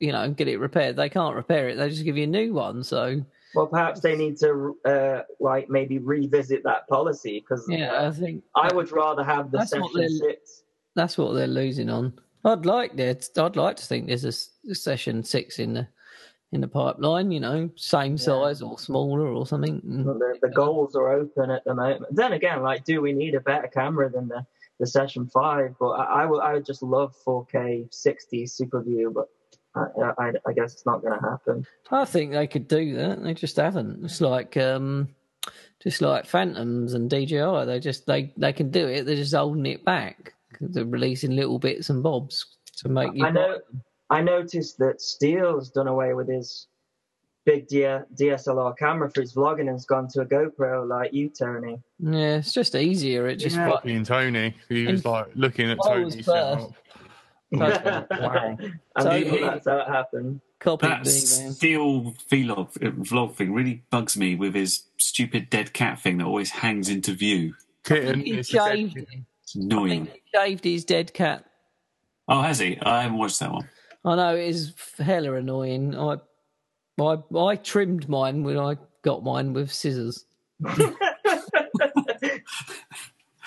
you 0.00 0.12
know, 0.12 0.30
get 0.30 0.48
it 0.48 0.58
repaired. 0.58 0.96
They 0.96 1.08
can't 1.08 1.34
repair 1.34 1.68
it; 1.68 1.76
they 1.76 1.88
just 1.88 2.04
give 2.04 2.16
you 2.16 2.24
a 2.24 2.26
new 2.28 2.52
one. 2.52 2.84
So, 2.84 3.24
Well, 3.54 3.66
perhaps 3.66 4.00
they 4.00 4.14
need 4.14 4.36
to 4.40 4.76
uh, 4.84 5.22
like 5.40 5.70
maybe 5.70 5.98
revisit 5.98 6.62
that 6.64 6.86
policy 6.88 7.40
because 7.40 7.66
yeah, 7.68 8.06
I 8.06 8.10
think 8.10 8.44
I 8.54 8.72
would 8.74 8.92
rather 8.92 9.24
have 9.24 9.50
the 9.50 9.64
session 9.64 9.88
six. 10.18 10.62
that's 10.94 11.16
what 11.16 11.32
they're 11.32 11.46
losing 11.46 11.88
on. 11.88 12.12
I'd 12.44 12.66
like 12.66 12.94
that. 12.96 13.28
I'd 13.36 13.56
like 13.56 13.76
to 13.76 13.84
think 13.84 14.06
there's 14.06 14.24
a 14.24 14.74
session 14.74 15.24
six 15.24 15.58
in 15.58 15.72
the 15.74 15.88
in 16.52 16.60
the 16.60 16.68
pipeline. 16.68 17.30
You 17.30 17.40
know, 17.40 17.70
same 17.76 18.18
size 18.18 18.62
or 18.62 18.78
smaller 18.78 19.28
or 19.28 19.46
something. 19.46 19.80
Mm. 19.80 20.04
The, 20.18 20.38
the 20.42 20.54
goals 20.54 20.94
are 20.96 21.12
open 21.12 21.50
at 21.50 21.64
the 21.64 21.74
moment. 21.74 22.04
Then 22.10 22.32
again, 22.32 22.62
like, 22.62 22.84
do 22.84 23.00
we 23.00 23.12
need 23.12 23.34
a 23.34 23.40
better 23.40 23.68
camera 23.68 24.10
than 24.10 24.28
the, 24.28 24.46
the 24.78 24.86
Session 24.86 25.26
Five? 25.26 25.74
But 25.78 25.90
I, 25.90 26.22
I 26.22 26.26
would 26.26 26.40
I 26.40 26.54
would 26.54 26.66
just 26.66 26.82
love 26.82 27.14
4K 27.26 27.92
60 27.92 28.46
Super 28.46 28.82
View, 28.82 29.12
but 29.14 29.28
I, 29.74 30.12
I, 30.18 30.32
I 30.46 30.52
guess 30.52 30.72
it's 30.72 30.86
not 30.86 31.02
going 31.02 31.18
to 31.18 31.28
happen. 31.28 31.66
I 31.90 32.04
think 32.04 32.32
they 32.32 32.46
could 32.46 32.68
do 32.68 32.94
that. 32.96 33.22
They 33.22 33.34
just 33.34 33.56
haven't. 33.56 34.04
It's 34.04 34.20
like 34.20 34.56
um, 34.56 35.08
just 35.80 36.00
like 36.02 36.26
Phantoms 36.26 36.94
and 36.94 37.10
DJI. 37.10 37.64
They 37.66 37.80
just 37.80 38.06
they 38.06 38.32
they 38.36 38.52
can 38.52 38.70
do 38.70 38.86
it. 38.88 39.06
They're 39.06 39.16
just 39.16 39.34
holding 39.34 39.66
it 39.66 39.84
back. 39.84 40.34
They're 40.60 40.84
releasing 40.84 41.36
little 41.36 41.58
bits 41.58 41.90
and 41.90 42.02
bobs 42.02 42.46
to 42.78 42.88
make 42.88 43.14
you. 43.14 43.24
I 43.24 43.30
know. 43.30 43.58
I 44.10 44.22
noticed 44.22 44.78
that 44.78 45.00
Steele's 45.00 45.70
done 45.70 45.86
away 45.88 46.14
with 46.14 46.28
his 46.28 46.66
big 47.44 47.66
D- 47.68 47.80
DSLR 48.14 48.76
camera 48.76 49.10
for 49.10 49.20
his 49.20 49.34
vlogging 49.34 49.60
and 49.60 49.70
has 49.70 49.84
gone 49.86 50.08
to 50.08 50.20
a 50.22 50.26
GoPro 50.26 50.86
like 50.88 51.12
you, 51.12 51.28
Tony. 51.30 51.78
Yeah, 51.98 52.36
it's 52.36 52.52
just 52.52 52.74
easier. 52.74 53.26
It 53.28 53.36
just 53.36 53.56
Yeah. 53.56 53.66
fu- 53.68 53.72
Copying 53.76 54.04
Tony. 54.04 54.54
He 54.68 54.86
was 54.86 55.04
like 55.04 55.26
looking 55.34 55.70
at 55.70 55.78
I 55.84 55.88
Tony's 55.94 56.14
first. 56.16 56.26
setup. 56.26 56.72
Wow. 57.50 58.56
and 58.60 58.80
So 59.00 59.10
people, 59.10 59.38
he- 59.38 59.44
that's 59.44 59.66
how 59.66 59.78
it 59.78 59.88
happened. 59.88 60.40
copied 60.60 60.90
That 60.90 61.04
me, 61.04 61.10
steel 61.10 62.14
vlog, 62.30 62.68
uh, 62.86 62.90
vlog 63.02 63.36
thing 63.36 63.54
really 63.54 63.82
bugs 63.90 64.16
me 64.16 64.34
with 64.34 64.54
his 64.54 64.84
stupid 64.98 65.48
dead 65.48 65.72
cat 65.72 66.00
thing 66.00 66.18
that 66.18 66.24
always 66.26 66.50
hangs 66.50 66.88
into 66.90 67.12
view. 67.12 67.54
Kitten. 67.84 68.20
He 68.20 68.32
it's 68.38 68.48
shaved. 68.50 68.94
kitten. 68.96 69.26
It's 69.42 69.56
I 69.56 69.60
annoying. 69.60 70.06
think 70.06 70.22
he 70.24 70.38
shaved 70.38 70.64
his 70.64 70.84
dead 70.84 71.14
cat. 71.14 71.44
Oh, 72.26 72.42
has 72.42 72.58
he? 72.58 72.78
I 72.82 73.02
haven't 73.02 73.16
watched 73.16 73.40
that 73.40 73.50
one. 73.52 73.68
I 74.04 74.16
know 74.16 74.36
it 74.36 74.48
is 74.48 74.74
hella 74.98 75.34
annoying. 75.34 75.96
I, 75.96 76.16
I, 77.00 77.16
I 77.36 77.56
trimmed 77.56 78.08
mine 78.08 78.44
when 78.44 78.58
I 78.58 78.76
got 79.02 79.24
mine 79.24 79.52
with 79.52 79.72
scissors. 79.72 80.24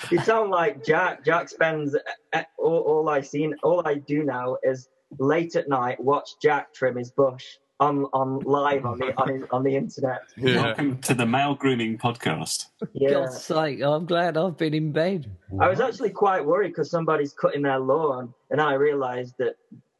You 0.10 0.20
sound 0.20 0.52
like 0.52 0.84
Jack. 0.84 1.24
Jack 1.24 1.47
spends 1.49 1.95
uh, 2.34 2.43
all, 2.58 2.80
all 2.80 3.10
I 3.10 3.22
seen, 3.22 3.56
all 3.64 3.82
I 3.86 3.95
do 3.95 4.24
now 4.24 4.58
is 4.64 4.89
late 5.20 5.56
at 5.56 5.70
night 5.70 5.99
watch 5.99 6.32
Jack 6.41 6.74
trim 6.74 6.95
his 6.97 7.12
bush 7.12 7.45
on 7.80 8.06
on 8.14 8.39
live 8.39 8.86
on 8.86 8.97
the 8.99 9.14
on, 9.18 9.47
on 9.52 9.64
the 9.64 9.76
internet. 9.76 10.22
Yeah. 10.38 10.64
Welcome 10.64 10.97
to 10.99 11.14
the 11.14 11.26
male 11.26 11.56
grooming 11.56 11.97
podcast. 11.97 12.68
Yeah, 12.93 13.12
God's 13.12 13.43
sake, 13.43 13.82
I'm 13.82 14.06
glad 14.06 14.38
I've 14.38 14.58
been 14.58 14.74
in 14.74 14.91
bed. 14.91 15.30
I 15.60 15.68
was 15.68 15.80
actually 15.80 16.12
quite 16.12 16.45
worried 16.45 16.70
because 16.70 16.89
somebody's 16.89 17.34
cutting 17.34 17.62
their 17.62 17.80
lawn, 17.80 18.34
and 18.49 18.62
I 18.62 18.74
realised 18.74 19.36
that 19.39 19.56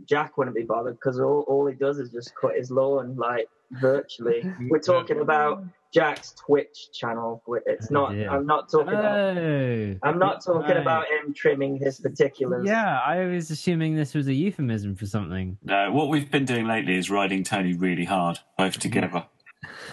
Jack 0.08 0.38
wouldn't 0.38 0.56
be 0.56 0.64
bothered 0.64 0.95
because 0.95 1.20
all, 1.20 1.41
all 1.47 1.66
he 1.68 1.76
does 1.76 1.99
is 1.99 2.10
just 2.10 2.34
cut 2.39 2.56
his 2.56 2.72
lawn 2.72 3.16
like 3.16 3.47
virtually. 3.72 4.43
We're 4.70 4.80
talking 4.80 5.20
about 5.22 5.64
Jack's 5.93 6.32
Twitch 6.34 6.89
channel. 6.93 7.43
It's 7.66 7.91
not. 7.91 8.14
dear. 8.14 8.30
I'm 8.30 8.45
not 8.45 8.70
talking 8.72 8.93
about. 8.93 9.38
Oh. 9.38 9.95
I'm 10.04 10.20
not 10.20 10.43
talking 10.43 10.62
Right. 10.70 10.78
about 10.78 11.06
him 11.08 11.34
trimming 11.34 11.78
his 11.78 11.99
particulars. 11.99 12.66
Yeah, 12.66 12.99
I 13.06 13.26
was 13.26 13.52
assuming 13.52 13.95
this 13.95 14.14
was 14.14 14.28
a 14.28 14.34
euphemism 14.34 14.95
for 14.95 15.06
something. 15.06 15.58
No, 15.64 15.91
what 15.91 16.08
we've 16.10 16.30
been 16.32 16.45
doing 16.45 16.68
lately 16.68 16.95
is 16.95 17.10
riding 17.10 17.43
Tony 17.43 17.74
really 17.74 18.06
hard, 18.06 18.39
both 18.58 18.80
together. 18.80 19.26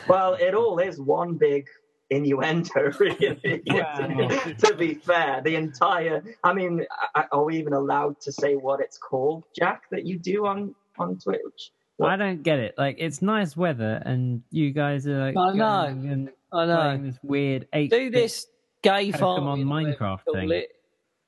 Well, 0.08 0.34
it 0.34 0.54
all 0.54 0.78
is 0.78 1.00
one 1.00 1.34
big 1.34 1.66
innuendo, 2.10 2.92
really. 3.00 3.62
Wow. 3.68 4.28
to 4.58 4.74
be 4.76 4.94
fair, 4.94 5.40
the 5.44 5.54
entire. 5.56 6.22
I 6.44 6.52
mean, 6.54 6.84
are 7.32 7.44
we 7.44 7.58
even 7.58 7.72
allowed 7.72 8.20
to 8.22 8.32
say 8.32 8.54
what 8.56 8.80
it's 8.80 8.98
called, 8.98 9.44
Jack? 9.58 9.82
That 9.90 10.06
you 10.06 10.18
do 10.18 10.46
on 10.46 10.74
on 10.98 11.18
Twitch? 11.18 11.70
I 12.00 12.16
don't 12.16 12.42
get 12.44 12.60
it. 12.60 12.74
Like, 12.78 12.96
it's 13.00 13.20
nice 13.22 13.56
weather, 13.56 14.00
and 14.04 14.42
you 14.50 14.70
guys 14.70 15.06
are 15.06 15.18
like 15.18 15.36
I 15.36 15.52
know. 15.52 15.86
going 15.94 16.08
and 16.10 16.28
I 16.52 16.64
playing 16.64 17.02
know. 17.02 17.10
this 17.10 17.18
weird 17.22 17.68
eight. 17.72 17.90
Do 17.90 18.08
this 18.10 18.46
gay 18.82 19.10
farm 19.10 19.46
on 19.48 19.64
Minecraft 19.64 20.20
thing. 20.32 20.50
it. 20.52 20.68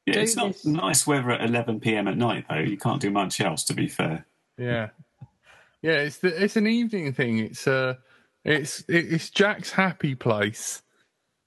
Yeah, 0.06 0.14
Do 0.14 0.20
it's 0.20 0.36
not 0.36 0.52
this- 0.52 0.64
nice 0.64 1.06
weather 1.06 1.30
at 1.32 1.42
11 1.48 1.80
p.m. 1.80 2.08
at 2.08 2.16
night, 2.16 2.46
though. 2.48 2.56
You 2.60 2.76
can't 2.78 3.00
do 3.02 3.10
much 3.10 3.40
else, 3.40 3.64
to 3.64 3.74
be 3.74 3.86
fair. 3.88 4.26
Yeah, 4.56 4.90
yeah. 5.82 5.92
It's 6.02 6.18
the, 6.18 6.42
it's 6.42 6.56
an 6.56 6.66
evening 6.68 7.12
thing. 7.12 7.38
It's 7.38 7.66
uh, 7.66 7.94
it's 8.44 8.84
it's 8.88 9.30
Jack's 9.30 9.72
happy 9.72 10.14
place. 10.14 10.82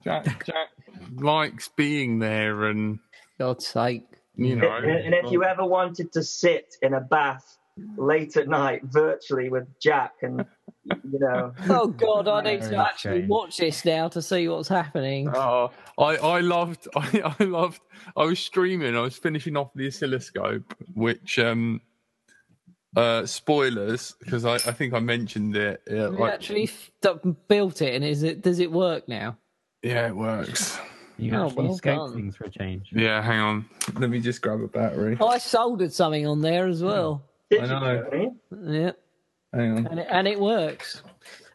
Jack 0.03 0.25
Jack 0.45 0.69
likes 1.15 1.69
being 1.69 2.19
there, 2.19 2.65
and 2.65 2.99
God's 3.39 3.67
sake. 3.67 4.03
you 4.35 4.55
know. 4.55 4.71
And, 4.71 4.89
and 4.89 5.13
if 5.13 5.31
you 5.31 5.43
ever 5.43 5.65
wanted 5.65 6.11
to 6.13 6.23
sit 6.23 6.75
in 6.81 6.93
a 6.93 7.01
bath 7.01 7.57
late 7.97 8.37
at 8.37 8.47
night 8.47 8.81
virtually 8.83 9.49
with 9.49 9.67
Jack 9.79 10.13
and 10.21 10.45
you 10.85 11.19
know 11.19 11.53
Oh 11.69 11.87
God, 11.87 12.27
I 12.27 12.41
need 12.41 12.61
to 12.61 12.77
actually 12.77 13.25
watch 13.25 13.57
this 13.57 13.83
now 13.83 14.09
to 14.09 14.21
see 14.21 14.47
what's 14.47 14.69
happening. 14.69 15.29
Oh, 15.33 15.71
I, 15.97 16.17
I 16.17 16.39
loved 16.41 16.87
I, 16.95 17.33
I 17.39 17.43
loved 17.43 17.81
I 18.15 18.25
was 18.25 18.39
streaming 18.39 18.95
I 18.95 19.01
was 19.01 19.17
finishing 19.17 19.57
off 19.57 19.71
the 19.73 19.87
oscilloscope 19.87 20.75
which 20.93 21.39
um 21.39 21.81
uh 22.95 23.25
spoilers 23.25 24.15
because 24.19 24.45
I, 24.45 24.55
I 24.55 24.71
think 24.71 24.93
I 24.93 24.99
mentioned 24.99 25.55
it 25.55 25.81
yeah, 25.89 26.09
We 26.09 26.17
like- 26.17 26.33
actually 26.33 26.63
f- 26.65 26.91
d- 27.01 27.35
built 27.47 27.81
it, 27.81 27.95
and 27.95 28.03
is 28.03 28.23
it 28.23 28.41
does 28.41 28.59
it 28.59 28.71
work 28.71 29.07
now? 29.07 29.37
yeah 29.81 30.07
it 30.07 30.15
works 30.15 30.77
You 31.17 31.35
Oh, 31.35 31.47
actually 31.47 31.65
well 31.65 31.75
scope 31.75 31.97
done. 32.09 32.13
things 32.15 32.35
for 32.35 32.45
a 32.45 32.49
change. 32.49 32.89
yeah 32.93 33.21
hang 33.21 33.39
on 33.39 33.65
let 33.95 34.09
me 34.09 34.19
just 34.19 34.41
grab 34.41 34.61
a 34.61 34.67
battery 34.67 35.17
I 35.21 35.37
soldered 35.39 35.91
something 35.93 36.25
on 36.27 36.41
there 36.41 36.67
as 36.67 36.83
well. 36.83 37.23
did 37.49 37.61
I 37.61 37.63
you 37.65 37.69
know. 37.79 38.03
Tony? 38.09 38.31
Yeah, 38.79 38.91
hang 39.53 39.77
on 39.77 39.87
and 39.87 39.99
it, 39.99 40.07
and 40.09 40.27
it 40.27 40.39
works. 40.39 41.01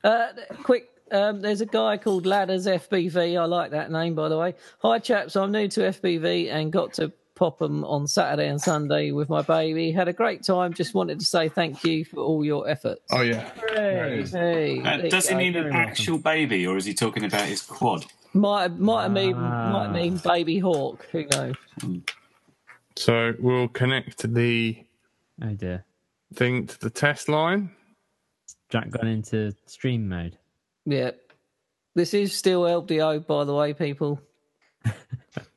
Uh, 0.05 0.29
quick, 0.63 0.89
um, 1.11 1.41
there's 1.41 1.61
a 1.61 1.67
guy 1.67 1.97
called 1.97 2.25
Ladders 2.25 2.67
FPV. 2.67 3.41
I 3.41 3.45
like 3.47 3.73
that 3.73 3.91
name, 3.91 4.15
by 4.15 4.29
the 4.29 4.39
way. 4.39 4.55
Hi, 4.81 5.01
chaps. 5.01 5.35
I'm 5.35 5.51
new 5.51 5.67
to 5.69 5.81
FPV 5.81 6.51
and 6.53 6.71
got 6.73 6.93
to 6.95 7.11
Popham 7.39 7.85
on 7.85 8.07
Saturday 8.09 8.49
and 8.49 8.61
Sunday 8.61 9.13
with 9.13 9.29
my 9.29 9.43
baby. 9.43 9.93
Had 9.93 10.09
a 10.09 10.13
great 10.13 10.43
time. 10.43 10.75
Just 10.75 10.93
wanted 10.93 11.21
to 11.21 11.25
say 11.25 11.49
thank 11.49 11.85
you 11.85 12.05
for 12.05 12.19
all 12.19 12.45
your 12.45 12.69
efforts. 12.69 13.01
oh 13.13 13.23
yeah 13.23 13.49
Hooray! 13.57 14.27
Hey, 14.27 14.81
Uh, 14.83 15.09
does 15.09 15.29
he 15.29 15.35
go. 15.35 15.39
mean 15.39 15.55
an 15.57 15.63
Very 15.63 15.71
welcome. 15.73 15.89
actual 15.91 16.19
baby, 16.19 16.67
or 16.67 16.77
is 16.77 16.85
he 16.85 16.95
talking 16.95 17.25
about 17.25 17.47
his 17.47 17.63
quad? 17.63 18.05
Might 18.35 18.79
might 18.79 19.09
mean 19.09 19.37
might 19.37 19.87
Ah. 19.89 19.93
mean 19.93 20.17
baby 20.19 20.59
hawk. 20.59 21.07
Who 21.13 21.25
knows? 21.27 21.55
so 22.97 23.35
we'll 23.39 23.69
connect 23.69 24.33
the 24.35 24.85
Oh 25.43 25.55
dear. 25.55 25.85
thing 26.35 26.67
to 26.67 26.81
the 26.81 26.91
test 26.91 27.29
line 27.29 27.71
Jack 28.71 28.91
gone 28.91 29.07
into 29.07 29.55
stream 29.67 30.09
mode. 30.09 30.37
Yeah, 30.85 31.13
this 31.95 32.13
is 32.13 32.37
still 32.37 32.63
LDO, 32.63 33.27
by 33.27 33.45
the 33.45 33.55
way, 33.55 33.73
people. 33.75 34.21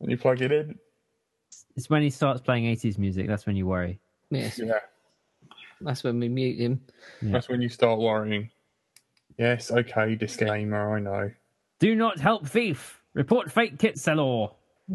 and 0.00 0.10
you 0.10 0.16
plug 0.16 0.40
it 0.42 0.52
in 0.52 0.78
It's 1.76 1.88
when 1.90 2.02
he 2.02 2.10
starts 2.10 2.40
playing 2.40 2.64
80s 2.64 2.98
music, 2.98 3.26
that's 3.28 3.46
when 3.46 3.56
you 3.56 3.66
worry. 3.66 3.98
Yes, 4.30 4.58
yeah 4.58 4.78
that's 5.82 6.04
when 6.04 6.20
we 6.20 6.28
mute 6.28 6.58
him. 6.60 6.78
that's 7.22 7.48
when 7.48 7.62
you 7.62 7.68
start 7.70 7.98
worrying 7.98 8.50
yes 9.38 9.70
okay 9.70 10.14
disclaimer 10.14 10.94
I 10.96 11.00
know 11.00 11.30
Do 11.78 11.94
not 11.94 12.18
help 12.20 12.46
thief. 12.46 13.00
Report 13.14 13.50
fake 13.50 13.78
kit 13.78 13.98
seller. 13.98 14.48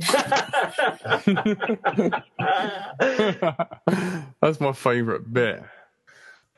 that's 4.41 4.59
my 4.59 4.71
favourite 4.73 5.31
bit 5.33 5.63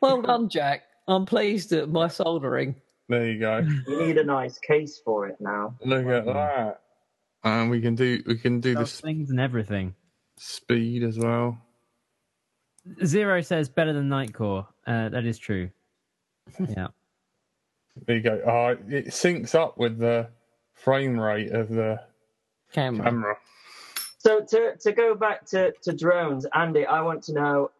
Well 0.01 0.21
done, 0.21 0.49
Jack. 0.49 0.83
I'm 1.07 1.25
pleased 1.25 1.71
at 1.71 1.89
my 1.89 2.07
soldering. 2.09 2.75
there 3.07 3.27
you 3.31 3.39
go 3.39 3.59
you 3.87 4.05
need 4.05 4.17
a 4.17 4.23
nice 4.23 4.57
case 4.59 4.99
for 5.03 5.27
it 5.27 5.37
now 5.39 5.73
Look 5.85 6.05
at 6.07 6.25
that. 6.25 6.81
And 7.43 7.69
we 7.69 7.81
can 7.81 7.95
do 7.95 8.21
we 8.25 8.37
can 8.37 8.59
do 8.59 8.73
Does 8.73 8.91
this 8.91 9.01
things 9.01 9.29
and 9.29 9.39
everything. 9.39 9.95
speed 10.37 11.03
as 11.03 11.17
well. 11.17 11.57
Zero 13.05 13.41
says 13.41 13.69
better 13.69 13.93
than 13.93 14.09
Nightcore. 14.09 14.65
Uh, 14.85 15.09
that 15.09 15.25
is 15.25 15.37
true. 15.37 15.69
Yeah. 16.59 16.87
There 18.05 18.15
you 18.15 18.21
go. 18.21 18.41
Oh, 18.45 18.67
it 18.89 19.07
syncs 19.07 19.55
up 19.55 19.77
with 19.77 19.97
the 19.97 20.29
frame 20.73 21.19
rate 21.19 21.51
of 21.51 21.69
the 21.69 21.99
Camera. 22.71 23.03
camera. 23.05 23.35
so 24.19 24.41
to 24.41 24.75
to 24.77 24.91
go 24.91 25.15
back 25.15 25.45
to 25.47 25.71
to 25.81 25.93
drones 25.93 26.45
andy 26.53 26.85
i 26.85 27.01
want 27.01 27.23
to 27.23 27.33
know 27.33 27.71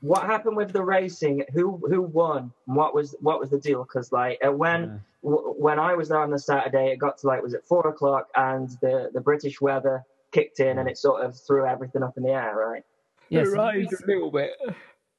what 0.00 0.24
happened 0.24 0.56
with 0.56 0.70
the 0.72 0.82
racing 0.82 1.42
who 1.54 1.80
who 1.88 2.02
won 2.02 2.52
what 2.66 2.92
was 2.94 3.14
what 3.20 3.38
was 3.40 3.48
the 3.50 3.58
deal 3.58 3.84
because 3.84 4.12
like 4.12 4.38
uh, 4.46 4.50
when 4.52 4.82
Yeah. 4.82 4.98
W- 5.26 5.54
when 5.58 5.78
I 5.78 5.94
was 5.94 6.08
there 6.08 6.20
on 6.20 6.30
the 6.30 6.38
Saturday, 6.38 6.92
it 6.92 6.98
got 6.98 7.18
to 7.18 7.26
like 7.26 7.42
was 7.42 7.52
it 7.52 7.64
four 7.64 7.86
o'clock, 7.86 8.28
and 8.36 8.70
the 8.80 9.10
the 9.12 9.20
British 9.20 9.60
weather 9.60 10.04
kicked 10.32 10.60
in, 10.60 10.78
and 10.78 10.88
it 10.88 10.96
sort 10.96 11.24
of 11.24 11.36
threw 11.46 11.66
everything 11.66 12.02
up 12.02 12.16
in 12.16 12.22
the 12.22 12.30
air, 12.30 12.54
right? 12.56 12.82
Yes. 13.28 13.48
a 13.48 14.06
little 14.06 14.30
bit. 14.30 14.52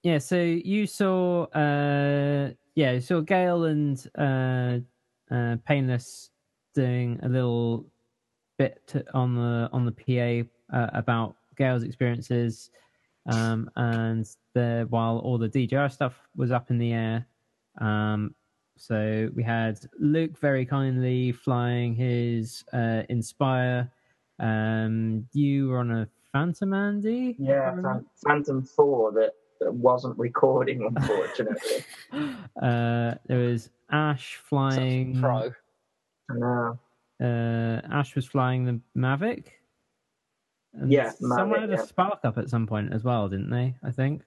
Yeah, 0.03 0.19
so 0.19 0.39
you 0.39 0.87
saw, 0.87 1.45
uh, 1.47 2.51
yeah, 2.75 2.91
you 2.93 3.01
saw 3.01 3.19
Gail 3.19 3.65
and 3.65 4.09
uh, 4.17 4.77
uh, 5.33 5.57
Painless 5.65 6.29
doing 6.73 7.19
a 7.23 7.27
little 7.27 7.85
bit 8.57 8.81
to, 8.87 9.03
on 9.13 9.35
the 9.35 9.69
on 9.73 9.85
the 9.85 9.91
PA 10.71 10.77
uh, 10.77 10.89
about 10.93 11.35
Gail's 11.57 11.83
experiences, 11.83 12.69
um, 13.29 13.69
and 13.75 14.25
the 14.53 14.87
while 14.89 15.17
all 15.19 15.37
the 15.37 15.49
DJI 15.49 15.89
stuff 15.89 16.13
was 16.35 16.51
up 16.51 16.69
in 16.69 16.77
the 16.77 16.93
air, 16.93 17.25
um, 17.81 18.33
so 18.77 19.29
we 19.35 19.43
had 19.43 19.79
Luke 19.99 20.37
very 20.39 20.65
kindly 20.65 21.31
flying 21.31 21.95
his 21.95 22.63
uh, 22.73 23.03
Inspire. 23.09 23.91
Um, 24.39 25.27
you 25.33 25.69
were 25.69 25.79
on 25.79 25.91
a 25.91 26.07
Phantom, 26.31 26.73
Andy. 26.73 27.35
Yeah, 27.39 27.69
remember? 27.71 28.05
Phantom 28.25 28.63
Four 28.63 29.11
that 29.13 29.33
that 29.59 29.73
wasn't 29.73 30.17
recording, 30.17 30.83
unfortunately. 30.95 31.83
Uh, 32.61 33.13
there 33.27 33.37
was 33.37 33.69
Ash 33.91 34.35
flying. 34.35 35.19
Pro. 35.19 35.51
I 36.31 36.33
know. 36.33 36.79
Uh, 37.21 37.81
Ash 37.91 38.15
was 38.15 38.25
flying 38.25 38.65
the 38.65 38.79
Mavic. 38.97 39.45
And 40.73 40.91
Yeah, 40.91 41.11
someone 41.11 41.49
Mavic, 41.49 41.61
had 41.61 41.69
yeah. 41.71 41.83
a 41.83 41.85
spark 41.87 42.19
up 42.23 42.37
at 42.37 42.49
some 42.49 42.65
point 42.65 42.93
as 42.93 43.03
well, 43.03 43.27
didn't 43.29 43.49
they? 43.49 43.75
I 43.83 43.91
think. 43.91 44.23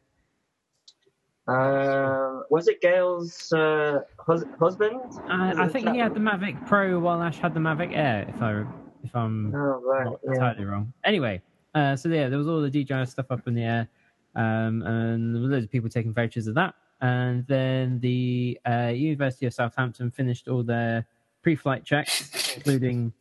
Um, 1.50 2.44
was 2.50 2.68
it 2.68 2.80
Gail's 2.80 3.52
uh, 3.52 4.00
hus- 4.18 4.44
husband? 4.58 5.00
I, 5.28 5.64
I 5.64 5.68
think 5.68 5.88
he 5.88 5.98
Chapman? 5.98 6.00
had 6.00 6.14
the 6.14 6.20
Mavic 6.20 6.66
Pro 6.66 6.98
while 6.98 7.22
Ash 7.22 7.38
had 7.38 7.54
the 7.54 7.60
Mavic 7.60 7.94
Air. 7.96 8.26
If 8.28 8.40
I 8.40 8.64
if 9.02 9.14
I'm 9.16 9.52
Oh 9.54 9.58
right, 9.84 10.04
not 10.04 10.20
yeah. 10.24 10.32
entirely 10.32 10.64
wrong. 10.64 10.92
Anyway, 11.04 11.42
uh, 11.74 11.96
so 11.96 12.08
yeah, 12.08 12.28
there 12.28 12.38
was 12.38 12.46
all 12.48 12.60
the 12.60 12.70
DJI 12.70 13.06
stuff 13.06 13.26
up 13.30 13.46
in 13.48 13.54
the 13.54 13.62
air, 13.64 13.88
um, 14.36 14.82
and 14.82 15.34
there 15.34 15.42
were 15.42 15.48
loads 15.48 15.64
of 15.64 15.70
people 15.70 15.88
taking 15.88 16.14
photos 16.14 16.46
of 16.46 16.54
that. 16.54 16.74
And 17.00 17.46
then 17.46 17.98
the 18.00 18.60
uh, 18.68 18.92
University 18.94 19.46
of 19.46 19.54
Southampton 19.54 20.10
finished 20.10 20.48
all 20.48 20.62
their 20.62 21.06
pre-flight 21.42 21.82
checks, 21.84 22.54
including 22.56 23.12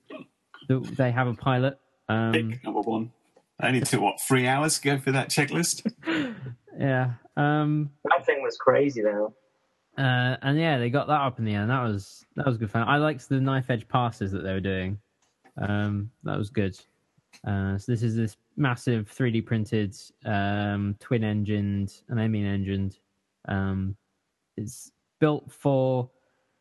the, 0.68 0.80
they 0.98 1.12
have 1.12 1.28
a 1.28 1.34
pilot. 1.34 1.80
Um, 2.10 2.34
Pick 2.34 2.64
number 2.66 2.82
one. 2.82 3.12
Only 3.62 3.82
took 3.82 4.02
what 4.02 4.20
three 4.22 4.48
hours 4.48 4.80
to 4.80 4.84
go 4.84 4.98
through 5.00 5.14
that 5.14 5.30
checklist. 5.30 5.90
yeah, 6.80 7.12
um, 7.38 7.90
That 7.99 7.99
thing 7.99 7.99
was 8.50 8.58
crazy 8.58 9.02
though. 9.02 9.34
uh, 9.98 10.38
and 10.42 10.60
yeah, 10.60 10.78
they 10.78 10.90
got 10.90 11.08
that 11.08 11.22
up 11.22 11.40
in 11.40 11.46
the. 11.46 11.54
And 11.54 11.70
that 11.70 11.84
was 11.84 12.26
that 12.36 12.46
was 12.46 12.58
good 12.58 12.72
fun. 12.72 12.88
I 12.88 12.98
liked 12.98 13.28
the 13.30 13.40
knife 13.40 13.70
edge 13.70 13.88
passes 13.88 14.32
that 14.32 14.44
they 14.44 14.54
were 14.54 14.60
doing. 14.60 14.98
Um, 15.58 16.10
that 16.24 16.38
was 16.38 16.50
good. 16.50 16.80
Uh, 17.46 17.78
so 17.78 17.92
this 17.92 18.02
is 18.04 18.16
this 18.16 18.38
massive 18.58 19.12
3D 19.16 19.46
printed, 19.46 19.96
um, 20.26 20.96
twin 21.00 21.24
engined, 21.24 22.02
and 22.10 22.20
I 22.20 22.28
mean 22.28 22.46
engined. 22.46 22.98
Um, 23.48 23.96
it's 24.58 24.92
built 25.20 25.52
for 25.52 26.10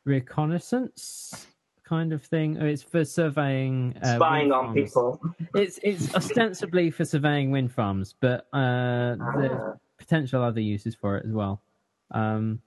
reconnaissance 0.04 1.46
kind 1.84 2.12
of 2.12 2.22
thing. 2.22 2.58
Or 2.60 2.66
It's 2.66 2.82
for 2.82 3.04
surveying, 3.04 3.94
uh, 4.02 4.16
Spying 4.16 4.52
on 4.52 4.74
people. 4.74 5.20
It's 5.54 5.78
it's 5.82 6.14
ostensibly 6.20 6.90
for 6.90 7.04
surveying 7.04 7.50
wind 7.50 7.72
farms, 7.72 8.14
but 8.20 8.46
uh, 8.52 9.16
there's 9.38 9.50
Ah. 9.52 9.74
potential 9.96 10.42
other 10.42 10.60
uses 10.60 10.94
for 10.94 11.16
it 11.16 11.24
as 11.26 11.32
well. 11.32 11.62
Um, 12.10 12.60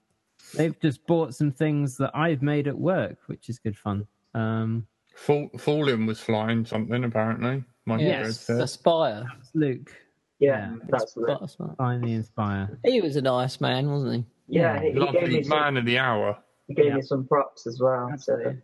they've 0.54 0.78
just 0.80 1.06
bought 1.06 1.34
some 1.34 1.50
things 1.52 1.96
that 1.98 2.10
I've 2.14 2.42
made 2.42 2.68
at 2.68 2.78
work, 2.78 3.18
which 3.26 3.48
is 3.48 3.58
good 3.58 3.76
fun. 3.76 4.06
Um, 4.34 4.86
Fall, 5.14 5.50
Fallen 5.58 6.06
was 6.06 6.20
flying 6.20 6.64
something 6.64 7.04
apparently. 7.04 7.64
My 7.84 7.98
Yes, 7.98 8.46
yes. 8.48 8.50
Aspire. 8.50 9.24
Luke, 9.54 9.92
Yeah, 10.38 10.70
Yeah. 10.70 10.76
that's 10.88 11.14
right. 11.16 11.36
That's 11.40 11.56
right. 11.60 11.76
finally 11.76 12.12
inspire. 12.12 12.78
He 12.84 13.00
was 13.00 13.16
a 13.16 13.22
nice 13.22 13.60
man, 13.60 13.90
wasn't 13.90 14.14
he? 14.48 14.58
Yeah, 14.58 14.80
he, 14.80 14.92
he 14.92 14.98
Lovely 14.98 15.28
me 15.28 15.42
some, 15.42 15.58
man 15.58 15.76
of 15.76 15.84
the 15.84 15.98
hour. 15.98 16.38
he 16.68 16.74
gave 16.74 16.86
Yeah. 16.86 16.94
me 16.96 17.02
some 17.02 17.26
props 17.26 17.66
as 17.66 17.78
well. 17.80 18.08
So 18.18 18.54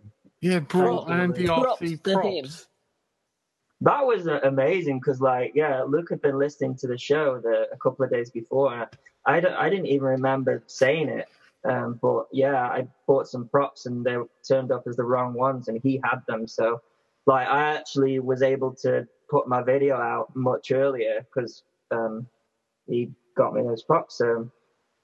Yeah, 0.40 0.60
brought 0.60 1.06
Props. 1.06 1.10
Andy 1.20 1.46
Props 1.46 1.82
RC 1.82 2.02
to 2.04 2.10
him. 2.10 2.20
props. 2.44 2.68
that 3.80 4.04
was 4.06 4.26
amazing 4.26 4.98
because, 5.00 5.20
like, 5.20 5.52
yeah, 5.54 5.82
Luke 5.82 6.08
had 6.10 6.20
been 6.22 6.38
listening 6.38 6.76
to 6.76 6.86
the 6.88 6.98
show 6.98 7.40
the, 7.40 7.66
a 7.72 7.76
couple 7.76 8.04
of 8.04 8.10
days 8.10 8.30
before. 8.30 8.88
And 9.28 9.36
I, 9.36 9.40
don't- 9.40 9.54
I 9.54 9.68
didn't 9.70 9.86
even 9.86 10.06
remember 10.08 10.62
saying 10.66 11.08
it. 11.08 11.28
Um, 11.64 11.98
but 12.00 12.26
yeah, 12.32 12.62
I 12.62 12.86
bought 13.06 13.28
some 13.28 13.48
props 13.48 13.86
and 13.86 14.04
they 14.04 14.16
turned 14.46 14.70
up 14.72 14.84
as 14.88 14.96
the 14.96 15.02
wrong 15.04 15.34
ones, 15.34 15.68
and 15.68 15.80
he 15.82 16.00
had 16.04 16.22
them. 16.28 16.46
So, 16.46 16.80
like, 17.26 17.46
I 17.48 17.74
actually 17.74 18.20
was 18.20 18.42
able 18.42 18.74
to 18.76 19.06
put 19.28 19.48
my 19.48 19.60
video 19.62 19.96
out 19.96 20.34
much 20.36 20.70
earlier 20.70 21.26
because 21.34 21.62
um, 21.90 22.26
he 22.86 23.10
got 23.36 23.54
me 23.54 23.62
those 23.62 23.82
props. 23.82 24.16
So, 24.18 24.48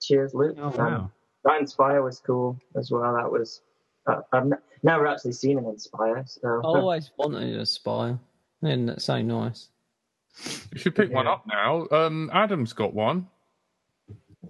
cheers, 0.00 0.32
Luke. 0.32 0.56
Oh 0.58 0.68
Um, 0.68 0.76
wow! 0.76 1.10
that 1.44 1.60
Inspire 1.60 2.02
was 2.02 2.20
cool 2.20 2.56
as 2.76 2.90
well. 2.90 3.14
That 3.14 3.30
was 3.30 3.60
uh, 4.06 4.20
I've 4.32 4.44
n- 4.44 4.58
never 4.84 5.06
actually 5.08 5.32
seen 5.32 5.58
an 5.58 5.66
Inspire. 5.66 6.22
So 6.26 6.60
I 6.64 6.66
always 6.78 7.10
wanted 7.18 7.42
an 7.42 7.58
Inspire. 7.58 8.18
Isn't 8.62 8.86
that 8.86 9.02
so 9.02 9.20
nice? 9.20 9.68
You 10.72 10.78
should 10.78 10.94
pick 10.94 11.12
one 11.12 11.26
up 11.26 11.46
now. 11.48 11.86
Um, 11.90 12.30
Adam's 12.32 12.72
got 12.72 12.94
one. 12.94 13.26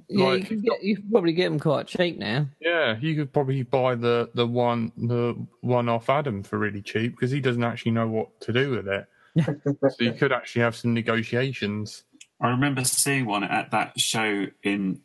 Yeah, 0.08 0.24
Like- 0.24 0.40
you 0.40 0.46
can 0.46 0.60
get 0.60 0.82
you 0.82 0.96
can 0.96 1.10
probably 1.10 1.32
get 1.32 1.48
them 1.48 1.58
quite 1.58 1.86
cheap 1.86 2.18
now. 2.18 2.46
Yeah, 2.60 2.98
you 3.00 3.14
could 3.14 3.32
probably 3.32 3.62
buy 3.62 3.94
the 3.94 4.30
the 4.34 4.46
one 4.46 4.92
the 4.96 5.34
one 5.60 5.88
off 5.88 6.10
Adam 6.10 6.42
for 6.42 6.58
really 6.58 6.82
cheap 6.82 7.12
because 7.12 7.30
he 7.30 7.40
doesn't 7.40 7.64
actually 7.64 7.92
know 7.92 8.08
what 8.08 8.40
to 8.42 8.52
do 8.52 8.70
with 8.70 8.88
it. 8.88 9.06
so 9.44 9.96
you 9.98 10.12
could 10.12 10.32
actually 10.32 10.62
have 10.62 10.76
some 10.76 10.94
negotiations. 10.94 12.04
I 12.40 12.50
remember 12.50 12.84
seeing 12.84 13.26
one 13.26 13.44
at 13.44 13.70
that 13.70 13.98
show 13.98 14.46
in 14.62 15.00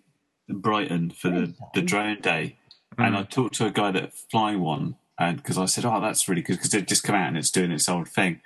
Brighton 0.50 1.12
for 1.12 1.30
the, 1.30 1.54
the 1.74 1.82
drone 1.82 2.20
day, 2.22 2.58
and 2.97 3.16
mm. 3.16 3.20
I 3.20 3.24
talked 3.24 3.56
to 3.56 3.68
a 3.68 3.72
guy 3.72 3.91
that 3.91 4.14
fly 4.14 4.56
one, 4.56 4.95
and 5.18 5.38
because 5.38 5.58
I 5.58 5.66
said, 5.66 5.86
"Oh, 5.86 6.02
that's 6.02 6.28
really 6.28 6.41
good," 6.41 6.58
because 6.58 6.74
it 6.74 6.88
just 6.88 7.04
come 7.04 7.16
out 7.16 7.28
and 7.28 7.38
it's 7.38 7.52
doing 7.52 7.72
its 7.72 7.88
old 7.88 8.08
thing. 8.08 8.41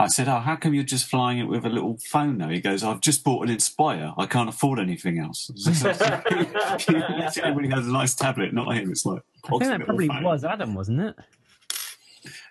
I 0.00 0.06
said, 0.06 0.28
"Oh, 0.28 0.38
how 0.38 0.54
come 0.56 0.74
you're 0.74 0.84
just 0.84 1.06
flying 1.10 1.38
it 1.38 1.44
with 1.48 1.64
a 1.66 1.68
little 1.68 1.98
phone?" 2.06 2.38
Now 2.38 2.48
he 2.48 2.60
goes, 2.60 2.84
"I've 2.84 3.00
just 3.00 3.24
bought 3.24 3.42
an 3.44 3.50
Inspire. 3.50 4.12
I 4.16 4.26
can't 4.26 4.48
afford 4.48 4.78
anything 4.78 5.18
else." 5.18 5.50
Everybody 6.88 7.68
has 7.70 7.86
a 7.86 7.92
nice 7.92 8.14
tablet, 8.14 8.52
not 8.52 8.74
him. 8.76 8.90
It's 8.90 9.04
like 9.04 9.22
I 9.44 9.48
think 9.48 9.62
that 9.64 9.80
probably 9.84 10.08
phone. 10.08 10.22
was 10.22 10.44
Adam, 10.44 10.74
wasn't 10.74 11.00
it? 11.00 11.16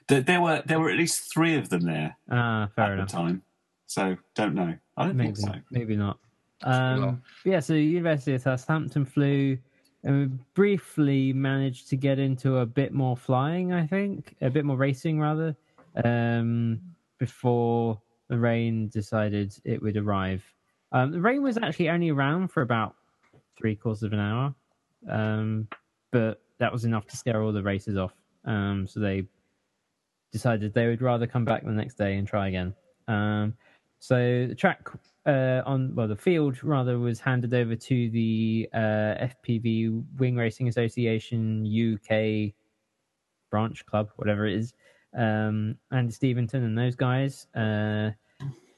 There, 0.07 0.21
there 0.21 0.41
were 0.41 0.61
there 0.65 0.79
were 0.79 0.89
at 0.89 0.97
least 0.97 1.31
three 1.33 1.55
of 1.55 1.69
them 1.69 1.81
there 1.83 2.17
Ah, 2.29 2.69
fair 2.75 2.85
at 2.85 2.91
enough. 2.93 3.07
the 3.09 3.13
time. 3.17 3.41
So 3.87 4.17
don't 4.35 4.53
know. 4.55 4.75
I 4.97 5.05
don't 5.05 5.15
Maybe, 5.17 5.33
think 5.33 5.37
so. 5.53 5.59
maybe 5.71 5.95
not. 5.95 6.17
Um, 6.63 6.99
No. 7.01 7.17
Yeah, 7.45 7.59
so 7.59 7.73
University 7.73 8.33
of 8.33 8.41
Southampton 8.41 9.05
flew 9.05 9.57
and 10.03 10.19
we 10.19 10.25
briefly 10.53 11.33
managed 11.33 11.89
to 11.89 11.95
get 11.97 12.19
into 12.19 12.57
a 12.57 12.65
bit 12.65 12.93
more 12.93 13.15
flying, 13.17 13.73
I 13.73 13.85
think, 13.87 14.35
a 14.41 14.49
bit 14.49 14.65
more 14.65 14.77
racing 14.77 15.19
rather, 15.19 15.55
um, 16.03 16.79
before 17.19 18.01
the 18.29 18.37
rain 18.37 18.89
decided 18.89 19.53
it 19.63 19.81
would 19.81 19.97
arrive. 19.97 20.43
Um, 20.91 21.11
the 21.11 21.21
rain 21.21 21.43
was 21.43 21.57
actually 21.57 21.89
only 21.89 22.09
around 22.09 22.49
for 22.49 22.61
about 22.61 22.95
three 23.57 23.75
quarters 23.75 24.03
of 24.03 24.13
an 24.13 24.19
hour, 24.19 24.55
um, 25.09 25.67
but 26.11 26.41
that 26.59 26.71
was 26.71 26.85
enough 26.85 27.05
to 27.07 27.17
scare 27.17 27.41
all 27.41 27.51
the 27.51 27.63
races 27.63 27.97
off. 27.97 28.13
Um, 28.45 28.87
so 28.87 28.99
they 28.99 29.27
decided 30.31 30.73
they 30.73 30.87
would 30.87 31.01
rather 31.01 31.27
come 31.27 31.45
back 31.45 31.63
the 31.63 31.71
next 31.71 31.95
day 31.95 32.15
and 32.15 32.27
try 32.27 32.47
again. 32.47 32.73
Um, 33.07 33.53
so 33.99 34.45
the 34.47 34.55
track 34.55 34.89
uh, 35.25 35.61
on 35.65 35.93
well, 35.95 36.07
the 36.07 36.15
field 36.15 36.63
rather 36.63 36.99
was 36.99 37.19
handed 37.19 37.53
over 37.53 37.75
to 37.75 38.09
the 38.11 38.69
uh, 38.73 39.27
FPV 39.47 40.03
Wing 40.17 40.35
Racing 40.35 40.67
Association 40.67 41.65
UK 41.65 42.53
branch 43.49 43.85
club, 43.85 44.09
whatever 44.15 44.45
it 44.45 44.53
is, 44.53 44.73
um, 45.17 45.75
and 45.91 46.09
Steventon 46.09 46.63
and 46.63 46.77
those 46.77 46.95
guys. 46.95 47.47
Uh, 47.55 48.11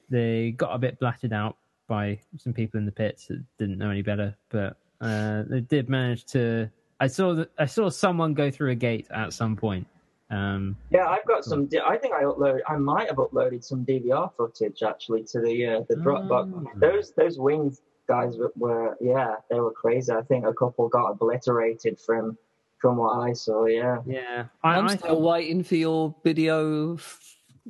they 0.09 0.51
got 0.51 0.73
a 0.73 0.79
bit 0.79 0.99
blatted 0.99 1.33
out 1.33 1.57
by 1.87 2.19
some 2.37 2.53
people 2.53 2.79
in 2.79 2.85
the 2.85 2.91
pits 2.91 3.27
that 3.27 3.43
didn't 3.59 3.77
know 3.77 3.91
any 3.91 4.01
better, 4.01 4.35
but 4.49 4.77
uh, 5.01 5.43
they 5.47 5.59
did 5.59 5.89
manage 5.89 6.25
to. 6.25 6.69
I 6.99 7.07
saw 7.07 7.35
that 7.35 7.51
I 7.59 7.65
saw 7.65 7.89
someone 7.89 8.33
go 8.33 8.49
through 8.49 8.71
a 8.71 8.75
gate 8.75 9.07
at 9.11 9.33
some 9.33 9.55
point. 9.55 9.85
Um, 10.31 10.75
Yeah, 10.91 11.07
I've 11.07 11.25
got 11.25 11.43
some. 11.43 11.69
I 11.85 11.97
think 11.97 12.13
I 12.13 12.23
upload. 12.23 12.59
I 12.67 12.77
might 12.77 13.07
have 13.07 13.17
uploaded 13.17 13.63
some 13.63 13.85
DVR 13.85 14.31
footage 14.35 14.83
actually 14.83 15.23
to 15.25 15.41
the 15.41 15.65
uh, 15.65 15.81
the 15.89 15.95
Dropbox. 15.95 16.51
Oh. 16.55 16.71
Those 16.75 17.11
those 17.11 17.37
wings 17.37 17.81
guys 18.07 18.37
were, 18.37 18.51
were 18.55 18.97
yeah 18.99 19.35
they 19.49 19.59
were 19.59 19.71
crazy. 19.71 20.11
I 20.11 20.21
think 20.21 20.45
a 20.45 20.53
couple 20.53 20.87
got 20.87 21.11
obliterated 21.11 21.99
from 21.99 22.37
from 22.79 22.97
what 22.97 23.19
I 23.19 23.33
saw. 23.33 23.65
Yeah, 23.65 23.99
yeah, 24.05 24.45
I, 24.63 24.77
I'm 24.77 24.87
I 24.87 24.95
still 24.95 25.21
waiting 25.21 25.63
for 25.63 25.75
your 25.75 26.15
video 26.23 26.95
f- 26.95 27.19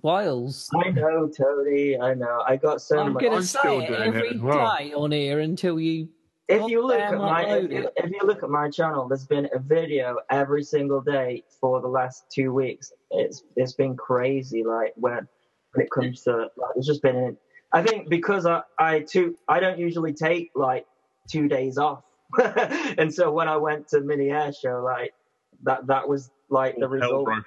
Wales. 0.02 0.70
I 0.84 0.90
know 0.92 1.28
Tony. 1.30 2.00
I 2.00 2.14
know. 2.14 2.44
I 2.48 2.56
got 2.56 2.82
so 2.82 3.00
I'm 3.00 3.14
much. 3.14 3.22
going 3.22 3.34
I'm 3.34 3.42
to 3.42 3.48
still 3.48 3.80
say 3.80 3.86
it 3.86 3.88
doing 3.88 4.02
it 4.02 4.16
every 4.16 4.38
well. 4.40 4.76
day 4.78 4.94
on 4.94 5.12
here 5.12 5.40
until 5.40 5.80
you. 5.80 6.10
if 6.48 6.70
you 6.70 6.86
look 6.86 7.00
at 7.00 7.18
my 7.18 7.46
if 7.46 7.72
you, 7.72 7.90
if 7.98 8.12
you 8.12 8.20
look 8.24 8.44
at 8.44 8.50
my 8.50 8.70
channel, 8.70 9.08
there's 9.08 9.26
been 9.26 9.50
a 9.54 9.60
video 9.60 10.18
every 10.30 10.64
single 10.64 11.02
day 11.02 11.44
for 11.60 11.82
the 11.82 11.88
last 11.88 12.26
two 12.32 12.54
weeks. 12.54 12.92
It's 13.12 13.44
it's 13.56 13.74
been 13.74 13.96
crazy. 13.98 14.64
Like 14.64 14.94
when 14.96 15.28
when 15.74 15.86
it 15.86 15.92
comes 15.92 16.22
to 16.24 16.50
like, 16.56 16.72
it's 16.76 16.88
just 16.88 17.02
been. 17.02 17.38
I 17.72 17.84
think 17.84 18.10
because 18.10 18.46
I 18.48 18.62
I 18.80 19.02
too 19.02 19.36
I 19.48 19.60
don't 19.60 19.78
usually 19.78 20.14
take 20.14 20.52
like 20.56 20.86
two 21.30 21.48
days 21.48 21.78
off, 21.78 22.04
and 22.98 23.14
so 23.14 23.32
when 23.32 23.48
I 23.48 23.58
went 23.58 23.88
to 23.90 24.02
mini 24.02 24.30
air 24.30 24.52
show, 24.54 24.82
like 24.84 25.14
that 25.64 25.88
that 25.88 26.08
was 26.08 26.32
like 26.50 26.76
the 26.76 26.82
Hell 26.82 26.90
result. 26.90 27.26
broke. 27.26 27.44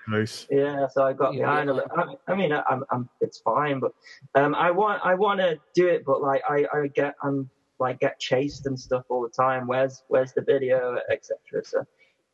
Yeah, 0.51 0.87
so 0.89 1.05
I 1.05 1.13
got 1.13 1.35
Yeah, 1.35 1.47
behind 1.47 1.71
a 1.71 1.75
little. 1.75 1.91
I, 1.97 2.33
I 2.33 2.35
mean, 2.35 2.53
I, 2.53 2.63
I'm, 2.69 2.85
I'm, 2.91 3.09
it's 3.21 3.39
fine, 3.39 3.81
but 3.81 3.93
um, 4.35 4.55
I 4.55 4.71
want, 4.71 5.01
I 5.05 5.15
want 5.15 5.41
to 5.41 5.59
do 5.75 5.89
it, 5.89 6.05
but 6.05 6.21
like, 6.21 6.43
I, 6.49 6.67
I 6.75 6.89
get, 6.89 7.15
I'm 7.23 7.49
like 7.79 8.01
get 8.01 8.19
chased 8.21 8.67
and 8.67 8.79
stuff 8.79 9.05
all 9.09 9.23
the 9.23 9.29
time. 9.31 9.67
Where's, 9.67 10.03
where's 10.09 10.33
the 10.33 10.43
video, 10.43 10.99
etc. 11.11 11.37
So, 11.65 11.85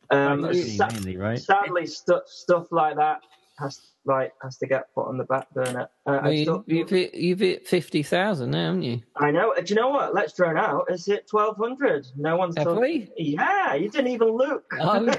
um, 0.09 0.41
Publicity 0.41 0.77
sa- 0.77 0.89
mainly, 0.91 1.17
right? 1.17 1.39
sadly, 1.39 1.87
stuff, 1.87 2.23
stuff 2.27 2.71
like 2.71 2.95
that 2.97 3.21
has, 3.59 3.79
like, 4.05 4.33
has 4.41 4.57
to 4.59 4.67
get 4.67 4.93
put 4.95 5.07
on 5.07 5.17
the 5.17 5.23
back 5.25 5.49
burner. 5.53 5.89
Uh, 6.07 6.11
I 6.11 6.17
I, 6.19 6.29
mean, 6.29 6.45
still, 6.45 6.63
you've 6.67 6.89
hit 6.89 7.13
you've 7.13 7.39
hit 7.39 7.67
fifty 7.67 8.01
thousand 8.03 8.51
now, 8.51 8.67
haven't 8.67 8.83
you? 8.83 9.01
I 9.17 9.31
know. 9.31 9.53
Do 9.55 9.63
you 9.67 9.75
know 9.75 9.89
what? 9.89 10.13
Let's 10.13 10.33
drone 10.33 10.57
out. 10.57 10.85
It's 10.89 11.05
hit 11.05 11.27
twelve 11.27 11.57
hundred. 11.57 12.07
No 12.17 12.37
one's. 12.37 12.55
Have 12.57 12.65
told- 12.65 12.79
we? 12.81 13.09
Yeah, 13.17 13.73
you 13.75 13.89
didn't 13.89 14.11
even 14.11 14.29
look. 14.29 14.63
Oh, 14.79 15.07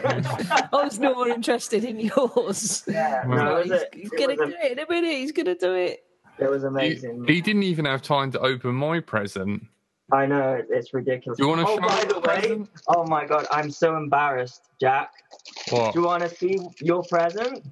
I 0.72 0.84
was 0.84 0.98
no 0.98 1.14
more 1.14 1.28
interested 1.28 1.84
in 1.84 2.00
yours. 2.00 2.84
yeah, 2.88 3.26
Well, 3.26 3.44
no, 3.44 3.62
he's 3.62 3.70
was, 3.70 3.82
he's 3.92 4.12
it 4.12 4.18
gonna 4.18 4.34
was 4.36 4.48
do 4.50 4.56
it 4.62 4.72
in 4.72 4.78
a 4.78 4.86
minute. 4.88 5.12
He's 5.18 5.32
gonna 5.32 5.54
do 5.54 5.74
it. 5.74 6.00
it 6.38 6.50
was 6.50 6.62
He, 6.62 6.68
amazing. 6.68 7.24
he 7.28 7.40
didn't 7.40 7.64
even 7.64 7.84
have 7.84 8.02
time 8.02 8.32
to 8.32 8.40
open 8.40 8.74
my 8.74 9.00
present. 9.00 9.62
I 10.12 10.26
know 10.26 10.60
it's 10.68 10.92
ridiculous. 10.92 11.36
Do 11.38 11.44
you 11.44 11.48
want 11.50 11.60
to 11.60 11.68
oh, 11.68 11.76
show 11.76 11.80
by 11.82 12.00
the 12.04 12.14
the 12.14 12.20
way, 12.20 12.40
present? 12.40 12.70
oh 12.88 13.06
my 13.06 13.24
god, 13.26 13.46
I'm 13.52 13.70
so 13.70 13.96
embarrassed, 13.96 14.62
Jack. 14.80 15.12
What? 15.70 15.94
Do 15.94 16.00
you 16.00 16.06
want 16.06 16.24
to 16.24 16.28
see 16.28 16.58
your 16.80 17.04
present? 17.04 17.64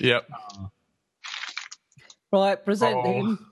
Yep. 0.00 0.28
Right, 2.32 2.64
present 2.64 2.96
Oh. 2.96 3.02
him. 3.12 3.46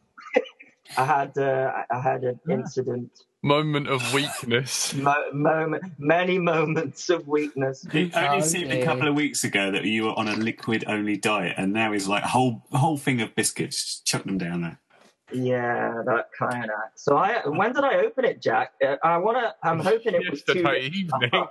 I 0.99 1.05
had 1.05 1.39
uh, 1.39 1.73
I 1.91 2.01
had 2.01 2.23
an 2.25 2.39
incident, 2.49 3.11
Moment 3.43 3.89
of 3.89 4.15
weakness. 4.15 4.95
mo- 5.09 5.33
moment, 5.33 5.83
many 5.99 6.39
moments 6.39 7.11
of 7.11 7.27
weakness. 7.27 7.87
He 7.91 8.11
only 8.15 8.43
seemed 8.43 8.71
a 8.73 8.85
couple 8.85 9.09
of 9.09 9.15
weeks 9.15 9.45
ago 9.45 9.71
that 9.73 9.85
you 9.85 10.05
were 10.05 10.19
on 10.19 10.29
a 10.29 10.37
liquid 10.37 10.85
only 10.87 11.17
diet, 11.17 11.55
and 11.57 11.73
now 11.73 11.93
he's 11.93 12.07
like 12.09 12.23
whole 12.23 12.63
whole 12.73 12.97
thing 12.97 13.21
of 13.23 13.35
biscuits. 13.35 13.83
Just 13.83 14.07
chuck 14.07 14.25
them 14.25 14.39
down 14.39 14.63
there. 14.63 14.81
Yeah, 15.33 16.03
that 16.07 16.29
kind 16.39 16.65
of. 16.65 16.71
So 16.95 17.17
I 17.17 17.47
when 17.49 17.73
did 17.73 17.83
I 17.85 17.97
open 17.97 18.25
it, 18.25 18.41
Jack? 18.41 18.73
Uh, 18.85 18.97
I 19.03 19.17
want 19.17 19.39
to. 19.39 19.55
I'm 19.67 19.81
hoping 19.81 20.15
it 20.15 20.23
was 20.31 20.43
two. 20.43 20.55
Yesterday 20.61 20.87
evening. 20.87 21.31
Oh, 21.33 21.47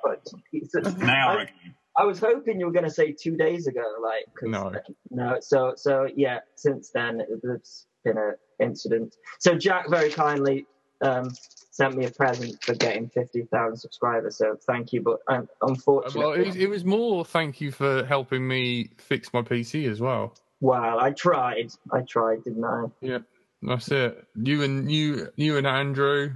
Jesus. 0.54 0.88
An 0.88 1.10
hour 1.10 1.40
I, 1.40 1.44
ago. 1.44 1.52
I 1.98 2.06
was 2.06 2.20
hoping 2.20 2.60
you 2.60 2.66
were 2.66 2.72
going 2.72 2.86
to 2.86 2.92
say 2.92 3.12
two 3.12 3.36
days 3.38 3.68
ago, 3.68 3.84
like 4.02 4.26
'cause- 4.36 4.50
No. 4.50 4.72
no. 5.12 5.40
So 5.42 5.74
so 5.76 6.08
yeah, 6.16 6.40
since 6.56 6.90
then 6.92 7.22
it- 7.22 7.40
it's 7.44 7.86
been 8.04 8.18
an 8.18 8.36
incident. 8.60 9.16
So 9.40 9.56
Jack 9.56 9.90
very 9.90 10.10
kindly 10.10 10.66
um, 11.02 11.30
sent 11.72 11.96
me 11.96 12.06
a 12.06 12.12
present 12.12 12.64
for 12.64 12.74
getting 12.76 13.10
fifty 13.10 13.44
thousand 13.44 13.78
subscribers. 13.78 14.38
So 14.38 14.56
thank 14.66 14.94
you, 14.94 15.02
but 15.02 15.20
um, 15.28 15.50
unfortunately, 15.62 16.22
Well, 16.22 16.34
it, 16.34 16.56
it 16.56 16.68
was 16.68 16.86
more 16.86 17.26
thank 17.26 17.60
you 17.62 17.72
for 17.72 18.06
helping 18.06 18.48
me 18.48 18.90
fix 18.98 19.34
my 19.34 19.42
PC 19.42 19.90
as 19.90 20.00
well. 20.00 20.36
Well, 20.62 21.00
I 21.00 21.12
tried, 21.12 21.72
I 21.92 22.02
tried, 22.02 22.44
didn't 22.46 22.64
I? 22.64 22.86
Yeah, 23.02 23.20
that's 23.62 23.90
it. 23.92 24.26
You 24.36 24.64
and 24.64 24.90
you, 24.90 25.28
you 25.36 25.58
and 25.58 25.68
Andrew, 25.68 26.36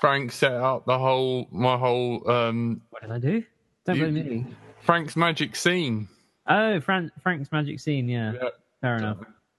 Frank 0.00 0.32
set 0.32 0.52
up 0.54 0.86
the 0.86 0.98
whole 0.98 1.46
my 1.50 1.76
whole 1.76 2.28
um 2.30 2.80
What 2.90 3.02
did 3.02 3.10
I 3.12 3.18
do? 3.18 3.44
Don't 3.88 3.96
You- 3.96 4.02
blame 4.10 4.28
me. 4.44 4.46
Frank's 4.82 5.16
magic 5.16 5.56
scene. 5.56 6.08
Oh, 6.46 6.78
Fran- 6.80 7.10
Frank's 7.22 7.50
magic 7.50 7.80
scene. 7.80 8.08
Yeah, 8.08 8.32
Yeah. 8.34 8.48
fair 8.82 8.96
enough. 8.96 9.18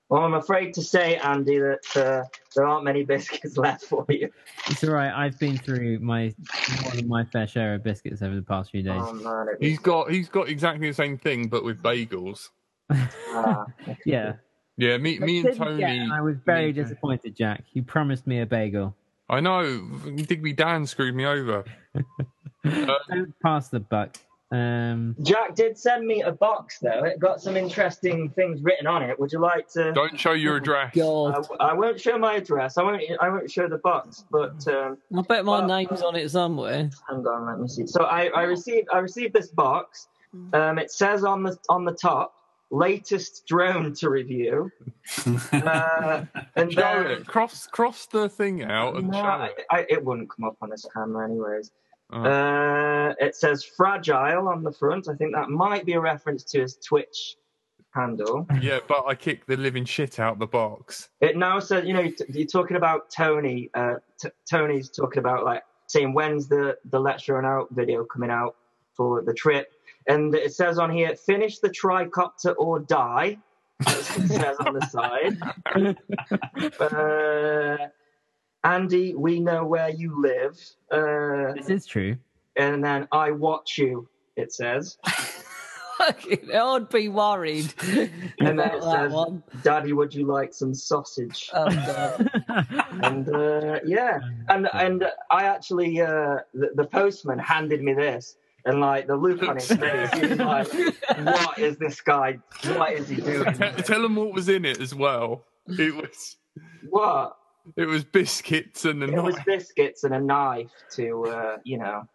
Well, 0.10 0.24
I'm 0.24 0.34
afraid 0.36 0.74
to 0.76 0.82
say, 0.82 1.18
Andy, 1.18 1.58
that 1.60 1.80
uh, 1.96 2.24
there 2.56 2.66
aren't 2.68 2.84
many 2.84 3.04
biscuits 3.04 3.58
left 3.58 3.86
for 3.86 4.06
you. 4.10 4.30
It's 4.68 4.84
all 4.84 4.92
right. 4.94 5.12
I've 5.12 5.38
been 5.40 5.58
through 5.58 6.00
my 6.00 6.34
more 6.84 6.92
than 6.94 7.08
my 7.08 7.24
fair 7.26 7.48
share 7.48 7.76
of 7.76 7.84
biscuits 7.84 8.22
over 8.22 8.34
the 8.36 8.42
past 8.42 8.72
few 8.72 8.82
days. 8.84 9.02
Oh 9.04 9.14
man, 9.14 9.48
it 9.54 9.58
He's 9.64 9.78
was, 9.78 9.84
got 9.84 10.12
he's 10.12 10.30
got 10.30 10.48
exactly 10.50 10.88
the 10.88 10.94
same 10.96 11.18
thing, 11.18 11.48
but 11.48 11.64
with 11.64 11.82
bagels. 11.84 12.50
ah, 12.92 13.66
yeah, 14.06 14.34
Yeah, 14.78 14.98
me 14.98 15.20
me 15.20 15.40
and 15.46 15.56
Tony. 15.56 15.78
get 15.80 16.12
I 16.12 16.22
was 16.22 16.38
very 16.44 16.68
me 16.68 16.72
disappointed, 16.74 17.36
Jack. 17.36 17.64
You 17.74 17.84
promised 17.84 18.26
me 18.26 18.42
a 18.42 18.46
bagel. 18.48 18.96
I 19.30 19.42
know. 19.42 19.64
Digby 20.16 20.54
Dan 20.54 20.88
screwed 20.88 21.14
me 21.16 21.26
over. 21.28 21.66
Don't 23.10 23.34
pass 23.42 23.70
the 23.70 23.80
buck. 23.80 24.18
Um, 24.52 25.16
Jack 25.22 25.54
did 25.54 25.78
send 25.78 26.08
me 26.08 26.24
a 26.24 26.32
box 26.32 26.80
though. 26.80 27.04
It 27.04 27.20
got 27.20 27.40
some 27.40 27.56
interesting 27.56 28.30
things 28.32 28.64
written 28.64 28.88
on 28.88 29.04
it. 29.04 29.20
Would 29.20 29.32
you 29.32 29.38
like 29.40 29.68
to? 29.74 29.94
Don't 29.94 30.20
show 30.20 30.32
your 30.34 30.56
address. 30.56 30.92
I, 30.96 31.00
God, 31.00 31.48
I 31.60 31.74
won't 31.74 32.02
show 32.02 32.18
my 32.18 32.34
address. 32.36 32.78
I 32.80 32.84
won't. 32.84 33.04
I 33.22 33.30
won't 33.30 33.52
show 33.52 33.68
the 33.70 33.78
box. 33.78 34.26
But 34.32 34.68
um, 34.68 34.98
I 35.16 35.22
bet 35.22 35.46
my 35.46 35.60
Well- 35.60 35.68
name's 35.68 36.02
on 36.02 36.16
it 36.16 36.30
somewhere. 36.32 36.90
hang 37.08 37.28
on, 37.28 37.46
let 37.46 37.60
me 37.60 37.68
see. 37.68 37.86
So 37.86 38.06
I, 38.06 38.26
I 38.36 38.42
received 38.44 38.88
I 38.92 38.98
received 39.00 39.34
this 39.36 39.50
box. 39.50 40.08
Um, 40.54 40.80
it 40.80 40.90
says 40.92 41.24
on 41.24 41.44
the 41.44 41.56
on 41.70 41.86
the 41.86 41.94
top, 41.94 42.34
latest 42.72 43.46
drone 43.48 43.94
to 43.96 44.10
review. 44.10 44.72
Uh, 45.52 46.26
and 46.56 46.72
Show 46.72 46.82
then 47.04 47.06
it. 47.12 47.28
Cross 47.28 47.68
cross 47.68 48.06
the 48.08 48.30
thing 48.30 48.64
out 48.64 48.96
and 48.96 49.08
no, 49.10 49.18
show 49.18 49.24
I, 49.26 49.46
it. 49.48 49.66
I, 49.72 49.86
it 49.90 50.04
wouldn't 50.06 50.30
come 50.30 50.46
up 50.46 50.56
on 50.62 50.70
this 50.70 50.86
camera, 50.94 51.26
anyways. 51.30 51.72
Oh. 52.12 52.24
Uh, 52.24 53.14
it 53.20 53.36
says 53.36 53.64
fragile 53.64 54.48
on 54.48 54.64
the 54.64 54.72
front. 54.72 55.08
I 55.08 55.16
think 55.16 55.34
that 55.36 55.50
might 55.50 55.86
be 55.86 55.94
a 55.94 56.00
reference 56.00 56.44
to 56.46 56.62
his 56.62 56.78
Twitch 56.78 57.36
handle. 57.92 58.48
Yeah, 58.62 58.80
but 58.88 59.06
I 59.08 59.16
kicked 59.16 59.48
the 59.48 59.58
living 59.58 59.86
shit 59.86 60.20
out 60.20 60.40
the 60.40 60.48
box. 60.48 61.10
It 61.22 61.38
now 61.38 61.60
says, 61.60 61.86
you 61.86 61.94
know, 61.94 62.12
you're 62.30 62.48
talking 62.48 62.78
about 62.78 63.10
Tony. 63.10 63.70
Uh, 63.74 63.96
t- 64.20 64.30
Tony's 64.50 64.90
talking 64.90 65.20
about 65.20 65.46
like 65.46 65.64
saying 65.88 66.14
when's 66.14 66.48
the 66.48 66.78
the 66.86 67.00
Let's 67.00 67.28
Run 67.30 67.46
Out 67.46 67.68
video 67.72 68.04
coming 68.06 68.32
out 68.32 68.56
for 68.96 69.22
the 69.22 69.34
trip, 69.34 69.72
and 70.08 70.34
it 70.34 70.54
says 70.54 70.80
on 70.80 70.92
here, 70.92 71.16
finish 71.16 71.60
the 71.60 71.70
tricopter 71.70 72.56
or 72.58 72.80
die. 72.80 73.38
It 73.88 74.04
says 74.28 74.58
on 74.60 74.74
the 74.74 74.86
side. 74.88 75.38
uh, 76.82 77.88
Andy, 78.64 79.16
we 79.16 79.40
know 79.40 79.66
where 79.66 79.90
you 79.90 80.22
live. 80.22 80.58
Uh, 80.92 81.54
This 81.54 81.70
is 81.70 81.86
true. 81.86 82.18
and 82.56 82.84
then 82.84 83.08
I 83.12 83.32
watch 83.32 83.78
you. 83.78 84.08
It 84.36 84.54
says, 84.54 84.98
I'd 86.00 86.90
be 86.90 87.10
worried 87.10 87.74
and 87.82 88.10
then 88.40 88.60
it 88.60 88.82
that 88.82 88.84
says, 88.84 89.12
one. 89.12 89.44
"Daddy, 89.64 89.92
would 89.92 90.14
you 90.14 90.26
like 90.26 90.54
some 90.54 90.74
sausage?" 90.74 91.50
Oh, 91.54 91.66
God. 91.70 92.30
and 93.04 93.28
uh, 93.36 93.80
yeah, 93.86 94.20
and 94.48 94.70
and 94.74 95.06
I 95.30 95.44
actually 95.44 96.00
uh, 96.02 96.38
the, 96.54 96.70
the 96.76 96.86
postman 96.86 97.38
handed 97.40 97.84
me 97.84 97.94
this, 97.94 98.38
and 98.64 98.80
like 98.80 99.08
the 99.08 99.16
look 99.18 99.44
on 99.44 99.56
his 99.56 99.68
face, 99.72 100.14
he 100.14 100.22
was 100.28 100.40
like, 100.40 100.68
"What 101.26 101.60
is 101.60 101.76
this 101.78 102.00
guy? 102.00 102.40
What 102.64 102.94
is 102.94 103.10
he 103.10 103.18
doing? 103.18 103.54
Tell, 103.56 103.74
tell 103.76 104.02
them 104.02 104.16
what 104.16 104.34
was 104.34 104.48
in 104.48 104.64
it 104.64 104.80
as 104.80 104.96
well. 104.96 105.44
It 105.68 105.94
was 105.94 106.38
What?" 106.90 107.36
It 107.76 107.86
was 107.86 108.04
biscuits 108.04 108.86
and 108.86 109.04
a 109.04 109.08
knife. 109.08 109.18
It 109.18 109.24
was 109.24 109.36
biscuits 109.46 110.04
and 110.04 110.14
a 110.14 110.20
knife 110.20 110.72
to, 110.92 111.26
uh, 111.26 111.58
you 111.64 111.78
know. 111.78 112.08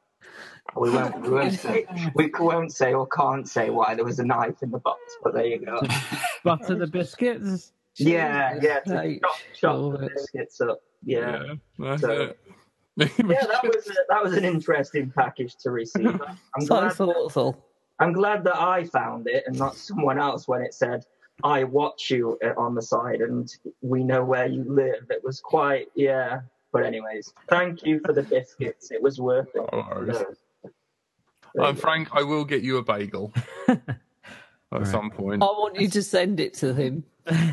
We 0.76 0.90
won't, 0.90 1.20
we 1.22 1.28
won't 1.28 1.52
say 1.60 1.86
we 2.14 2.30
won't 2.38 2.72
say 2.72 2.94
or 2.94 3.06
can't 3.06 3.48
say 3.48 3.70
why 3.70 3.94
there 3.94 4.04
was 4.04 4.18
a 4.18 4.24
knife 4.24 4.62
in 4.62 4.70
the 4.70 4.78
box, 4.78 4.98
but 5.22 5.34
there 5.34 5.46
you 5.46 5.64
go. 5.64 5.80
Butter 6.44 6.74
the 6.74 6.86
biscuits. 6.86 7.72
Yeah, 7.96 8.58
yeah, 8.60 8.80
to 8.80 9.20
chop, 9.20 9.36
chop 9.54 9.92
the 10.00 10.08
biscuits 10.14 10.60
up. 10.60 10.80
Yeah, 11.04 11.54
Yeah, 11.78 11.96
So- 11.96 12.34
yeah, 12.96 13.06
that 13.18 13.60
was 13.64 13.88
a, 13.88 13.94
that 14.08 14.22
was 14.22 14.34
an 14.34 14.44
interesting 14.44 15.10
package 15.10 15.56
to 15.56 15.70
receive. 15.70 16.06
I'm 16.56 16.62
So 16.64 16.78
glad, 16.80 16.92
thoughtful. 16.92 17.64
I'm 17.98 18.12
glad 18.12 18.44
that 18.44 18.56
I 18.56 18.84
found 18.84 19.26
it 19.26 19.42
and 19.46 19.58
not 19.58 19.76
someone 19.76 20.18
else 20.18 20.46
when 20.46 20.62
it 20.62 20.74
said 20.74 21.04
"I 21.42 21.64
watch 21.64 22.10
you" 22.10 22.38
uh, 22.44 22.52
on 22.56 22.74
the 22.74 22.82
side 22.82 23.20
and 23.20 23.50
we 23.82 24.04
know 24.04 24.24
where 24.24 24.46
you 24.46 24.64
live. 24.66 25.06
It 25.10 25.22
was 25.24 25.40
quite 25.40 25.88
yeah. 25.94 26.40
But 26.72 26.84
anyways, 26.84 27.32
thank 27.48 27.84
you 27.84 28.00
for 28.04 28.12
the 28.12 28.22
biscuits. 28.22 28.90
It 28.90 29.00
was 29.02 29.20
worth 29.20 29.48
it. 29.54 29.62
No 29.72 29.86
worries. 29.94 30.18
There 31.54 31.64
Um. 31.64 31.76
Frank, 31.76 32.08
I 32.12 32.22
will 32.22 32.44
get 32.44 32.62
you 32.62 32.78
a 32.78 32.82
bagel 32.82 33.32
at 33.68 33.80
Right. 34.72 34.86
some 34.88 35.10
point. 35.10 35.40
I 35.42 35.46
want 35.46 35.78
you 35.80 35.88
to 35.88 36.02
send 36.02 36.40
it 36.40 36.54
to 36.54 36.74
him. 36.74 37.04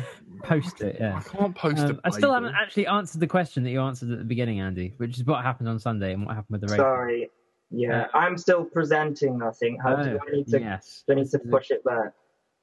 Post 0.42 0.80
it, 0.80 0.96
yeah. 0.98 1.16
I 1.18 1.20
can't 1.22 1.54
post 1.54 1.78
a 1.78 1.82
Um, 1.82 1.86
bagel. 1.88 2.00
I 2.04 2.10
still 2.10 2.34
haven't 2.34 2.54
actually 2.56 2.88
answered 2.88 3.20
the 3.20 3.28
question 3.28 3.62
that 3.62 3.70
you 3.70 3.80
answered 3.80 4.10
at 4.10 4.18
the 4.18 4.24
beginning, 4.24 4.58
Andy, 4.58 4.92
which 4.96 5.16
is 5.18 5.24
what 5.24 5.44
happened 5.44 5.68
on 5.68 5.78
Sunday 5.78 6.12
and 6.14 6.26
what 6.26 6.34
happened 6.34 6.60
with 6.60 6.62
the 6.62 6.66
race. 6.66 6.78
Sorry. 6.78 7.30
Yeah, 7.70 8.08
I'm 8.12 8.36
still 8.36 8.64
presenting. 8.64 9.40
I 9.40 9.52
think. 9.52 9.80
How 9.80 9.94
do 10.02 10.10
Oh, 10.10 10.18
I 10.28 10.30
need 10.32 10.48
to? 10.48 10.58
yes. 10.60 11.04
Do 11.06 11.12
I 11.12 11.16
need 11.16 11.30
to 11.30 11.38
push 11.38 11.70
it 11.70 11.84
back? 11.84 12.12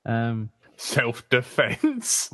Um, 0.05 0.49
Self 0.79 1.27
defense. 1.29 2.29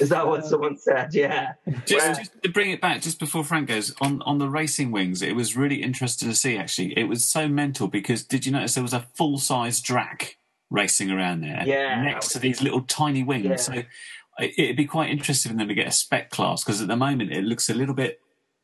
Is 0.00 0.08
that 0.08 0.26
what 0.26 0.44
someone 0.44 0.76
said? 0.76 1.14
Yeah. 1.14 1.52
Just, 1.86 2.06
Well- 2.06 2.14
just 2.16 2.42
to 2.42 2.48
bring 2.50 2.70
it 2.70 2.80
back, 2.80 3.00
just 3.02 3.18
before 3.18 3.44
Frank 3.44 3.68
goes 3.68 3.94
on 4.00 4.20
on 4.22 4.38
the 4.38 4.48
racing 4.48 4.90
wings, 4.90 5.22
it 5.22 5.34
was 5.36 5.56
really 5.56 5.82
interesting 5.82 6.28
to 6.28 6.34
see. 6.34 6.56
Actually, 6.58 6.98
it 6.98 7.04
was 7.04 7.24
so 7.24 7.46
mental 7.48 7.86
because 7.88 8.24
did 8.24 8.44
you 8.46 8.52
notice 8.52 8.74
there 8.74 8.82
was 8.82 8.92
a 8.92 9.06
full 9.14 9.38
size 9.38 9.80
Drak 9.80 10.34
racing 10.70 11.10
around 11.10 11.42
there, 11.42 11.62
Yeah. 11.66 12.02
next 12.02 12.28
to 12.32 12.38
these 12.40 12.60
little 12.62 12.82
tiny 12.82 13.22
wings. 13.22 13.44
Yeah. 13.44 13.56
So 13.56 13.72
it- 13.74 14.54
it'd 14.58 14.76
be 14.76 14.86
quite 14.86 15.10
interesting 15.10 15.52
for 15.52 15.58
them 15.58 15.68
to 15.68 15.74
get 15.74 15.86
a 15.86 15.92
spec 15.92 16.30
class 16.30 16.64
because 16.64 16.80
at 16.82 16.88
the 16.88 16.96
moment 16.96 17.32
it 17.32 17.44
looks 17.44 17.68
a 17.70 17.74
little 17.74 17.94
bit 17.94 18.20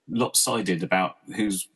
lopsided 0.08 0.82
about 0.82 1.16
who's 1.36 1.68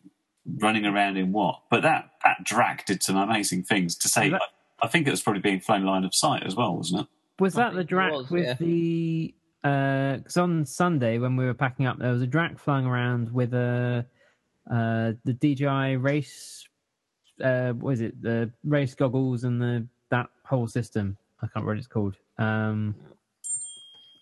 running 0.59 0.85
around 0.87 1.17
in 1.19 1.31
what. 1.31 1.61
But 1.71 1.83
that 1.83 2.11
that 2.25 2.39
Drak 2.45 2.85
did 2.85 3.03
some 3.03 3.17
amazing 3.17 3.63
things. 3.63 3.97
To 3.99 4.09
say, 4.09 4.27
Is 4.27 4.33
that- 4.33 4.43
I 4.85 4.87
think 4.87 5.07
it 5.07 5.11
was 5.11 5.23
probably 5.23 5.41
being 5.41 5.61
flown 5.61 5.85
line 5.85 6.05
of 6.05 6.15
sight 6.15 6.43
as 6.45 6.55
well, 6.55 6.77
wasn't 6.77 7.03
it? 7.03 7.07
was 7.39 7.55
that 7.55 7.73
the 7.73 7.79
think 7.79 7.91
Drak 7.91 8.13
was, 8.13 8.31
with 8.31 8.45
yeah. 8.45 8.55
the? 8.59 9.35
Because 9.63 10.37
on 10.37 10.67
Sunday 10.67 11.19
when 11.19 11.37
we 11.37 11.47
were 11.47 11.55
packing 11.55 11.87
up, 11.87 11.99
there 11.99 12.13
was 12.13 12.23
a 12.23 12.27
Drak 12.27 12.59
flying 12.59 12.85
around 12.85 13.33
with 13.33 13.55
a 13.55 14.05
uh, 14.71 15.13
the 15.25 15.33
DJI 15.33 15.97
race. 15.97 16.69
Uh, 17.43 17.73
what 17.73 17.95
is 17.95 18.01
it? 18.03 18.21
The 18.21 18.51
race 18.63 18.95
goggles 18.95 19.45
and 19.45 19.61
the 19.61 19.87
that 20.11 20.29
whole 20.45 20.69
system. 20.69 21.17
I 21.39 21.47
can't 21.47 21.57
remember 21.57 21.73
what 21.73 21.79
it's 21.79 21.87
called. 21.87 22.17
Um, 22.39 22.95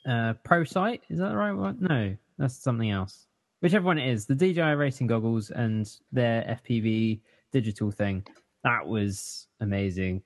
uh, 0.09 0.35
Pro 0.45 0.65
Sight 0.65 1.03
is 1.11 1.19
that 1.19 1.31
the 1.31 1.37
right 1.37 1.53
one? 1.53 1.79
No, 1.81 2.17
that's 2.39 2.57
something 2.57 2.91
else. 2.91 3.27
Whichever 3.61 3.87
one 3.87 3.99
it 3.99 4.11
is, 4.11 4.27
the 4.27 4.35
DJI 4.35 4.75
racing 4.75 5.07
goggles 5.07 5.51
and 5.51 5.89
their 6.11 6.59
FPV 6.67 7.21
digital 7.53 7.91
thing. 7.93 8.27
That 8.65 8.87
was 8.87 9.47
amazing. 9.61 10.23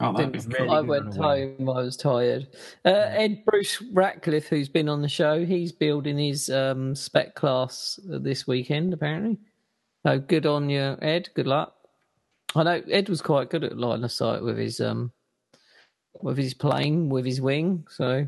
Oh, 0.00 0.12
that'd 0.12 0.32
be 0.32 0.38
really 0.54 0.68
I 0.68 0.80
went 0.80 1.18
on 1.18 1.24
a 1.24 1.28
wing. 1.46 1.56
home. 1.58 1.70
I 1.70 1.82
was 1.82 1.96
tired. 1.96 2.48
Uh, 2.84 2.90
Ed 3.10 3.44
Bruce 3.44 3.82
Ratcliffe, 3.92 4.48
who's 4.48 4.68
been 4.68 4.88
on 4.88 5.02
the 5.02 5.08
show, 5.08 5.44
he's 5.44 5.72
building 5.72 6.18
his 6.18 6.48
um, 6.50 6.94
spec 6.94 7.34
class 7.34 7.98
this 8.04 8.46
weekend. 8.46 8.92
Apparently, 8.94 9.38
so 10.06 10.18
good 10.18 10.46
on 10.46 10.70
you, 10.70 10.96
Ed. 11.02 11.30
Good 11.34 11.46
luck. 11.46 11.74
I 12.54 12.62
know 12.62 12.82
Ed 12.90 13.08
was 13.08 13.22
quite 13.22 13.50
good 13.50 13.64
at 13.64 13.76
line 13.78 14.04
of 14.04 14.12
sight 14.12 14.42
with 14.42 14.58
his 14.58 14.80
um, 14.80 15.12
with 16.20 16.36
his 16.36 16.54
plane, 16.54 17.08
with 17.08 17.24
his 17.24 17.40
wing. 17.40 17.86
So 17.90 18.26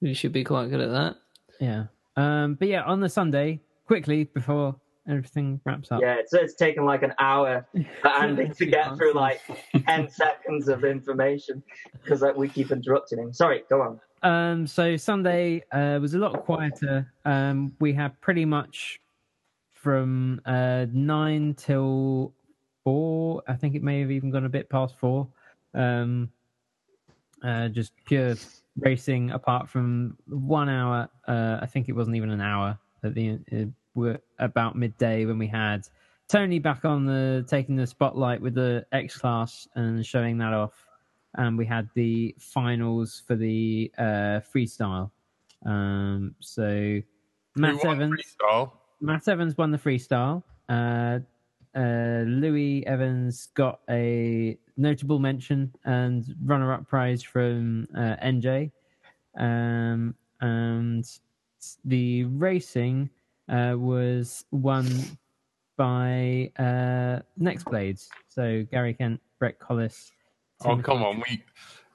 he 0.00 0.14
should 0.14 0.32
be 0.32 0.44
quite 0.44 0.70
good 0.70 0.80
at 0.80 0.90
that. 0.90 1.16
Yeah. 1.60 1.84
Um, 2.16 2.54
but 2.54 2.68
yeah, 2.68 2.82
on 2.82 3.00
the 3.00 3.08
Sunday, 3.08 3.60
quickly 3.86 4.24
before 4.24 4.76
everything 5.08 5.60
wraps 5.64 5.92
up. 5.92 6.00
Yeah, 6.00 6.14
it's, 6.14 6.32
it's 6.32 6.54
taken 6.54 6.84
like 6.84 7.02
an 7.02 7.14
hour 7.18 7.66
for 8.00 8.08
Andy 8.20 8.48
to 8.48 8.66
get 8.66 8.96
through 8.96 9.14
like 9.14 9.40
10 9.86 10.10
seconds 10.10 10.68
of 10.68 10.84
information 10.84 11.62
because 12.02 12.22
like, 12.22 12.36
we 12.36 12.48
keep 12.48 12.70
interrupting 12.70 13.18
him. 13.18 13.32
Sorry, 13.32 13.64
go 13.68 13.82
on. 13.82 14.00
Um, 14.22 14.66
so 14.66 14.96
Sunday 14.96 15.62
uh, 15.72 15.98
was 16.00 16.14
a 16.14 16.18
lot 16.18 16.44
quieter. 16.44 17.12
Um, 17.24 17.74
we 17.80 17.92
had 17.92 18.18
pretty 18.20 18.44
much 18.46 19.00
from 19.72 20.40
uh, 20.46 20.86
nine 20.92 21.54
till 21.54 22.32
four. 22.82 23.42
I 23.46 23.54
think 23.54 23.74
it 23.74 23.82
may 23.82 24.00
have 24.00 24.10
even 24.10 24.30
gone 24.30 24.46
a 24.46 24.48
bit 24.48 24.70
past 24.70 24.96
four. 24.96 25.28
Um, 25.74 26.30
uh, 27.42 27.68
just 27.68 27.92
pure 28.06 28.34
racing. 28.78 29.30
Apart 29.30 29.68
from 29.68 30.16
one 30.26 30.70
hour, 30.70 31.10
uh, 31.28 31.58
I 31.60 31.66
think 31.66 31.90
it 31.90 31.92
wasn't 31.92 32.16
even 32.16 32.30
an 32.30 32.40
hour 32.40 32.78
at 33.02 33.14
the 33.14 33.38
uh, 33.52 33.64
were 33.94 34.20
about 34.38 34.76
midday 34.76 35.24
when 35.24 35.38
we 35.38 35.46
had 35.46 35.86
Tony 36.28 36.58
back 36.58 36.84
on 36.84 37.04
the 37.04 37.44
taking 37.48 37.76
the 37.76 37.86
spotlight 37.86 38.40
with 38.40 38.54
the 38.54 38.86
X 38.92 39.18
class 39.18 39.68
and 39.74 40.04
showing 40.04 40.38
that 40.38 40.52
off 40.52 40.86
and 41.36 41.58
we 41.58 41.66
had 41.66 41.88
the 41.94 42.34
finals 42.38 43.22
for 43.26 43.36
the 43.36 43.90
uh, 43.98 44.40
freestyle. 44.54 45.10
Um, 45.66 46.34
so 46.40 47.00
Matt 47.56 47.84
Evans, 47.84 48.20
freestyle? 48.20 48.72
Matt 49.00 49.26
Evans 49.28 49.56
won 49.56 49.70
the 49.70 49.78
freestyle. 49.78 50.42
Uh, 50.68 51.20
uh, 51.76 52.22
Louis 52.26 52.86
Evans 52.86 53.48
got 53.54 53.80
a 53.90 54.56
notable 54.76 55.18
mention 55.18 55.72
and 55.84 56.34
runner-up 56.44 56.86
prize 56.88 57.22
from 57.22 57.86
uh, 57.96 58.16
NJ. 58.22 58.70
Um, 59.36 60.14
and 60.40 61.04
the 61.84 62.24
racing 62.24 63.10
uh, 63.48 63.74
was 63.76 64.44
won 64.50 64.86
by 65.76 66.50
uh, 66.58 67.20
Next 67.36 67.64
Blades. 67.64 68.08
So 68.28 68.64
Gary 68.70 68.94
Kent, 68.94 69.20
Brett 69.38 69.58
Collis. 69.58 70.12
Oh 70.64 70.70
Tim 70.74 70.82
come 70.82 71.02
on, 71.02 71.22
we 71.28 71.42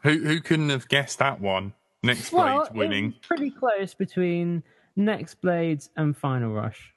who 0.04 0.20
who 0.26 0.41
couldn't 0.41 0.70
have 0.70 0.88
guessed 0.88 1.20
that 1.20 1.39
one? 1.39 1.74
Next 2.04 2.32
Well, 2.32 2.58
Blades 2.60 2.72
winning. 2.74 3.06
it 3.06 3.08
was 3.08 3.16
pretty 3.28 3.52
close 3.52 3.93
between 3.93 4.64
Next 4.95 5.36
Blades 5.41 5.89
and 5.97 6.16
Final 6.16 6.54
Rush. 6.54 6.93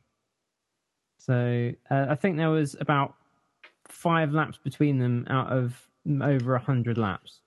So 1.19 1.73
uh, 1.91 2.07
I 2.09 2.15
think 2.17 2.37
there 2.37 2.51
was 2.51 2.77
about 2.81 3.15
five 3.89 4.33
laps 4.33 4.59
between 4.63 4.99
them 4.99 5.27
out 5.31 5.53
of 5.53 5.81
over 6.21 6.55
a 6.57 6.61
hundred 6.61 6.99
laps. 6.99 7.41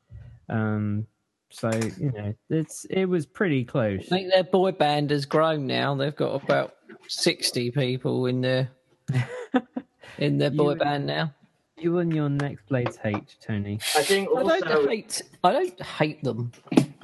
Um, 0.48 1.08
so 1.50 1.70
you 2.00 2.12
know, 2.12 2.34
it's 2.50 2.86
it 2.86 3.06
was 3.06 3.26
pretty 3.26 3.64
close. 3.66 4.02
I 4.06 4.06
think 4.18 4.34
their 4.34 4.44
boy 4.46 4.72
band 4.72 5.12
has 5.12 5.26
grown 5.26 5.68
now. 5.68 5.94
They've 5.96 6.16
got 6.16 6.42
about 6.44 6.76
sixty 7.08 7.72
people 7.72 8.26
in 8.28 8.42
their 8.42 8.70
in 10.18 10.38
their 10.38 10.52
boy 10.52 10.72
You- 10.74 10.78
band 10.80 11.06
now. 11.06 11.34
You 11.78 12.00
and 12.00 12.16
your 12.16 12.30
next 12.30 12.66
blades 12.70 12.96
hate, 12.96 13.36
Tony. 13.42 13.80
I 13.98 14.02
think 14.02 14.30
I 14.30 14.42
also 14.42 14.60
don't 14.62 14.90
hate. 14.90 15.22
I 15.44 15.52
don't 15.52 15.82
hate 15.82 16.24
them. 16.24 16.54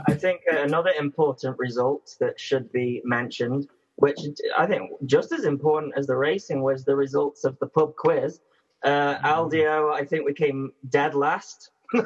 I 0.08 0.14
think 0.14 0.42
another 0.50 0.92
important 0.98 1.60
result 1.60 2.16
that 2.22 2.40
should 2.40 2.72
be 2.72 3.02
mentioned, 3.04 3.68
which 3.98 4.18
I 4.58 4.66
think 4.66 4.90
just 5.06 5.34
as 5.34 5.44
important 5.44 5.94
as 5.98 6.08
the 6.08 6.16
racing, 6.16 6.62
was 6.62 6.86
the 6.86 6.96
results 6.96 7.44
of 7.44 7.60
the 7.60 7.68
pub 7.68 7.96
quiz. 7.98 8.40
Uh, 8.82 9.18
Aldio, 9.20 9.92
I 9.94 10.06
think 10.06 10.26
we 10.26 10.34
came 10.34 10.72
dead 10.90 11.16
last. 11.16 11.72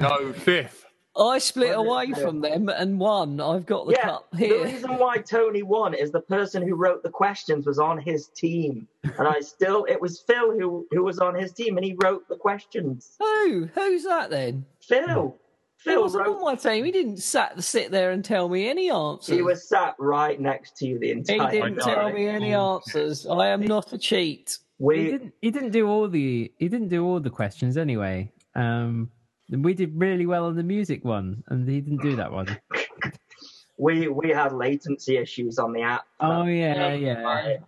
No, 0.00 0.32
fifth. 0.32 0.84
I 1.20 1.38
split 1.38 1.76
away 1.76 2.06
Yeah. 2.06 2.14
from 2.16 2.40
them 2.40 2.68
and 2.68 2.98
won. 2.98 3.40
I've 3.40 3.66
got 3.66 3.86
the 3.86 3.92
yeah, 3.92 4.02
cup 4.04 4.34
here. 4.36 4.58
the 4.58 4.64
reason 4.72 4.96
why 4.96 5.18
Tony 5.18 5.62
won 5.62 5.92
is 5.94 6.10
the 6.10 6.20
person 6.22 6.66
who 6.66 6.74
wrote 6.74 7.02
the 7.02 7.10
questions 7.10 7.66
was 7.66 7.78
on 7.78 7.98
his 7.98 8.28
team, 8.28 8.88
and 9.04 9.28
I 9.28 9.40
still 9.40 9.84
it 9.88 10.00
was 10.00 10.20
Phil 10.20 10.52
who 10.58 10.86
who 10.90 11.04
was 11.04 11.18
on 11.18 11.34
his 11.34 11.52
team, 11.52 11.76
and 11.76 11.84
he 11.84 11.96
wrote 12.02 12.26
the 12.28 12.36
questions. 12.36 13.16
Who? 13.18 13.68
Who's 13.74 14.04
that 14.04 14.30
then? 14.30 14.64
Phil, 14.80 15.36
He 15.84 15.90
Phil 15.90 16.02
wasn't 16.02 16.26
on 16.26 16.40
my 16.40 16.54
team. 16.54 16.84
He 16.84 16.90
didn't 16.90 17.18
sat 17.18 17.62
sit 17.62 17.90
there 17.90 18.10
and 18.12 18.24
tell 18.24 18.48
me 18.48 18.68
any 18.68 18.90
answers. 18.90 19.34
He 19.34 19.42
was 19.42 19.68
sat 19.68 19.94
right 19.98 20.40
next 20.40 20.76
to 20.78 20.86
you 20.86 20.98
the 20.98 21.10
entire 21.10 21.38
time. 21.38 21.50
He 21.50 21.60
didn't 21.60 21.78
time. 21.80 21.94
tell 21.94 22.12
me 22.12 22.26
any 22.28 22.54
answers. 22.54 23.26
I 23.26 23.48
am 23.48 23.62
not 23.62 23.92
a 23.92 23.98
cheat. 23.98 24.58
He 24.78 25.10
didn't. 25.10 25.34
He 25.42 25.50
didn't 25.50 25.72
do 25.72 25.86
all 25.86 26.08
the. 26.08 26.50
He 26.58 26.68
didn't 26.68 26.88
do 26.88 27.04
all 27.04 27.20
the 27.20 27.28
questions 27.30 27.76
anyway. 27.76 28.32
Um, 28.54 29.10
we 29.50 29.74
did 29.74 29.92
really 29.98 30.26
well 30.26 30.46
on 30.46 30.56
the 30.56 30.62
music 30.62 31.04
one, 31.04 31.42
and 31.48 31.68
he 31.68 31.80
didn't 31.80 32.02
do 32.02 32.16
that 32.16 32.32
one. 32.32 32.58
we 33.78 34.08
we 34.08 34.30
had 34.30 34.52
latency 34.52 35.16
issues 35.16 35.58
on 35.58 35.72
the 35.72 35.82
app. 35.82 36.06
Oh 36.20 36.44
yeah, 36.44 36.92
Yeah, 36.92 36.94
yeah. 36.94 37.22
right. 37.22 37.58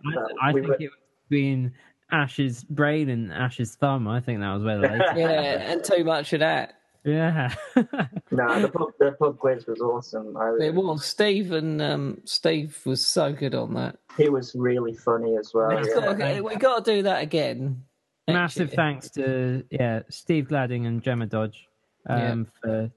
I, 0.41 0.49
I 0.49 0.53
we 0.53 0.61
think 0.61 0.67
were- 0.69 0.75
it 0.79 0.89
was 0.91 0.97
between 1.29 1.73
Ash's 2.11 2.63
brain 2.63 3.09
and 3.09 3.33
Ash's 3.33 3.75
thumb. 3.75 4.07
I 4.07 4.19
think 4.19 4.39
that 4.41 4.53
was 4.53 4.63
where 4.63 4.77
the 4.77 4.87
latest. 4.87 5.17
Yeah, 5.17 5.71
and 5.71 5.83
too 5.83 6.03
much 6.03 6.33
of 6.33 6.39
that. 6.41 6.75
yeah. 7.03 7.53
No, 8.31 8.59
the 8.61 8.69
pub, 8.69 8.87
the 8.99 9.11
pub 9.11 9.37
quiz 9.37 9.67
was 9.67 9.79
awesome. 9.79 10.35
I, 10.35 10.55
It 10.59 10.73
was 10.73 11.05
Steve 11.05 11.51
and 11.51 11.79
um, 11.83 12.21
Steve 12.25 12.79
was 12.83 13.05
so 13.05 13.31
good 13.31 13.53
on 13.53 13.75
that. 13.75 13.97
He 14.17 14.27
was 14.29 14.55
really 14.55 14.93
funny 14.95 15.35
as 15.37 15.51
well. 15.53 15.69
We've 15.75 15.85
yeah. 15.85 16.15
got, 16.39 16.43
we 16.43 16.55
got 16.55 16.83
to 16.85 16.91
do 16.95 17.03
that 17.03 17.21
again. 17.21 17.83
Massive 18.27 18.71
thanks 18.71 19.09
to 19.11 19.63
yeah 19.69 20.01
Steve 20.09 20.47
Gladding 20.47 20.85
and 20.87 21.03
Gemma 21.03 21.25
Dodge 21.27 21.67
um, 22.07 22.47
for 22.61 22.91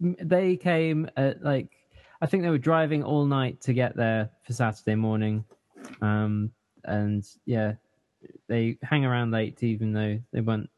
they 0.00 0.56
came 0.56 1.08
at 1.16 1.42
like 1.42 1.68
I 2.20 2.26
think 2.26 2.42
they 2.42 2.50
were 2.50 2.58
driving 2.58 3.02
all 3.02 3.24
night 3.24 3.60
to 3.62 3.72
get 3.72 3.96
there 3.96 4.30
for 4.42 4.52
Saturday 4.52 4.94
morning, 4.94 5.44
um, 6.02 6.50
and 6.84 7.26
yeah 7.46 7.74
they 8.48 8.76
hang 8.82 9.04
around 9.04 9.30
late 9.30 9.62
even 9.62 9.92
though 9.92 10.20
they 10.32 10.40
weren't 10.40 10.68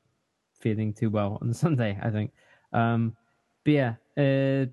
feeling 0.61 0.93
too 0.93 1.11
well 1.11 1.39
on 1.41 1.53
Sunday 1.55 1.99
I 2.03 2.11
think. 2.11 2.33
Um, 2.73 3.17
but 3.65 3.73
yeah, 3.73 3.95
uh, 4.17 4.67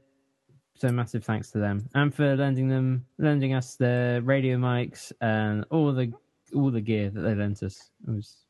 so 0.76 0.90
massive 0.92 1.26
thanks 1.26 1.52
to 1.52 1.60
them 1.60 1.90
and 1.94 2.14
for 2.14 2.36
lending 2.38 2.70
them 2.70 3.06
lending 3.18 3.54
us 3.54 3.76
the 3.76 4.22
radio 4.24 4.58
mics 4.58 5.12
and 5.20 5.66
all 5.72 5.92
the 5.92 6.12
all 6.56 6.72
the 6.72 6.82
gear 6.82 7.10
that 7.10 7.22
they 7.22 7.36
lent 7.36 7.64
us. 7.64 7.92
It 8.08 8.12
was 8.12 8.46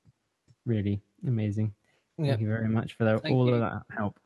really 0.66 1.02
amazing. 1.26 1.74
Yeah. 2.20 2.32
Thank 2.32 2.42
you 2.42 2.48
very 2.48 2.68
much 2.68 2.94
for 2.98 3.06
their, 3.06 3.18
all 3.18 3.48
you. 3.48 3.56
of 3.56 3.60
that 3.62 3.82
help. 3.96 4.20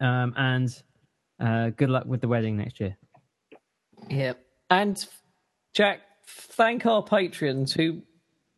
Um, 0.00 0.34
and 0.36 0.82
uh, 1.40 1.70
good 1.70 1.90
luck 1.90 2.06
with 2.06 2.20
the 2.20 2.28
wedding 2.28 2.56
next 2.56 2.80
year. 2.80 2.96
Yeah. 4.08 4.32
And 4.68 5.04
Jack, 5.74 6.00
thank 6.26 6.84
our 6.86 7.02
patrons 7.02 7.72
who 7.72 8.02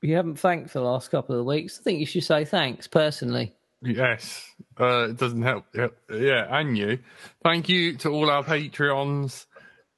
you 0.03 0.17
haven't 0.17 0.39
thanked 0.39 0.71
for 0.71 0.79
the 0.79 0.85
last 0.85 1.11
couple 1.11 1.39
of 1.39 1.47
weeks. 1.47 1.79
I 1.79 1.83
think 1.83 2.01
you 2.01 2.07
should 2.07 2.25
say 2.25 2.45
thanks 2.45 2.87
personally. 2.87 3.55
Yes, 3.83 4.51
uh, 4.81 5.09
it 5.11 5.19
doesn't 5.19 5.43
help. 5.43 5.67
Yeah, 5.75 5.89
yeah, 6.11 6.47
and 6.49 6.77
you. 6.77 7.01
Thank 7.43 7.69
you 7.69 7.97
to 7.99 8.11
all 8.11 8.31
our 8.31 8.43
Patreons. 8.43 9.47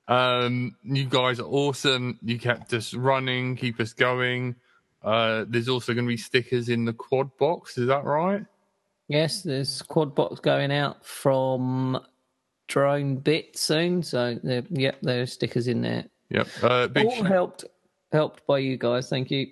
Um, 0.08 0.76
you 0.82 1.04
guys 1.04 1.38
are 1.38 1.46
awesome. 1.46 2.18
You 2.22 2.38
kept 2.38 2.72
us 2.72 2.94
running, 2.94 3.56
keep 3.56 3.78
us 3.78 3.92
going. 3.92 4.56
Uh, 5.06 5.44
there's 5.48 5.68
also 5.68 5.94
going 5.94 6.04
to 6.04 6.08
be 6.08 6.16
stickers 6.16 6.68
in 6.68 6.84
the 6.84 6.92
quad 6.92 7.34
box. 7.38 7.78
Is 7.78 7.86
that 7.86 8.04
right? 8.04 8.44
Yes, 9.08 9.42
there's 9.42 9.80
quad 9.82 10.14
box 10.16 10.40
going 10.40 10.72
out 10.72 11.06
from 11.06 12.00
Drone 12.66 13.16
Bit 13.16 13.56
soon. 13.56 14.02
So 14.02 14.36
yep, 14.42 14.98
there 15.02 15.22
are 15.22 15.26
stickers 15.26 15.68
in 15.68 15.80
there. 15.80 16.06
Yep. 16.30 16.48
Uh, 16.60 16.88
big, 16.88 17.06
All 17.06 17.24
sh- 17.24 17.28
helped 17.28 17.64
helped 18.10 18.44
by 18.48 18.58
you 18.58 18.76
guys. 18.76 19.08
Thank 19.08 19.30
you. 19.30 19.46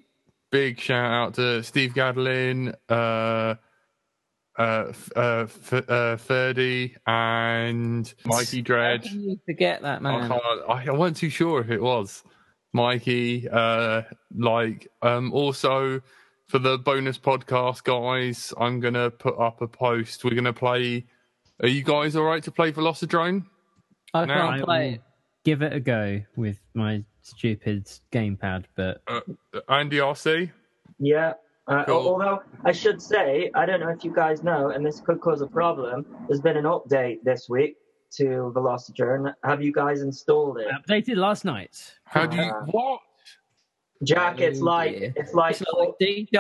big 0.51 0.81
shout 0.81 1.13
out 1.13 1.35
to 1.35 1.63
Steve 1.63 1.95
Gadlin, 1.95 2.75
uh, 2.89 3.55
uh, 4.59 4.93
uh, 5.17 5.47
F- 5.47 5.89
uh, 5.89 6.17
Ferdy, 6.17 6.97
and 7.07 8.13
Mikey 8.25 8.59
How 8.59 8.63
Dredge. 8.65 9.09
can 9.09 9.23
you 9.23 9.41
forget 9.47 9.83
that 9.83 9.99
I, 9.99 10.03
man? 10.03 10.29
can't, 10.29 10.43
I, 10.69 10.87
I 10.87 10.91
wasn't 10.91 11.19
too 11.19 11.31
sure 11.31 11.61
if 11.61 11.71
it 11.71 11.81
was 11.81 12.25
Mikey. 12.75 13.49
Uh, 13.49 14.03
like, 14.37 14.89
um, 15.01 15.33
also 15.33 16.03
for 16.49 16.59
the 16.59 16.77
bonus 16.77 17.17
podcast, 17.17 17.85
guys, 17.85 18.53
I'm 18.61 18.81
gonna 18.81 19.11
put 19.11 19.39
up 19.39 19.63
a 19.63 19.69
post. 19.69 20.25
We're 20.25 20.35
gonna 20.35 20.53
play. 20.53 21.07
Are 21.63 21.69
you 21.69 21.83
guys 21.83 22.17
all 22.17 22.25
right 22.25 22.43
to 22.43 22.51
play 22.51 22.73
Velocidrone? 22.73 23.47
I 24.13 24.27
now- 24.27 24.51
can't 24.51 24.63
I 24.63 24.65
play 24.65 25.01
give 25.45 25.63
it 25.63 25.73
a 25.73 25.81
go 25.81 26.21
with 26.37 26.59
my 26.75 27.05
stupid 27.23 27.87
gamepad, 28.13 28.65
but 28.77 29.01
Uh, 29.07 29.21
Andy 29.69 29.99
RC. 30.01 30.51
Yeah. 30.99 31.35
Uh, 31.67 31.85
Cool. 31.85 32.09
Although 32.09 32.43
I 32.65 32.73
should 32.73 33.01
say, 33.01 33.51
I 33.55 33.65
don't 33.65 33.81
know 33.81 33.89
if 33.89 34.05
you 34.05 34.13
guys 34.15 34.43
know, 34.43 34.69
and 34.71 34.85
this 34.85 35.01
could 35.01 35.21
cause 35.21 35.41
a 35.41 35.47
problem. 35.47 36.05
There's 36.29 36.41
been 36.43 36.57
an 36.59 36.65
update 36.65 37.23
this 37.25 37.49
week 37.49 37.77
to 38.17 38.53
Velocidrone. 38.55 39.33
Have 39.45 39.63
you 39.63 39.73
guys 39.73 40.01
installed 40.03 40.59
it? 40.59 40.69
updated 40.69 41.17
last 41.17 41.45
night. 41.45 41.95
How 42.05 42.27
do 42.27 42.37
you 42.37 42.43
Uh, 42.43 42.65
what? 42.67 43.01
Jack, 44.03 44.41
it's 44.41 44.61
Oh, 44.61 44.65
like 44.65 44.99
dear. 44.99 45.13
it's 45.17 45.33
like 45.33 45.61
It's 45.61 45.73
like 45.73 45.99
DJI 45.99 46.37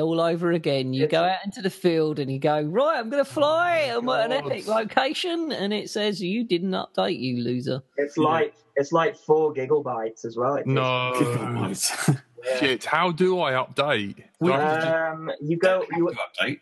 all 0.00 0.20
over 0.20 0.52
again. 0.52 0.94
You 0.94 1.06
go 1.06 1.24
out 1.24 1.44
into 1.44 1.60
the 1.60 1.68
field 1.68 2.18
and 2.18 2.30
you 2.32 2.38
go, 2.38 2.62
right, 2.62 2.98
I'm 2.98 3.10
going 3.10 3.22
to 3.22 3.30
fly. 3.30 3.92
I'm 3.94 4.08
at 4.08 4.26
an 4.26 4.32
epic 4.32 4.66
location. 4.66 5.52
And 5.52 5.72
it 5.74 5.90
says, 5.90 6.22
you 6.22 6.44
didn't 6.44 6.70
update, 6.70 7.18
you 7.18 7.42
loser. 7.42 7.82
it's 7.96 8.16
like 8.16 8.54
it's 8.76 8.92
like 8.92 9.14
four 9.16 9.52
gigabytes 9.52 10.24
as 10.24 10.36
well. 10.38 10.54
It 10.54 10.60
is. 10.66 10.66
No 10.68 12.14
shit. 12.58 12.84
How 12.84 13.10
do 13.12 13.40
I 13.40 13.52
update? 13.52 14.22
Do 14.42 14.52
I 14.52 14.60
have 14.60 15.12
Um, 15.14 15.30
you 15.42 15.58
go. 15.58 15.84
You, 15.94 16.10
update. 16.40 16.60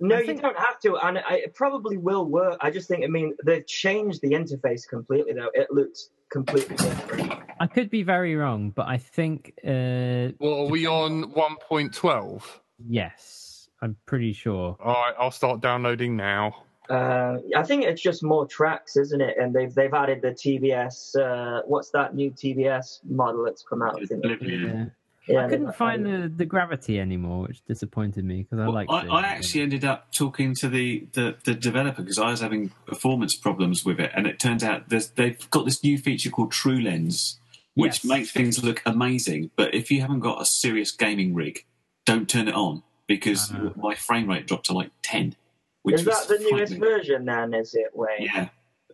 No, 0.00 0.16
I 0.16 0.20
you 0.20 0.26
think- 0.26 0.42
don't 0.42 0.58
have 0.58 0.78
to, 0.80 0.96
and 0.96 1.18
I, 1.18 1.34
it 1.44 1.54
probably 1.54 1.96
will 1.96 2.24
work. 2.26 2.56
I 2.60 2.70
just 2.70 2.88
think, 2.88 3.04
I 3.04 3.08
mean, 3.08 3.36
they've 3.44 3.66
changed 3.66 4.20
the 4.22 4.32
interface 4.32 4.88
completely. 4.88 5.32
Though 5.32 5.50
it 5.54 5.70
looks 5.70 6.10
completely 6.30 6.76
different. 6.76 7.32
I 7.60 7.66
could 7.66 7.90
be 7.90 8.02
very 8.02 8.36
wrong, 8.36 8.70
but 8.70 8.86
I 8.86 8.98
think 8.98 9.54
uh, 9.64 10.32
well, 10.38 10.66
are 10.66 10.70
we 10.70 10.86
on 10.86 11.32
1.12? 11.32 12.42
yes, 12.88 13.68
I'm 13.82 13.96
pretty 14.06 14.32
sure. 14.32 14.76
All 14.80 14.92
right, 14.94 15.14
I'll 15.18 15.30
start 15.30 15.60
downloading 15.60 16.16
now. 16.16 16.64
Uh, 16.88 17.38
I 17.54 17.62
think 17.64 17.84
it's 17.84 18.00
just 18.00 18.22
more 18.22 18.46
tracks, 18.46 18.96
isn't 18.96 19.20
it? 19.20 19.36
And 19.38 19.54
they've 19.54 19.74
they've 19.74 19.92
added 19.92 20.22
the 20.22 20.30
TBS. 20.30 21.16
Uh, 21.16 21.62
what's 21.66 21.90
that 21.90 22.14
new 22.14 22.30
TBS 22.30 23.00
model 23.04 23.44
that's 23.44 23.62
come 23.62 23.82
out? 23.82 24.00
Yeah. 24.10 24.86
Yeah, 25.28 25.44
I 25.44 25.48
couldn't 25.48 25.72
find 25.74 26.04
the, 26.06 26.28
the 26.34 26.44
gravity 26.46 26.98
anymore, 26.98 27.46
which 27.48 27.62
disappointed 27.64 28.24
me 28.24 28.42
because 28.42 28.58
I 28.60 28.64
Well, 28.64 28.72
liked 28.74 28.90
I, 28.90 29.02
it. 29.06 29.10
I 29.10 29.20
actually 29.22 29.60
ended 29.62 29.84
up 29.84 30.12
talking 30.12 30.54
to 30.56 30.68
the, 30.68 31.06
the, 31.12 31.36
the 31.44 31.54
developer 31.54 32.02
because 32.02 32.18
I 32.18 32.30
was 32.30 32.40
having 32.40 32.70
performance 32.86 33.34
problems 33.36 33.84
with 33.84 34.00
it, 34.00 34.10
and 34.14 34.26
it 34.26 34.38
turns 34.40 34.64
out 34.64 34.88
they've 34.88 35.50
got 35.50 35.64
this 35.66 35.82
new 35.84 35.98
feature 35.98 36.30
called 36.30 36.52
True 36.52 36.80
Lens, 36.80 37.38
which 37.74 37.96
Yes. 37.96 38.04
makes 38.04 38.32
things 38.32 38.64
look 38.64 38.82
amazing. 38.86 39.50
But 39.56 39.74
if 39.74 39.90
you 39.90 40.00
haven't 40.00 40.20
got 40.20 40.40
a 40.40 40.44
serious 40.46 40.90
gaming 40.90 41.34
rig, 41.34 41.64
don't 42.06 42.28
turn 42.28 42.48
it 42.48 42.54
on 42.54 42.82
because 43.06 43.50
Uh-huh. 43.52 43.70
my 43.76 43.94
frame 43.94 44.28
rate 44.28 44.46
dropped 44.46 44.66
to 44.66 44.72
like 44.72 44.90
ten. 45.02 45.36
Which 45.82 45.96
Is 46.00 46.04
that 46.06 46.26
the 46.28 46.38
newest 46.50 46.74
version? 46.76 47.24
Then 47.24 47.54
is 47.54 47.74
it? 47.74 47.88
Wayne? 47.94 48.22
Yeah, 48.22 48.48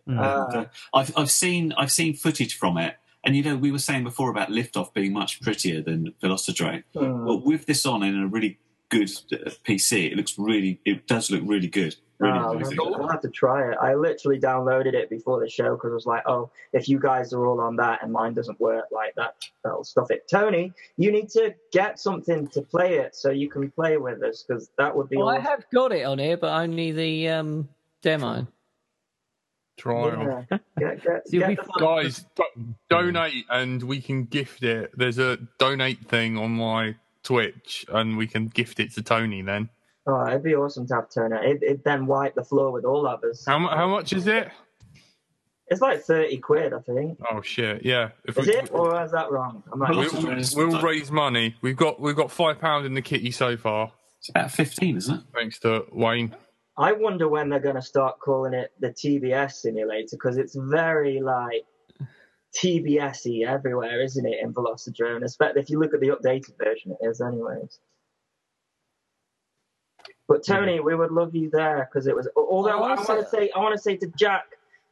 Mm. 0.07 0.19
Uh, 0.19 0.57
uh, 0.59 0.65
I've 0.93 1.17
I've 1.17 1.31
seen 1.31 1.73
I've 1.77 1.91
seen 1.91 2.13
footage 2.13 2.55
from 2.55 2.77
it, 2.77 2.95
and 3.25 3.35
you 3.35 3.43
know 3.43 3.55
we 3.55 3.71
were 3.71 3.79
saying 3.79 4.03
before 4.03 4.29
about 4.29 4.49
liftoff 4.49 4.93
being 4.93 5.13
much 5.13 5.41
prettier 5.41 5.81
than 5.81 6.13
Velocidrone. 6.21 6.83
hmm. 6.93 7.25
Well, 7.25 7.41
with 7.41 7.65
this 7.65 7.85
on 7.85 8.03
in 8.03 8.21
a 8.21 8.27
really 8.27 8.59
good 8.89 9.09
uh, 9.31 9.49
PC, 9.67 10.11
it 10.11 10.15
looks 10.15 10.37
really 10.37 10.79
it 10.85 11.07
does 11.07 11.31
look 11.31 11.41
really 11.45 11.67
good. 11.67 11.95
Really 12.17 12.39
Oh, 12.39 12.51
amazing. 12.51 12.77
I'll 12.79 13.09
have 13.09 13.21
to 13.21 13.29
try 13.29 13.69
it. 13.69 13.77
I 13.81 13.93
literally 13.95 14.39
downloaded 14.39 14.93
it 14.93 15.09
before 15.09 15.41
the 15.41 15.49
show 15.49 15.75
because 15.75 15.91
I 15.91 15.95
was 15.95 16.05
like, 16.05 16.23
oh, 16.25 16.49
if 16.71 16.87
you 16.87 16.97
guys 16.97 17.33
are 17.33 17.45
all 17.45 17.59
on 17.59 17.75
that 17.75 18.03
and 18.03 18.11
mine 18.11 18.33
doesn't 18.33 18.59
work 18.61 18.85
like 18.89 19.13
that, 19.15 19.35
that'll 19.63 19.83
stuff 19.83 20.11
it. 20.11 20.25
Tony, 20.31 20.71
you 20.95 21.11
need 21.11 21.29
to 21.31 21.53
get 21.73 21.99
something 21.99 22.47
to 22.49 22.61
play 22.61 22.99
it 22.99 23.15
so 23.15 23.31
you 23.31 23.49
can 23.49 23.69
play 23.69 23.97
with 23.97 24.23
us 24.23 24.45
because 24.47 24.69
that 24.77 24.95
would 24.95 25.09
be 25.09 25.17
Well, 25.17 25.27
I 25.27 25.39
have 25.39 25.65
got 25.73 25.91
it 25.91 26.05
on 26.05 26.19
here, 26.19 26.37
but 26.37 26.53
only 26.53 26.93
the 26.93 27.27
um, 27.29 27.67
demo. 28.01 28.47
Trial. 29.77 30.45
Yeah. 30.51 30.57
Get, 30.77 31.03
get, 31.03 31.27
So 31.27 31.37
get 31.39 31.57
the- 31.57 31.73
Guys, 31.79 32.25
do- 32.35 32.75
donate 32.89 33.45
and 33.49 33.83
we 33.83 34.01
can 34.01 34.23
gift 34.25 34.63
it. 34.63 34.91
There's 34.97 35.17
a 35.19 35.37
donate 35.59 36.07
thing 36.07 36.37
on 36.37 36.51
my 36.51 36.95
Twitch 37.23 37.85
and 37.89 38.17
we 38.17 38.27
can 38.27 38.47
gift 38.47 38.79
it 38.79 38.91
to 38.93 39.01
Tony 39.01 39.41
then. 39.41 39.69
Oh, 40.07 40.25
it'd 40.27 40.43
be 40.43 40.55
awesome 40.55 40.85
to 40.87 40.95
have 40.95 41.09
Turner. 41.09 41.43
It, 41.43 41.63
it 41.63 41.83
then 41.83 42.05
wipe 42.05 42.35
the 42.35 42.43
floor 42.43 42.71
with 42.71 42.85
all 42.85 43.07
of 43.07 43.23
us. 43.23 43.43
How, 43.45 43.57
mu- 43.59 43.67
how 43.69 43.87
much 43.87 44.13
is 44.13 44.27
it? 44.27 44.49
It's 45.67 45.81
like 45.81 46.03
thirty 46.03 46.37
quid, 46.37 46.73
I 46.73 46.79
think. 46.81 47.19
Oh 47.31 47.41
shit! 47.41 47.83
Yeah, 47.83 48.09
if 48.25 48.37
Is 48.37 48.45
we, 48.45 48.53
it, 48.53 48.69
or 48.71 49.03
is 49.03 49.09
that 49.13 49.31
wrong? 49.31 49.63
I'm 49.73 49.79
Well, 49.79 49.95
like, 49.95 50.11
we'll, 50.13 50.69
we'll 50.69 50.79
raise 50.83 51.09
money. 51.09 51.55
We've 51.63 51.75
got 51.75 51.99
we've 51.99 52.15
got 52.15 52.29
five 52.29 52.59
pound 52.61 52.85
in 52.85 52.93
the 52.93 53.01
kitty 53.01 53.31
so 53.31 53.57
far, 53.57 53.91
It's 54.19 54.29
about 54.29 54.51
15, 54.51 54.97
isn't 54.97 55.15
it? 55.15 55.21
thanks 55.33 55.57
to 55.61 55.85
Wayne. 55.91 56.35
I 56.77 56.91
wonder 56.91 57.27
when 57.29 57.49
they're 57.49 57.59
going 57.59 57.75
to 57.75 57.81
start 57.81 58.19
calling 58.19 58.53
it 58.53 58.73
the 58.79 58.89
TBS 58.89 59.53
simulator 59.53 60.07
because 60.11 60.37
it's 60.37 60.55
very 60.55 61.21
like 61.21 61.65
TBS-y 62.55 63.49
everywhere, 63.49 64.01
isn't 64.01 64.25
it? 64.25 64.39
In 64.41 64.53
Velocidrone, 64.53 65.23
especially 65.23 65.61
if 65.61 65.69
you 65.69 65.79
look 65.79 65.93
at 65.93 66.01
the 66.01 66.09
updated 66.09 66.57
version, 66.57 66.95
it 66.99 67.05
is, 67.05 67.21
anyways. 67.21 67.79
But 70.27 70.45
Tony, 70.45 70.79
we 70.79 70.95
would 70.95 71.11
love 71.11 71.35
you 71.35 71.49
there 71.49 71.87
because 71.89 72.07
it 72.07 72.15
was. 72.15 72.27
Although 72.35 72.79
oh, 72.79 72.83
I 72.83 72.95
want 72.95 73.05
to 73.05 73.29
say, 73.29 73.51
I 73.55 73.59
want 73.59 73.75
to 73.75 73.81
say 73.81 73.95
to 73.97 74.07
Jack, 74.17 74.45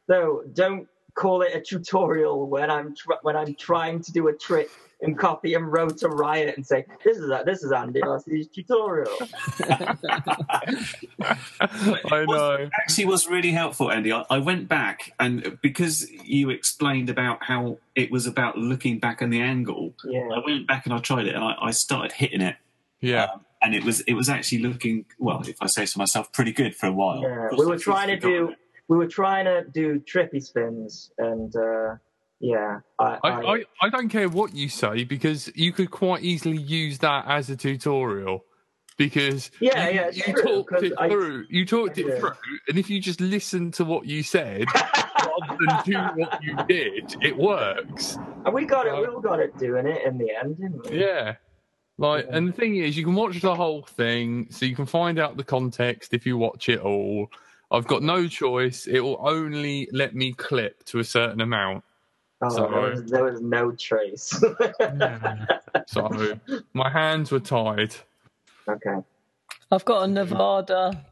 though, 0.06 0.42
don't 0.52 0.88
call 1.14 1.42
it 1.42 1.54
a 1.54 1.60
tutorial 1.60 2.48
when 2.48 2.70
I'm 2.70 2.94
tr- 2.94 3.20
when 3.22 3.36
I'm 3.36 3.54
trying 3.54 4.00
to 4.02 4.12
do 4.12 4.28
a 4.28 4.32
trick 4.32 4.68
and 5.04 5.18
copy 5.18 5.54
and 5.54 5.70
Rotor 5.72 6.08
Riot 6.08 6.56
and 6.56 6.66
say 6.66 6.84
this 7.04 7.18
is 7.18 7.30
this 7.44 7.62
is 7.62 7.70
Andy 7.72 8.00
RC's 8.00 8.48
tutorial. 8.48 9.10
I 11.20 12.24
know. 12.26 12.68
actually 12.80 13.04
was 13.06 13.28
really 13.28 13.52
helpful, 13.52 13.90
Andy. 13.90 14.12
I, 14.12 14.24
I 14.30 14.38
went 14.38 14.68
back 14.68 15.12
and 15.18 15.58
because 15.62 16.10
you 16.24 16.50
explained 16.50 17.10
about 17.10 17.42
how 17.44 17.78
it 17.94 18.10
was 18.10 18.26
about 18.26 18.58
looking 18.58 18.98
back 18.98 19.22
on 19.22 19.30
the 19.30 19.40
angle, 19.40 19.94
Yeah. 20.04 20.28
I 20.34 20.40
went 20.44 20.66
back 20.66 20.84
and 20.86 20.94
I 20.94 20.98
tried 20.98 21.26
it 21.26 21.34
and 21.34 21.44
I, 21.44 21.54
I 21.60 21.70
started 21.70 22.12
hitting 22.12 22.40
it. 22.40 22.56
Yeah, 23.00 23.24
Um, 23.34 23.44
and 23.62 23.74
it 23.74 23.84
was 23.84 24.00
it 24.02 24.14
was 24.14 24.28
actually 24.28 24.58
looking 24.58 25.04
well, 25.18 25.42
if 25.46 25.56
I 25.60 25.66
say 25.66 25.84
so 25.86 25.98
myself, 25.98 26.32
pretty 26.32 26.52
good 26.52 26.74
for 26.74 26.86
a 26.86 26.92
while. 26.92 27.20
Yeah, 27.22 27.48
we 27.56 27.66
were 27.66 27.78
trying 27.78 28.08
to 28.08 28.16
do 28.16 28.48
it. 28.50 28.58
we 28.88 28.96
were 28.96 29.06
trying 29.08 29.44
to 29.44 29.64
do 29.70 30.00
trippy 30.00 30.42
spins 30.42 31.10
and 31.18 31.54
uh 31.54 31.96
yeah 32.40 32.80
I, 32.98 33.18
I, 33.22 33.30
I, 33.30 33.64
I 33.82 33.88
don't 33.90 34.08
care 34.08 34.28
what 34.28 34.54
you 34.54 34.68
say 34.68 35.04
because 35.04 35.50
you 35.54 35.72
could 35.72 35.90
quite 35.90 36.22
easily 36.22 36.58
use 36.58 36.98
that 36.98 37.26
as 37.26 37.50
a 37.50 37.56
tutorial. 37.56 38.44
Because 38.96 39.50
Yeah, 39.58 39.88
you, 39.88 39.94
yeah, 39.96 40.10
you 40.12 40.22
true, 40.34 40.42
talked 40.42 40.82
it 40.84 40.92
I- 40.98 41.08
through. 41.08 41.46
You 41.50 41.66
talked 41.66 41.98
I 41.98 42.02
it 42.02 42.18
through, 42.20 42.30
and 42.68 42.78
if 42.78 42.88
you 42.88 43.00
just 43.00 43.20
listen 43.20 43.72
to 43.72 43.84
what 43.84 44.06
you 44.06 44.22
said 44.22 44.66
rather 44.74 45.56
than 45.66 45.78
do 45.84 45.98
what 46.14 46.40
you 46.40 46.56
did, 46.68 47.16
it 47.20 47.36
works. 47.36 48.16
and 48.44 48.54
we 48.54 48.64
got 48.64 48.86
it 48.86 48.92
we 48.96 49.06
all 49.06 49.20
got 49.20 49.40
it 49.40 49.56
doing 49.58 49.86
it 49.88 50.02
in 50.06 50.16
the 50.18 50.30
end 50.30 50.58
didn't 50.58 50.88
we 50.88 51.00
Yeah. 51.00 51.34
Like, 51.98 52.26
Yeah. 52.28 52.36
and 52.36 52.48
the 52.48 52.52
thing 52.52 52.76
is, 52.76 52.96
you 52.96 53.04
can 53.04 53.14
watch 53.16 53.40
the 53.40 53.54
whole 53.56 53.82
thing, 53.82 54.46
so 54.50 54.64
you 54.64 54.76
can 54.76 54.86
find 54.86 55.18
out 55.18 55.36
the 55.36 55.44
context 55.44 56.14
if 56.14 56.24
you 56.26 56.36
watch 56.36 56.68
it 56.68 56.78
all. 56.80 57.30
I've 57.72 57.86
got 57.88 58.02
no 58.02 58.28
choice; 58.28 58.86
it 58.86 59.00
will 59.00 59.18
only 59.20 59.88
let 59.92 60.14
me 60.14 60.32
clip 60.34 60.84
to 60.86 61.00
a 61.00 61.04
certain 61.04 61.40
amount. 61.40 61.82
Oh, 62.44 62.48
So- 62.56 62.68
there, 62.70 62.80
was, 62.90 63.02
there 63.04 63.24
was 63.24 63.40
no 63.40 63.72
trace 63.72 64.30
So 65.86 66.38
my 66.72 66.90
hands 66.90 67.30
were 67.30 67.40
tied. 67.40 67.94
okay 68.68 68.96
I've 69.70 69.84
got 69.84 70.04
a 70.04 70.06
Nevada 70.06 71.04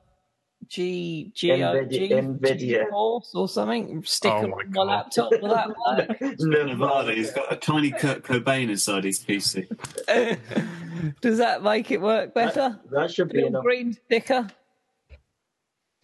G 0.69 1.33
G 1.35 1.51
uh, 1.51 1.75
Nvidia- 1.75 2.39
Nvidia. 2.39 2.89
horse 2.91 3.33
or 3.35 3.49
something. 3.49 4.03
Stick 4.05 4.33
Oh 4.33 4.45
it 4.45 4.49
my 4.49 4.57
on 4.59 4.71
my 4.73 4.83
laptop 4.95 5.33
with 5.33 5.43
that 5.43 5.69
work? 6.21 6.39
Nevada, 6.39 7.13
he's 7.13 7.33
got 7.33 7.53
a 7.53 7.57
tiny 7.57 7.91
Kurt 7.91 8.23
Cobain 8.23 8.71
inside 8.71 9.03
his 9.05 9.19
PC. 9.19 9.67
Does 11.21 11.39
that 11.39 11.63
make 11.65 11.91
it 11.91 12.01
work 12.01 12.33
better? 12.33 12.79
that 12.93 13.11
should 13.13 13.29
be 13.31 13.39
Little 13.39 13.49
enough 13.49 13.65
green 13.65 13.93
sticker. 13.93 14.47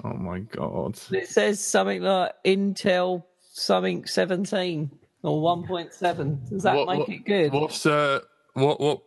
Oh 0.05 0.15
my 0.15 0.41
god! 0.41 0.99
It 1.13 1.29
says 1.29 1.65
something 1.65 2.03
like 2.03 2.33
Intel 2.45 3.23
something 3.53 4.07
17 4.07 4.91
or 5.23 5.41
1.7. 5.43 6.51
Does 6.51 6.63
that 6.63 6.77
What- 6.77 6.89
make 6.89 6.99
what- 7.01 7.09
it 7.09 7.25
good? 7.25 7.53
What's 7.53 7.87
uh, 7.87 8.21
what 8.55 8.81
what? 8.81 9.03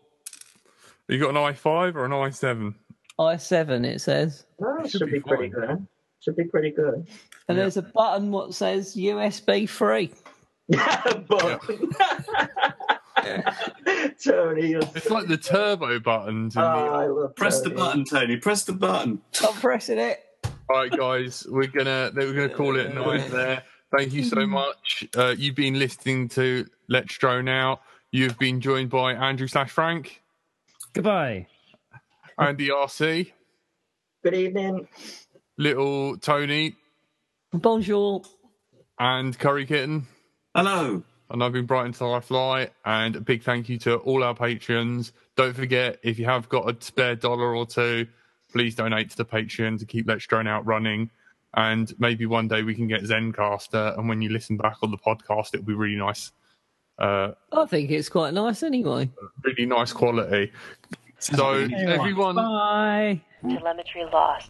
You 1.08 1.20
got 1.20 1.30
an 1.32 1.36
i5 1.36 1.96
or 1.96 2.06
an 2.06 2.12
i7? 2.12 2.74
i7 3.20 3.86
it 3.86 4.02
says. 4.02 4.46
no, 4.60 4.78
it 4.78 4.90
Should 4.90 5.00
should, 5.00 5.06
be 5.08 5.14
be, 5.14 5.20
pretty 5.22 5.48
good 5.50 5.86
should 6.22 6.36
be 6.36 6.46
pretty 6.46 6.72
good 6.72 6.94
And 6.96 7.08
Yeah. 7.50 7.56
there's 7.56 7.78
a 7.78 7.82
button 7.82 8.32
what 8.32 8.54
says 8.54 8.96
USB 8.96 9.68
free. 9.68 10.12
but 10.70 11.62
Tony 14.24 14.74
It's 14.96 15.10
like 15.10 15.28
the 15.28 15.38
turbo 15.38 16.00
button. 16.00 16.46
In 16.46 16.52
oh, 16.56 16.62
the... 16.62 16.62
I 16.62 17.08
love 17.08 17.36
Press 17.36 17.62
the 17.62 17.72
button, 17.72 18.06
Tony. 18.06 18.38
Press 18.38 18.64
the 18.64 18.74
button. 18.74 19.22
I'm 19.46 19.54
pressing 19.56 19.98
it. 20.00 20.24
All 20.70 20.78
right, 20.78 20.92
guys, 20.92 21.46
we're 21.50 21.68
gonna 21.68 22.12
we're 22.16 22.34
gonna 22.34 22.50
call 22.50 22.78
it 22.78 22.86
a 22.86 22.94
night 22.94 23.30
there. 23.30 23.64
Thank 23.96 24.14
you 24.14 24.24
so 24.24 24.46
much. 24.48 25.06
Uh, 25.16 25.36
you've 25.38 25.56
been 25.56 25.78
listening 25.78 26.30
to 26.30 26.66
Let's 26.88 27.18
Drone 27.18 27.50
Out. 27.50 27.82
You've 28.12 28.38
been 28.40 28.62
joined 28.62 28.90
by 28.90 29.14
Andrew 29.14 29.48
slash 29.48 29.70
Frank, 29.72 30.22
Goodbye. 30.94 31.48
Andy 32.38 32.70
RC, 32.70 33.32
good 34.24 34.34
evening 34.34 34.88
little 35.58 36.18
Tony, 36.18 36.76
Bonjour. 37.54 38.24
and 39.00 39.38
Curry 39.38 39.66
Kitten. 39.66 40.08
Hello. 40.56 41.04
And 41.30 41.44
I've 41.44 41.54
been 41.54 41.66
Brighton 41.66 41.94
till 41.94 42.14
I 42.14 42.20
fly. 42.20 42.72
And 42.84 43.16
a 43.16 43.22
big 43.22 43.44
thank 43.44 43.70
you 43.70 43.78
to 43.80 43.96
all 43.98 44.24
our 44.24 44.36
patrons. 44.36 45.14
Don't 45.38 45.56
forget, 45.56 46.00
if 46.04 46.20
you 46.20 46.26
have 46.26 46.50
got 46.50 46.70
a 46.70 46.76
spare 46.84 47.16
dollar 47.16 47.56
or 47.56 47.66
two, 47.66 48.08
please 48.52 48.76
donate 48.76 49.12
to 49.12 49.18
the 49.18 49.26
Patreon 49.26 49.80
to 49.80 49.86
keep 49.86 50.08
Let's 50.08 50.26
Drone 50.28 50.48
Out 50.48 50.66
running. 50.66 51.10
And 51.56 51.94
maybe 52.00 52.26
one 52.26 52.48
day 52.48 52.64
we 52.64 52.76
can 52.76 52.88
get 52.88 53.04
Zencastr. 53.04 53.98
And 53.98 54.08
when 54.08 54.22
you 54.22 54.30
listen 54.30 54.58
back 54.58 54.78
on 54.82 54.92
the 54.92 54.98
podcast, 54.98 55.54
it'll 55.54 55.66
be 55.66 55.74
really 55.74 55.98
nice. 55.98 56.32
Uh, 56.98 57.32
I 57.52 57.66
think 57.66 57.90
it's 57.92 58.10
quite 58.10 58.34
nice 58.34 58.64
anyway. 58.64 59.10
really 59.44 59.66
nice 59.66 59.92
quality. 59.92 60.52
So, 61.20 61.54
everyone. 61.54 62.36
Bye. 62.36 63.22
Telemetry 63.42 64.06
lost. 64.06 64.50